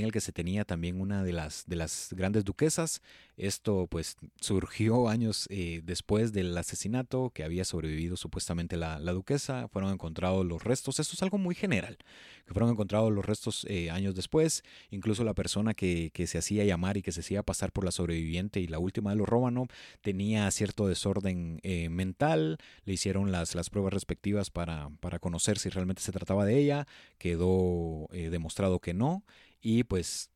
en 0.00 0.06
el 0.06 0.12
que 0.12 0.20
se 0.20 0.32
tenía 0.32 0.64
también 0.64 1.00
una 1.00 1.22
de 1.24 1.32
las, 1.32 1.64
de 1.66 1.76
las 1.76 2.08
grandes 2.12 2.44
duquesas. 2.44 3.02
Esto 3.36 3.86
pues 3.86 4.16
surgió 4.40 5.08
años 5.08 5.46
eh, 5.50 5.82
después 5.84 6.32
del 6.32 6.56
asesinato 6.56 7.30
que 7.30 7.44
había 7.44 7.64
sobrevivido 7.64 8.16
supuestamente 8.16 8.76
la, 8.76 8.98
duquesa. 8.98 9.68
Fueron 9.68 9.92
encontrados 9.92 10.44
los 10.44 10.64
restos. 10.64 11.00
Esto 11.00 11.14
es 11.14 11.22
algo 11.22 11.38
muy 11.38 11.54
general. 11.54 11.98
Que 12.46 12.52
fueron 12.52 12.70
encontrados 12.70 13.12
los 13.12 13.24
restos 13.24 13.66
eh, 13.68 13.90
años 13.90 14.14
después. 14.14 14.62
Incluso 14.90 15.24
la 15.24 15.34
persona 15.34 15.74
que, 15.74 16.10
se 16.26 16.38
hacía 16.38 16.64
llamar 16.64 16.96
y 16.96 17.02
que 17.02 17.12
se 17.12 17.20
hacía 17.20 17.42
pasar 17.42 17.72
por 17.72 17.84
la 17.84 17.92
sobreviviente 17.92 18.60
y 18.60 18.66
la 18.66 18.78
última 18.78 19.10
de 19.10 19.16
los 19.16 19.28
Romanov 19.28 19.68
tenía 20.00 20.50
cierto 20.50 20.86
desorden 20.86 21.60
eh, 21.62 21.88
mental. 21.88 22.58
Le 22.84 22.94
hicieron 22.94 23.32
las, 23.32 23.54
las 23.54 23.70
pruebas 23.70 23.92
respectivas 23.92 24.50
para, 24.50 24.90
para 25.00 25.18
conocer 25.18 25.58
si 25.58 25.68
realmente 25.68 26.02
se 26.02 26.12
trataba 26.12 26.44
de 26.44 26.58
ella. 26.58 26.86
Quedó 27.18 28.08
demostrado 28.12 28.80
que 28.80 28.94
no. 28.94 29.24
Y 29.60 29.84
pues 29.84 30.30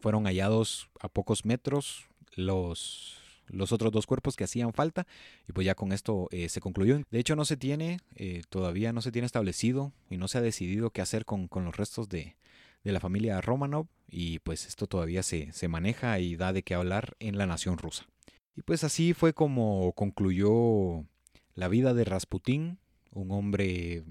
fueron 0.00 0.24
hallados 0.24 0.88
a 1.00 1.08
pocos 1.08 1.44
metros 1.44 2.04
los, 2.36 3.18
los 3.48 3.72
otros 3.72 3.92
dos 3.92 4.06
cuerpos 4.06 4.36
que 4.36 4.44
hacían 4.44 4.72
falta 4.72 5.06
y 5.48 5.52
pues 5.52 5.64
ya 5.64 5.74
con 5.74 5.92
esto 5.92 6.28
eh, 6.30 6.48
se 6.48 6.60
concluyó. 6.60 7.00
De 7.10 7.18
hecho 7.18 7.36
no 7.36 7.44
se 7.44 7.56
tiene, 7.56 8.00
eh, 8.16 8.42
todavía 8.48 8.92
no 8.92 9.02
se 9.02 9.12
tiene 9.12 9.26
establecido 9.26 9.92
y 10.10 10.16
no 10.16 10.28
se 10.28 10.38
ha 10.38 10.42
decidido 10.42 10.90
qué 10.90 11.00
hacer 11.00 11.24
con, 11.24 11.48
los 11.52 11.76
restos 11.76 12.08
de, 12.08 12.36
la 12.82 13.00
familia 13.00 13.40
Romanov 13.40 13.86
y 14.10 14.40
pues 14.40 14.66
esto 14.66 14.86
todavía 14.86 15.22
se, 15.22 15.52
se 15.52 15.68
maneja 15.68 16.18
y 16.18 16.36
da 16.36 16.52
de 16.52 16.62
qué 16.62 16.74
hablar 16.74 17.16
en 17.18 17.38
la 17.38 17.46
nación 17.46 17.78
rusa. 17.78 18.06
Y 18.56 18.62
pues 18.62 18.84
así 18.84 19.14
fue 19.14 19.32
como 19.32 19.92
concluyó 19.92 21.06
la 21.54 21.68
vida 21.68 21.94
de 21.94 22.04
Rasputín, 22.04 22.78
un 23.10 23.30
hombre 23.30 24.04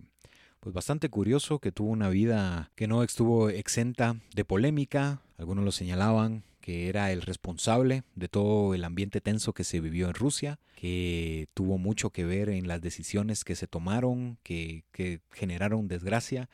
pues 0.63 0.73
bastante 0.73 1.09
curioso 1.09 1.59
que 1.59 1.73
tuvo 1.73 1.89
una 1.89 2.07
vida 2.07 2.71
que 2.75 2.87
no 2.87 3.03
estuvo 3.03 3.49
exenta 3.49 4.15
de 4.33 4.45
polémica, 4.45 5.21
algunos 5.37 5.65
lo 5.65 5.73
señalaban 5.73 6.43
que 6.61 6.87
era 6.87 7.11
el 7.11 7.21
responsable 7.21 8.03
de 8.15 8.29
todo 8.29 8.73
el 8.73 8.85
ambiente 8.85 9.19
tenso 9.19 9.51
que 9.51 9.65
se 9.65 9.81
vivió 9.81 10.07
en 10.07 10.13
Rusia, 10.13 10.59
que 10.77 11.49
tuvo 11.53 11.77
mucho 11.77 12.11
que 12.11 12.23
ver 12.23 12.47
en 12.47 12.69
las 12.69 12.79
decisiones 12.79 13.43
que 13.43 13.57
se 13.57 13.67
tomaron, 13.67 14.37
que, 14.41 14.85
generaron 15.33 15.89
desgracia 15.89 16.49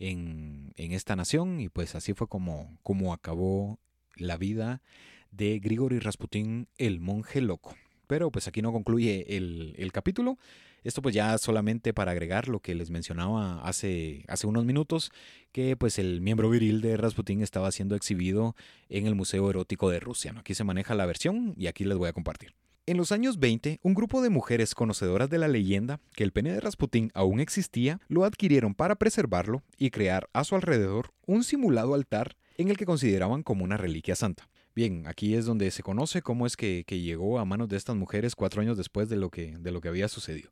en, 0.00 0.72
esta 0.76 1.14
nación 1.14 1.60
y 1.60 1.68
pues 1.68 1.94
así 1.94 2.14
fue 2.14 2.26
como, 2.26 2.76
como 2.82 3.12
acabó 3.12 3.78
la 4.16 4.38
vida 4.38 4.82
de 5.30 5.60
Grigori 5.60 6.00
Rasputin, 6.00 6.66
el 6.78 6.98
monje 6.98 7.40
loco. 7.40 7.76
Pero 8.08 8.32
pues 8.32 8.48
aquí 8.48 8.60
no 8.60 8.72
concluye 8.72 9.36
el, 9.36 9.76
el 9.78 9.92
capítulo. 9.92 10.36
Esto 10.84 11.02
pues 11.02 11.14
ya 11.14 11.36
solamente 11.38 11.94
para 11.94 12.12
agregar 12.12 12.48
lo 12.48 12.60
que 12.60 12.74
les 12.74 12.90
mencionaba 12.90 13.62
hace, 13.62 14.24
hace 14.28 14.46
unos 14.46 14.64
minutos, 14.64 15.12
que 15.52 15.76
pues 15.76 15.98
el 15.98 16.20
miembro 16.20 16.50
viril 16.50 16.80
de 16.80 16.96
Rasputin 16.96 17.42
estaba 17.42 17.70
siendo 17.72 17.94
exhibido 17.94 18.56
en 18.88 19.06
el 19.06 19.14
Museo 19.14 19.48
Erótico 19.48 19.90
de 19.90 20.00
Rusia. 20.00 20.34
Aquí 20.38 20.54
se 20.54 20.64
maneja 20.64 20.94
la 20.94 21.06
versión 21.06 21.54
y 21.56 21.66
aquí 21.66 21.84
les 21.84 21.98
voy 21.98 22.08
a 22.08 22.12
compartir. 22.12 22.54
En 22.84 22.96
los 22.96 23.12
años 23.12 23.38
20, 23.38 23.78
un 23.84 23.94
grupo 23.94 24.22
de 24.22 24.28
mujeres 24.28 24.74
conocedoras 24.74 25.30
de 25.30 25.38
la 25.38 25.46
leyenda 25.46 26.00
que 26.16 26.24
el 26.24 26.32
pene 26.32 26.52
de 26.52 26.58
Rasputin 26.58 27.12
aún 27.14 27.38
existía, 27.38 28.00
lo 28.08 28.24
adquirieron 28.24 28.74
para 28.74 28.96
preservarlo 28.96 29.62
y 29.78 29.90
crear 29.90 30.28
a 30.32 30.42
su 30.42 30.56
alrededor 30.56 31.12
un 31.24 31.44
simulado 31.44 31.94
altar 31.94 32.36
en 32.56 32.70
el 32.70 32.76
que 32.76 32.84
consideraban 32.84 33.44
como 33.44 33.62
una 33.62 33.76
reliquia 33.76 34.16
santa. 34.16 34.48
Bien, 34.74 35.06
aquí 35.06 35.34
es 35.36 35.44
donde 35.44 35.70
se 35.70 35.84
conoce 35.84 36.22
cómo 36.22 36.44
es 36.44 36.56
que, 36.56 36.84
llegó 36.88 37.38
a 37.38 37.44
manos 37.44 37.68
de 37.68 37.76
estas 37.76 37.94
mujeres 37.94 38.34
cuatro 38.34 38.62
años 38.62 38.76
después 38.76 39.08
de 39.08 39.16
lo 39.16 39.30
que, 39.30 39.56
de 39.58 39.70
lo 39.70 39.80
que 39.80 39.88
había 39.88 40.08
sucedido. 40.08 40.50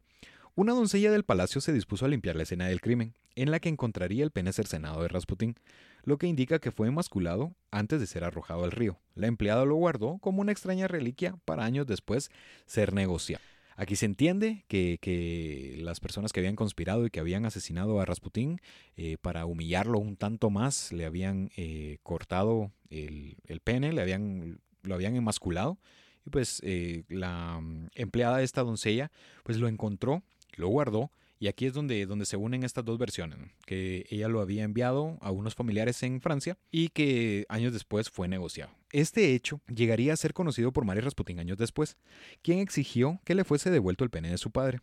Una 0.56 0.72
doncella 0.72 1.12
del 1.12 1.24
palacio 1.24 1.60
se 1.60 1.72
dispuso 1.72 2.04
a 2.04 2.08
limpiar 2.08 2.36
la 2.36 2.42
escena 2.42 2.66
del 2.66 2.80
crimen, 2.80 3.14
en 3.36 3.50
la 3.50 3.60
que 3.60 3.68
encontraría 3.68 4.24
el 4.24 4.32
pene 4.32 4.52
cercenado 4.52 5.00
de 5.02 5.08
Rasputín, 5.08 5.54
lo 6.02 6.18
que 6.18 6.26
indica 6.26 6.58
que 6.58 6.72
fue 6.72 6.88
emasculado 6.88 7.54
antes 7.70 8.00
de 8.00 8.06
ser 8.06 8.24
arrojado 8.24 8.64
al 8.64 8.72
río. 8.72 8.98
La 9.14 9.28
empleada 9.28 9.64
lo 9.64 9.76
guardó 9.76 10.18
como 10.18 10.40
una 10.40 10.52
extraña 10.52 10.88
reliquia 10.88 11.36
para 11.44 11.64
años 11.64 11.86
después 11.86 12.30
ser 12.66 12.92
negociado. 12.92 13.42
Aquí 13.76 13.96
se 13.96 14.04
entiende 14.04 14.64
que, 14.68 15.78
las 15.80 16.00
personas 16.00 16.32
que 16.32 16.40
habían 16.40 16.56
conspirado 16.56 17.06
y 17.06 17.10
que 17.10 17.20
habían 17.20 17.46
asesinado 17.46 18.00
a 18.00 18.04
Rasputín 18.04 18.60
eh, 18.96 19.16
para 19.22 19.46
humillarlo 19.46 19.98
un 19.98 20.16
tanto 20.16 20.50
más, 20.50 20.92
le 20.92 21.06
habían 21.06 21.50
eh, 21.56 21.96
cortado 22.02 22.72
el, 22.90 23.36
pene, 23.64 23.94
le 23.94 24.02
habían, 24.02 24.60
lo 24.82 24.94
habían 24.94 25.16
emasculado. 25.16 25.78
Y 26.26 26.30
pues 26.30 26.60
eh, 26.62 27.04
la 27.08 27.58
mm, 27.60 27.88
empleada 27.94 28.38
de 28.38 28.44
esta 28.44 28.62
doncella 28.62 29.10
pues 29.44 29.58
lo 29.58 29.68
encontró 29.68 30.22
lo 30.56 30.68
guardó 30.68 31.10
y 31.42 31.48
aquí 31.48 31.64
es 31.64 31.72
donde, 31.72 32.04
donde 32.04 32.26
se 32.26 32.36
unen 32.36 32.64
estas 32.64 32.84
dos 32.84 32.98
versiones, 32.98 33.38
que 33.64 34.04
ella 34.10 34.28
lo 34.28 34.40
había 34.40 34.62
enviado 34.62 35.16
a 35.22 35.30
unos 35.30 35.54
familiares 35.54 36.02
en 36.02 36.20
Francia 36.20 36.58
y 36.70 36.90
que 36.90 37.46
años 37.48 37.72
después 37.72 38.10
fue 38.10 38.28
negociado. 38.28 38.70
Este 38.92 39.34
hecho 39.34 39.62
llegaría 39.74 40.12
a 40.12 40.18
ser 40.18 40.34
conocido 40.34 40.70
por 40.70 40.84
María 40.84 41.00
Rasputin 41.00 41.38
años 41.38 41.56
después, 41.56 41.96
quien 42.42 42.58
exigió 42.58 43.20
que 43.24 43.34
le 43.34 43.44
fuese 43.44 43.70
devuelto 43.70 44.04
el 44.04 44.10
pene 44.10 44.30
de 44.30 44.36
su 44.36 44.50
padre, 44.50 44.80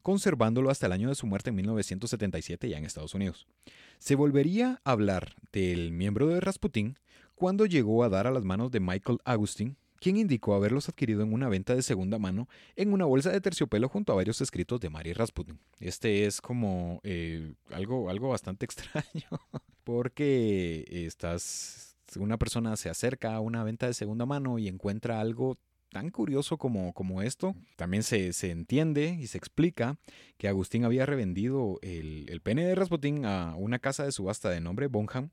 conservándolo 0.00 0.70
hasta 0.70 0.86
el 0.86 0.92
año 0.92 1.10
de 1.10 1.14
su 1.14 1.26
muerte 1.26 1.50
en 1.50 1.56
1977 1.56 2.70
ya 2.70 2.78
en 2.78 2.86
Estados 2.86 3.14
Unidos. 3.14 3.46
Se 3.98 4.14
volvería 4.14 4.80
a 4.84 4.92
hablar 4.92 5.34
del 5.52 5.92
miembro 5.92 6.28
de 6.28 6.40
Rasputin 6.40 6.98
cuando 7.34 7.66
llegó 7.66 8.02
a 8.02 8.08
dar 8.08 8.26
a 8.26 8.30
las 8.30 8.44
manos 8.44 8.70
de 8.70 8.80
Michael 8.80 9.18
Augustin, 9.24 9.76
quien 10.00 10.16
indicó 10.16 10.54
haberlos 10.54 10.88
adquirido 10.88 11.22
en 11.22 11.32
una 11.32 11.48
venta 11.48 11.74
de 11.74 11.82
segunda 11.82 12.18
mano 12.18 12.48
en 12.76 12.92
una 12.92 13.04
bolsa 13.04 13.30
de 13.30 13.40
terciopelo 13.40 13.88
junto 13.88 14.12
a 14.12 14.16
varios 14.16 14.40
escritos 14.40 14.80
de 14.80 14.90
Mary 14.90 15.12
Rasputin. 15.12 15.58
Este 15.80 16.26
es 16.26 16.40
como 16.40 17.00
eh, 17.02 17.54
algo, 17.70 18.10
algo 18.10 18.28
bastante 18.28 18.64
extraño, 18.66 19.28
porque 19.84 21.08
una 22.16 22.38
persona 22.38 22.76
se 22.76 22.90
acerca 22.90 23.34
a 23.34 23.40
una 23.40 23.64
venta 23.64 23.86
de 23.86 23.94
segunda 23.94 24.26
mano 24.26 24.58
y 24.58 24.68
encuentra 24.68 25.20
algo 25.20 25.58
tan 25.90 26.10
curioso 26.10 26.58
como, 26.58 26.92
como 26.92 27.22
esto. 27.22 27.54
También 27.76 28.02
se, 28.02 28.30
entiende 28.50 29.16
y 29.18 29.26
se 29.26 29.38
explica 29.38 29.96
que 30.36 30.48
Agustín 30.48 30.84
había 30.84 31.06
revendido 31.06 31.78
el, 31.82 32.26
el 32.28 32.40
pene 32.40 32.66
de 32.66 32.74
Rasputin 32.74 33.24
a 33.24 33.54
una 33.56 33.78
casa 33.78 34.04
de 34.04 34.12
subasta 34.12 34.50
de 34.50 34.60
nombre 34.60 34.86
Bonham 34.86 35.30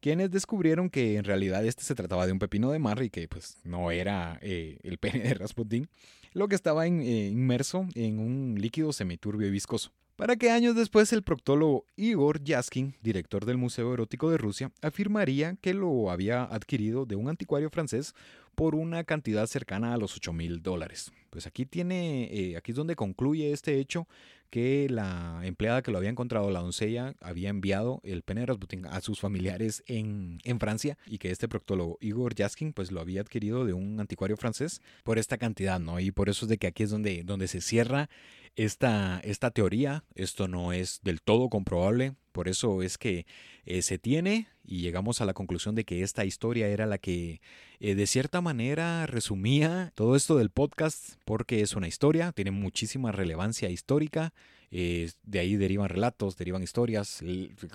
quienes 0.00 0.30
descubrieron 0.30 0.90
que 0.90 1.16
en 1.16 1.24
realidad 1.24 1.64
este 1.64 1.82
se 1.82 1.94
trataba 1.94 2.26
de 2.26 2.32
un 2.32 2.38
pepino 2.38 2.70
de 2.70 2.78
mar 2.78 3.02
y 3.02 3.10
que 3.10 3.28
pues 3.28 3.58
no 3.64 3.90
era 3.90 4.38
eh, 4.42 4.78
el 4.82 4.98
pene 4.98 5.20
de 5.20 5.34
Rasputin, 5.34 5.88
lo 6.32 6.48
que 6.48 6.54
estaba 6.54 6.86
eh, 6.86 6.90
inmerso 6.90 7.86
en 7.94 8.18
un 8.18 8.56
líquido 8.58 8.92
semiturbio 8.92 9.48
y 9.48 9.50
viscoso. 9.50 9.92
Para 10.16 10.34
que 10.34 10.50
años 10.50 10.74
después 10.74 11.12
el 11.12 11.22
proctólogo 11.22 11.84
Igor 11.94 12.42
Yaskin, 12.42 12.96
director 13.02 13.44
del 13.44 13.56
Museo 13.56 13.94
Erótico 13.94 14.30
de 14.30 14.36
Rusia, 14.36 14.72
afirmaría 14.82 15.54
que 15.60 15.74
lo 15.74 16.10
había 16.10 16.42
adquirido 16.42 17.06
de 17.06 17.14
un 17.14 17.28
anticuario 17.28 17.70
francés 17.70 18.14
por 18.58 18.74
una 18.74 19.04
cantidad 19.04 19.46
cercana 19.46 19.94
a 19.94 19.98
los 19.98 20.16
8 20.16 20.32
mil 20.32 20.64
dólares. 20.64 21.12
Pues 21.30 21.46
aquí 21.46 21.64
tiene, 21.64 22.24
eh, 22.24 22.56
aquí 22.56 22.72
es 22.72 22.76
donde 22.76 22.96
concluye 22.96 23.52
este 23.52 23.78
hecho 23.78 24.08
que 24.50 24.88
la 24.90 25.42
empleada 25.44 25.80
que 25.80 25.92
lo 25.92 25.98
había 25.98 26.10
encontrado, 26.10 26.50
la 26.50 26.58
doncella, 26.58 27.14
había 27.20 27.50
enviado 27.50 28.00
el 28.02 28.22
pene 28.22 28.40
de 28.40 28.46
Rasputin 28.46 28.84
a 28.86 29.00
sus 29.00 29.20
familiares 29.20 29.84
en, 29.86 30.40
en 30.42 30.58
Francia 30.58 30.98
y 31.06 31.18
que 31.18 31.30
este 31.30 31.46
proctólogo 31.46 31.98
Igor 32.00 32.34
Yaskin 32.34 32.72
pues 32.72 32.90
lo 32.90 33.00
había 33.00 33.20
adquirido 33.20 33.64
de 33.64 33.74
un 33.74 34.00
anticuario 34.00 34.36
francés 34.36 34.82
por 35.04 35.20
esta 35.20 35.38
cantidad, 35.38 35.78
¿no? 35.78 36.00
Y 36.00 36.10
por 36.10 36.28
eso 36.28 36.46
es 36.46 36.48
de 36.48 36.58
que 36.58 36.66
aquí 36.66 36.82
es 36.82 36.90
donde, 36.90 37.22
donde 37.22 37.46
se 37.46 37.60
cierra 37.60 38.10
esta, 38.56 39.20
esta 39.20 39.52
teoría. 39.52 40.02
Esto 40.16 40.48
no 40.48 40.72
es 40.72 40.98
del 41.04 41.22
todo 41.22 41.48
comprobable, 41.48 42.16
por 42.38 42.46
eso 42.46 42.82
es 42.82 42.98
que 42.98 43.26
eh, 43.66 43.82
se 43.82 43.98
tiene 43.98 44.46
y 44.64 44.80
llegamos 44.80 45.20
a 45.20 45.24
la 45.24 45.34
conclusión 45.34 45.74
de 45.74 45.82
que 45.82 46.04
esta 46.04 46.24
historia 46.24 46.68
era 46.68 46.86
la 46.86 46.98
que 46.98 47.40
eh, 47.80 47.96
de 47.96 48.06
cierta 48.06 48.40
manera 48.40 49.06
resumía 49.06 49.90
todo 49.96 50.14
esto 50.14 50.36
del 50.36 50.48
podcast 50.48 51.14
porque 51.24 51.62
es 51.62 51.74
una 51.74 51.88
historia, 51.88 52.30
tiene 52.30 52.52
muchísima 52.52 53.10
relevancia 53.10 53.70
histórica, 53.70 54.32
eh, 54.70 55.10
de 55.24 55.40
ahí 55.40 55.56
derivan 55.56 55.88
relatos, 55.88 56.36
derivan 56.36 56.62
historias, 56.62 57.24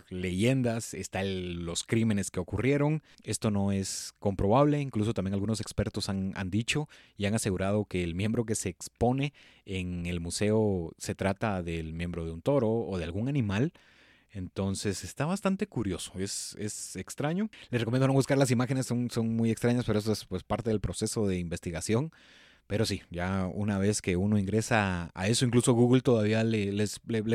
leyendas, 0.09 0.93
están 0.93 1.65
los 1.65 1.83
crímenes 1.83 2.31
que 2.31 2.39
ocurrieron. 2.39 3.03
Esto 3.25 3.51
no 3.51 3.73
es 3.73 4.13
comprobable, 4.19 4.79
incluso 4.79 5.13
también 5.13 5.33
algunos 5.33 5.59
expertos 5.59 6.07
han, 6.07 6.31
han 6.35 6.49
dicho 6.49 6.87
y 7.17 7.25
han 7.25 7.33
asegurado 7.33 7.83
que 7.83 8.01
el 8.01 8.15
miembro 8.15 8.45
que 8.45 8.55
se 8.55 8.69
expone 8.69 9.33
en 9.65 10.05
el 10.05 10.21
museo 10.21 10.93
se 10.97 11.15
trata 11.15 11.63
del 11.63 11.93
miembro 11.93 12.23
de 12.23 12.31
un 12.31 12.41
toro 12.41 12.69
o 12.71 12.97
de 12.97 13.03
algún 13.03 13.27
animal 13.27 13.73
entonces 14.33 15.03
está 15.03 15.25
bastante 15.25 15.67
curioso, 15.67 16.11
es, 16.17 16.55
es 16.59 16.95
extraño. 16.95 17.49
Les 17.69 17.79
recomiendo 17.79 18.07
no 18.07 18.13
buscar 18.13 18.37
las 18.37 18.51
imágenes, 18.51 18.87
son, 18.87 19.09
son 19.11 19.35
muy 19.35 19.51
extrañas, 19.51 19.85
pero 19.85 19.99
eso 19.99 20.11
es 20.11 20.25
pues, 20.25 20.43
parte 20.43 20.71
del 20.71 20.81
proceso 20.81 21.27
de 21.27 21.37
investigación. 21.37 22.11
Pero 22.67 22.85
sí, 22.85 23.01
ya 23.11 23.47
una 23.53 23.77
vez 23.77 24.01
que 24.01 24.15
uno 24.15 24.37
ingresa 24.37 25.11
a 25.13 25.27
eso, 25.27 25.45
incluso 25.45 25.73
Google 25.73 26.01
todavía 26.01 26.43
le, 26.43 26.87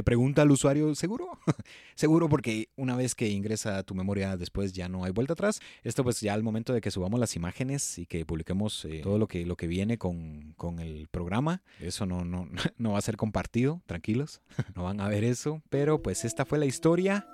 pregunta 0.03 0.43
al 0.43 0.51
usuario, 0.51 0.95
¿seguro? 0.95 1.39
Seguro 1.95 2.29
porque 2.29 2.69
una 2.77 2.97
vez 2.97 3.15
que 3.15 3.29
ingresa 3.29 3.79
a 3.79 3.83
tu 3.83 3.95
memoria 3.95 4.37
después 4.37 4.73
ya 4.73 4.89
no 4.89 5.05
hay 5.05 5.11
vuelta 5.11 5.33
atrás. 5.33 5.61
Esto 5.83 6.05
pues 6.05 6.21
ya 6.21 6.33
al 6.33 6.43
momento 6.43 6.73
de 6.73 6.81
que 6.81 6.91
subamos 6.91 7.19
las 7.19 7.37
imágenes 7.37 7.99
y 7.99 8.07
que 8.07 8.25
publiquemos 8.25 8.85
eh, 8.85 9.01
todo 9.03 9.19
lo 9.19 9.27
que, 9.27 9.45
lo 9.45 9.57
que 9.57 9.67
viene 9.67 9.99
con, 9.99 10.55
con, 10.57 10.79
el 10.79 11.09
programa, 11.09 11.63
eso 11.81 12.07
no, 12.07 12.25
no, 12.25 12.49
no 12.79 12.93
va 12.93 12.99
a 12.99 13.03
ser 13.03 13.17
compartido, 13.17 13.83
tranquilos, 13.87 14.41
no 14.77 14.85
van 14.85 15.01
a 15.01 15.09
ver 15.09 15.25
eso. 15.25 15.61
Pero 15.71 16.03
pues 16.03 16.25
esta 16.25 16.45
fue 16.45 16.59
la 16.59 16.67
historia 16.67 17.27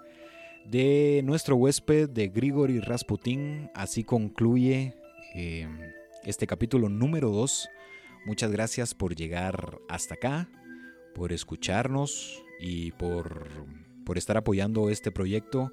de 0.65 1.23
nuestro 1.25 1.57
huésped 1.57 2.09
de 2.09 2.29
Grigori 2.29 2.81
Rasputin. 2.81 3.71
Así 3.75 4.03
concluye 4.05 4.95
eh, 5.35 5.69
este 6.25 6.47
capítulo 6.47 6.89
número 6.89 7.31
2. 7.31 7.69
Muchas 8.25 8.51
gracias 8.51 8.95
por 8.95 9.15
llegar 9.15 9.79
hasta 9.89 10.15
acá, 10.15 10.49
por 11.15 11.33
escucharnos 11.33 12.43
y 12.59 12.93
por, 12.93 13.49
por 14.07 14.17
estar 14.17 14.37
apoyando 14.37 14.89
este 14.89 15.11
proyecto 15.11 15.73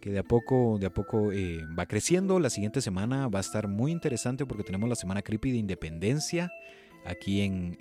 que 0.00 0.10
de 0.10 0.20
a 0.20 0.22
poco, 0.22 0.78
de 0.78 0.86
a 0.86 0.94
poco 0.94 1.32
eh, 1.32 1.60
va 1.78 1.86
creciendo. 1.86 2.38
La 2.38 2.48
siguiente 2.48 2.80
semana 2.80 3.28
va 3.28 3.38
a 3.38 3.42
estar 3.42 3.68
muy 3.68 3.92
interesante 3.92 4.46
porque 4.46 4.62
tenemos 4.62 4.88
la 4.88 4.94
semana 4.94 5.22
creepy 5.22 5.50
de 5.50 5.58
Independencia. 5.58 6.50
Aquí 7.04 7.40
en, 7.40 7.76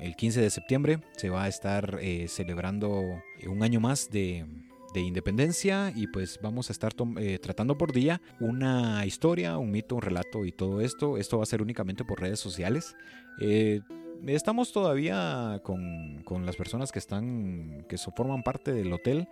el 0.00 0.14
15 0.14 0.40
de 0.40 0.50
septiembre 0.50 1.00
se 1.16 1.30
va 1.30 1.44
a 1.44 1.48
estar 1.48 1.98
eh, 2.00 2.26
celebrando 2.28 3.02
un 3.46 3.62
año 3.62 3.80
más 3.80 4.10
de, 4.10 4.46
independencia 4.94 5.92
y 5.94 6.06
pues 6.06 6.38
vamos 6.42 6.70
a 6.70 6.72
estar 6.72 6.92
eh, 7.18 7.38
tratando 7.38 7.76
por 7.76 7.92
día 7.92 8.20
una 8.40 9.04
historia, 9.06 9.58
un 9.58 9.70
mito, 9.70 9.96
un 9.96 10.02
relato 10.02 10.44
y 10.44 10.52
todo 10.52 10.80
esto. 10.80 11.16
Esto 11.18 11.38
va 11.38 11.42
a 11.42 11.46
ser 11.46 11.62
únicamente 11.62 12.04
por 12.04 12.20
redes 12.20 12.40
sociales. 12.40 12.96
estamos 14.26 14.72
todavía 14.72 15.60
con, 15.62 16.22
con, 16.24 16.46
las 16.46 16.56
personas 16.56 16.92
que 16.92 16.98
están, 16.98 17.84
que 17.88 17.98
forman 17.98 18.42
parte 18.42 18.72
del 18.72 18.92
hotel 18.92 19.28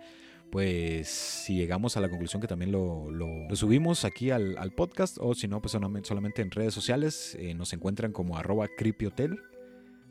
pues 0.49 1.07
si 1.07 1.55
llegamos 1.55 1.97
a 1.97 2.01
la 2.01 2.09
conclusión 2.09 2.41
que 2.41 2.47
también 2.47 2.71
lo, 2.71 3.07
subimos 3.53 4.05
aquí 4.05 4.31
al, 4.31 4.71
podcast 4.75 5.17
o 5.19 5.33
si 5.35 5.47
no, 5.47 5.61
pues 5.61 5.71
solamente, 6.03 6.41
en 6.41 6.51
redes 6.51 6.73
sociales 6.73 7.35
eh, 7.39 7.53
nos 7.53 7.73
encuentran 7.73 8.11
como 8.11 8.37
arroba 8.37 8.67
creepyhotel. 8.77 9.39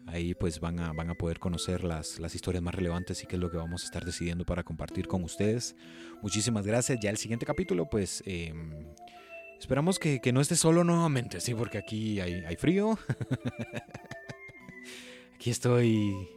Ahí 0.07 0.35
pues 0.35 0.61
van 0.61 0.79
a, 0.79 0.93
van 0.93 1.11
a 1.11 1.15
poder 1.15 1.39
conocer 1.39 1.83
las, 1.83 2.21
las 2.21 2.35
historias 2.35 2.63
más 2.63 2.75
relevantes 2.75 3.23
y 3.23 3.27
qué 3.27 3.37
es 3.37 3.41
lo 3.41 3.51
que 3.51 3.57
vamos 3.57 3.83
a 3.83 3.87
estar 3.87 4.05
decidiendo 4.05 4.45
para 4.45 4.63
compartir 4.63 5.09
con 5.09 5.25
ustedes. 5.25 5.75
Muchísimas 6.23 6.67
gracias. 6.67 7.01
Ya 7.01 7.11
el 7.11 7.17
siguiente 7.17 7.45
capítulo 7.45 7.89
pues 7.91 8.23
em, 8.27 8.87
esperamos 9.59 9.99
que, 9.99 10.21
no 10.33 10.41
esté 10.41 10.57
solo 10.57 10.85
nuevamente, 10.85 11.41
sí, 11.41 11.55
porque 11.55 11.79
aquí 11.79 12.21
hay, 12.21 12.45
hay 12.45 12.57
frío. 12.57 12.99
aquí 15.35 15.51
estoy 15.51 16.29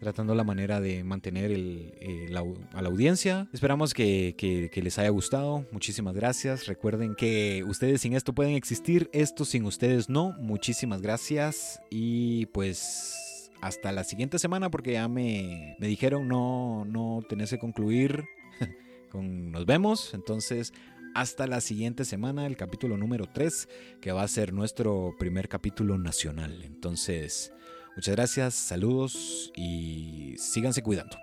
tratando 0.00 0.34
la 0.34 0.44
manera 0.44 0.80
de 0.80 1.04
mantener 1.04 1.50
eh, 1.52 2.28
a 2.72 2.82
la 2.82 2.88
audiencia. 2.88 3.48
Esperamos 3.52 3.94
que, 3.94 4.70
les 4.74 4.98
haya 4.98 5.10
gustado. 5.10 5.66
Muchísimas 5.72 6.14
gracias. 6.14 6.66
Recuerden 6.66 7.14
que 7.14 7.64
ustedes 7.66 8.00
sin 8.00 8.14
esto 8.14 8.34
pueden 8.34 8.54
existir, 8.54 9.08
esto 9.12 9.44
sin 9.44 9.64
ustedes 9.64 10.08
no. 10.08 10.34
Muchísimas 10.38 11.02
gracias 11.02 11.80
y 11.90 12.46
pues 12.46 13.50
hasta 13.60 13.90
la 13.92 14.04
siguiente 14.04 14.38
semana 14.38 14.70
porque 14.70 14.92
ya 14.92 15.08
me, 15.08 15.76
me 15.78 15.86
dijeron 15.86 16.28
no, 16.28 16.84
no 16.84 17.22
tenés 17.28 17.50
que 17.50 17.58
concluir 17.58 18.24
con 19.10 19.50
nos 19.50 19.66
vemos. 19.66 20.14
Entonces 20.14 20.72
hasta 21.14 21.46
la 21.46 21.62
siguiente 21.62 22.04
semana, 22.04 22.46
el 22.46 22.58
capítulo 22.58 22.98
número 22.98 23.24
3, 23.32 23.68
que 24.02 24.12
va 24.12 24.22
a 24.22 24.28
ser 24.28 24.52
nuestro 24.52 25.14
primer 25.18 25.48
capítulo 25.48 25.98
nacional. 25.98 26.62
Entonces... 26.62 27.52
Muchas 27.96 28.14
gracias, 28.14 28.54
saludos 28.54 29.50
y 29.56 30.34
síganse 30.36 30.82
cuidando. 30.82 31.16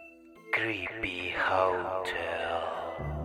Creepy 0.52 1.34
Hotel. 1.36 3.24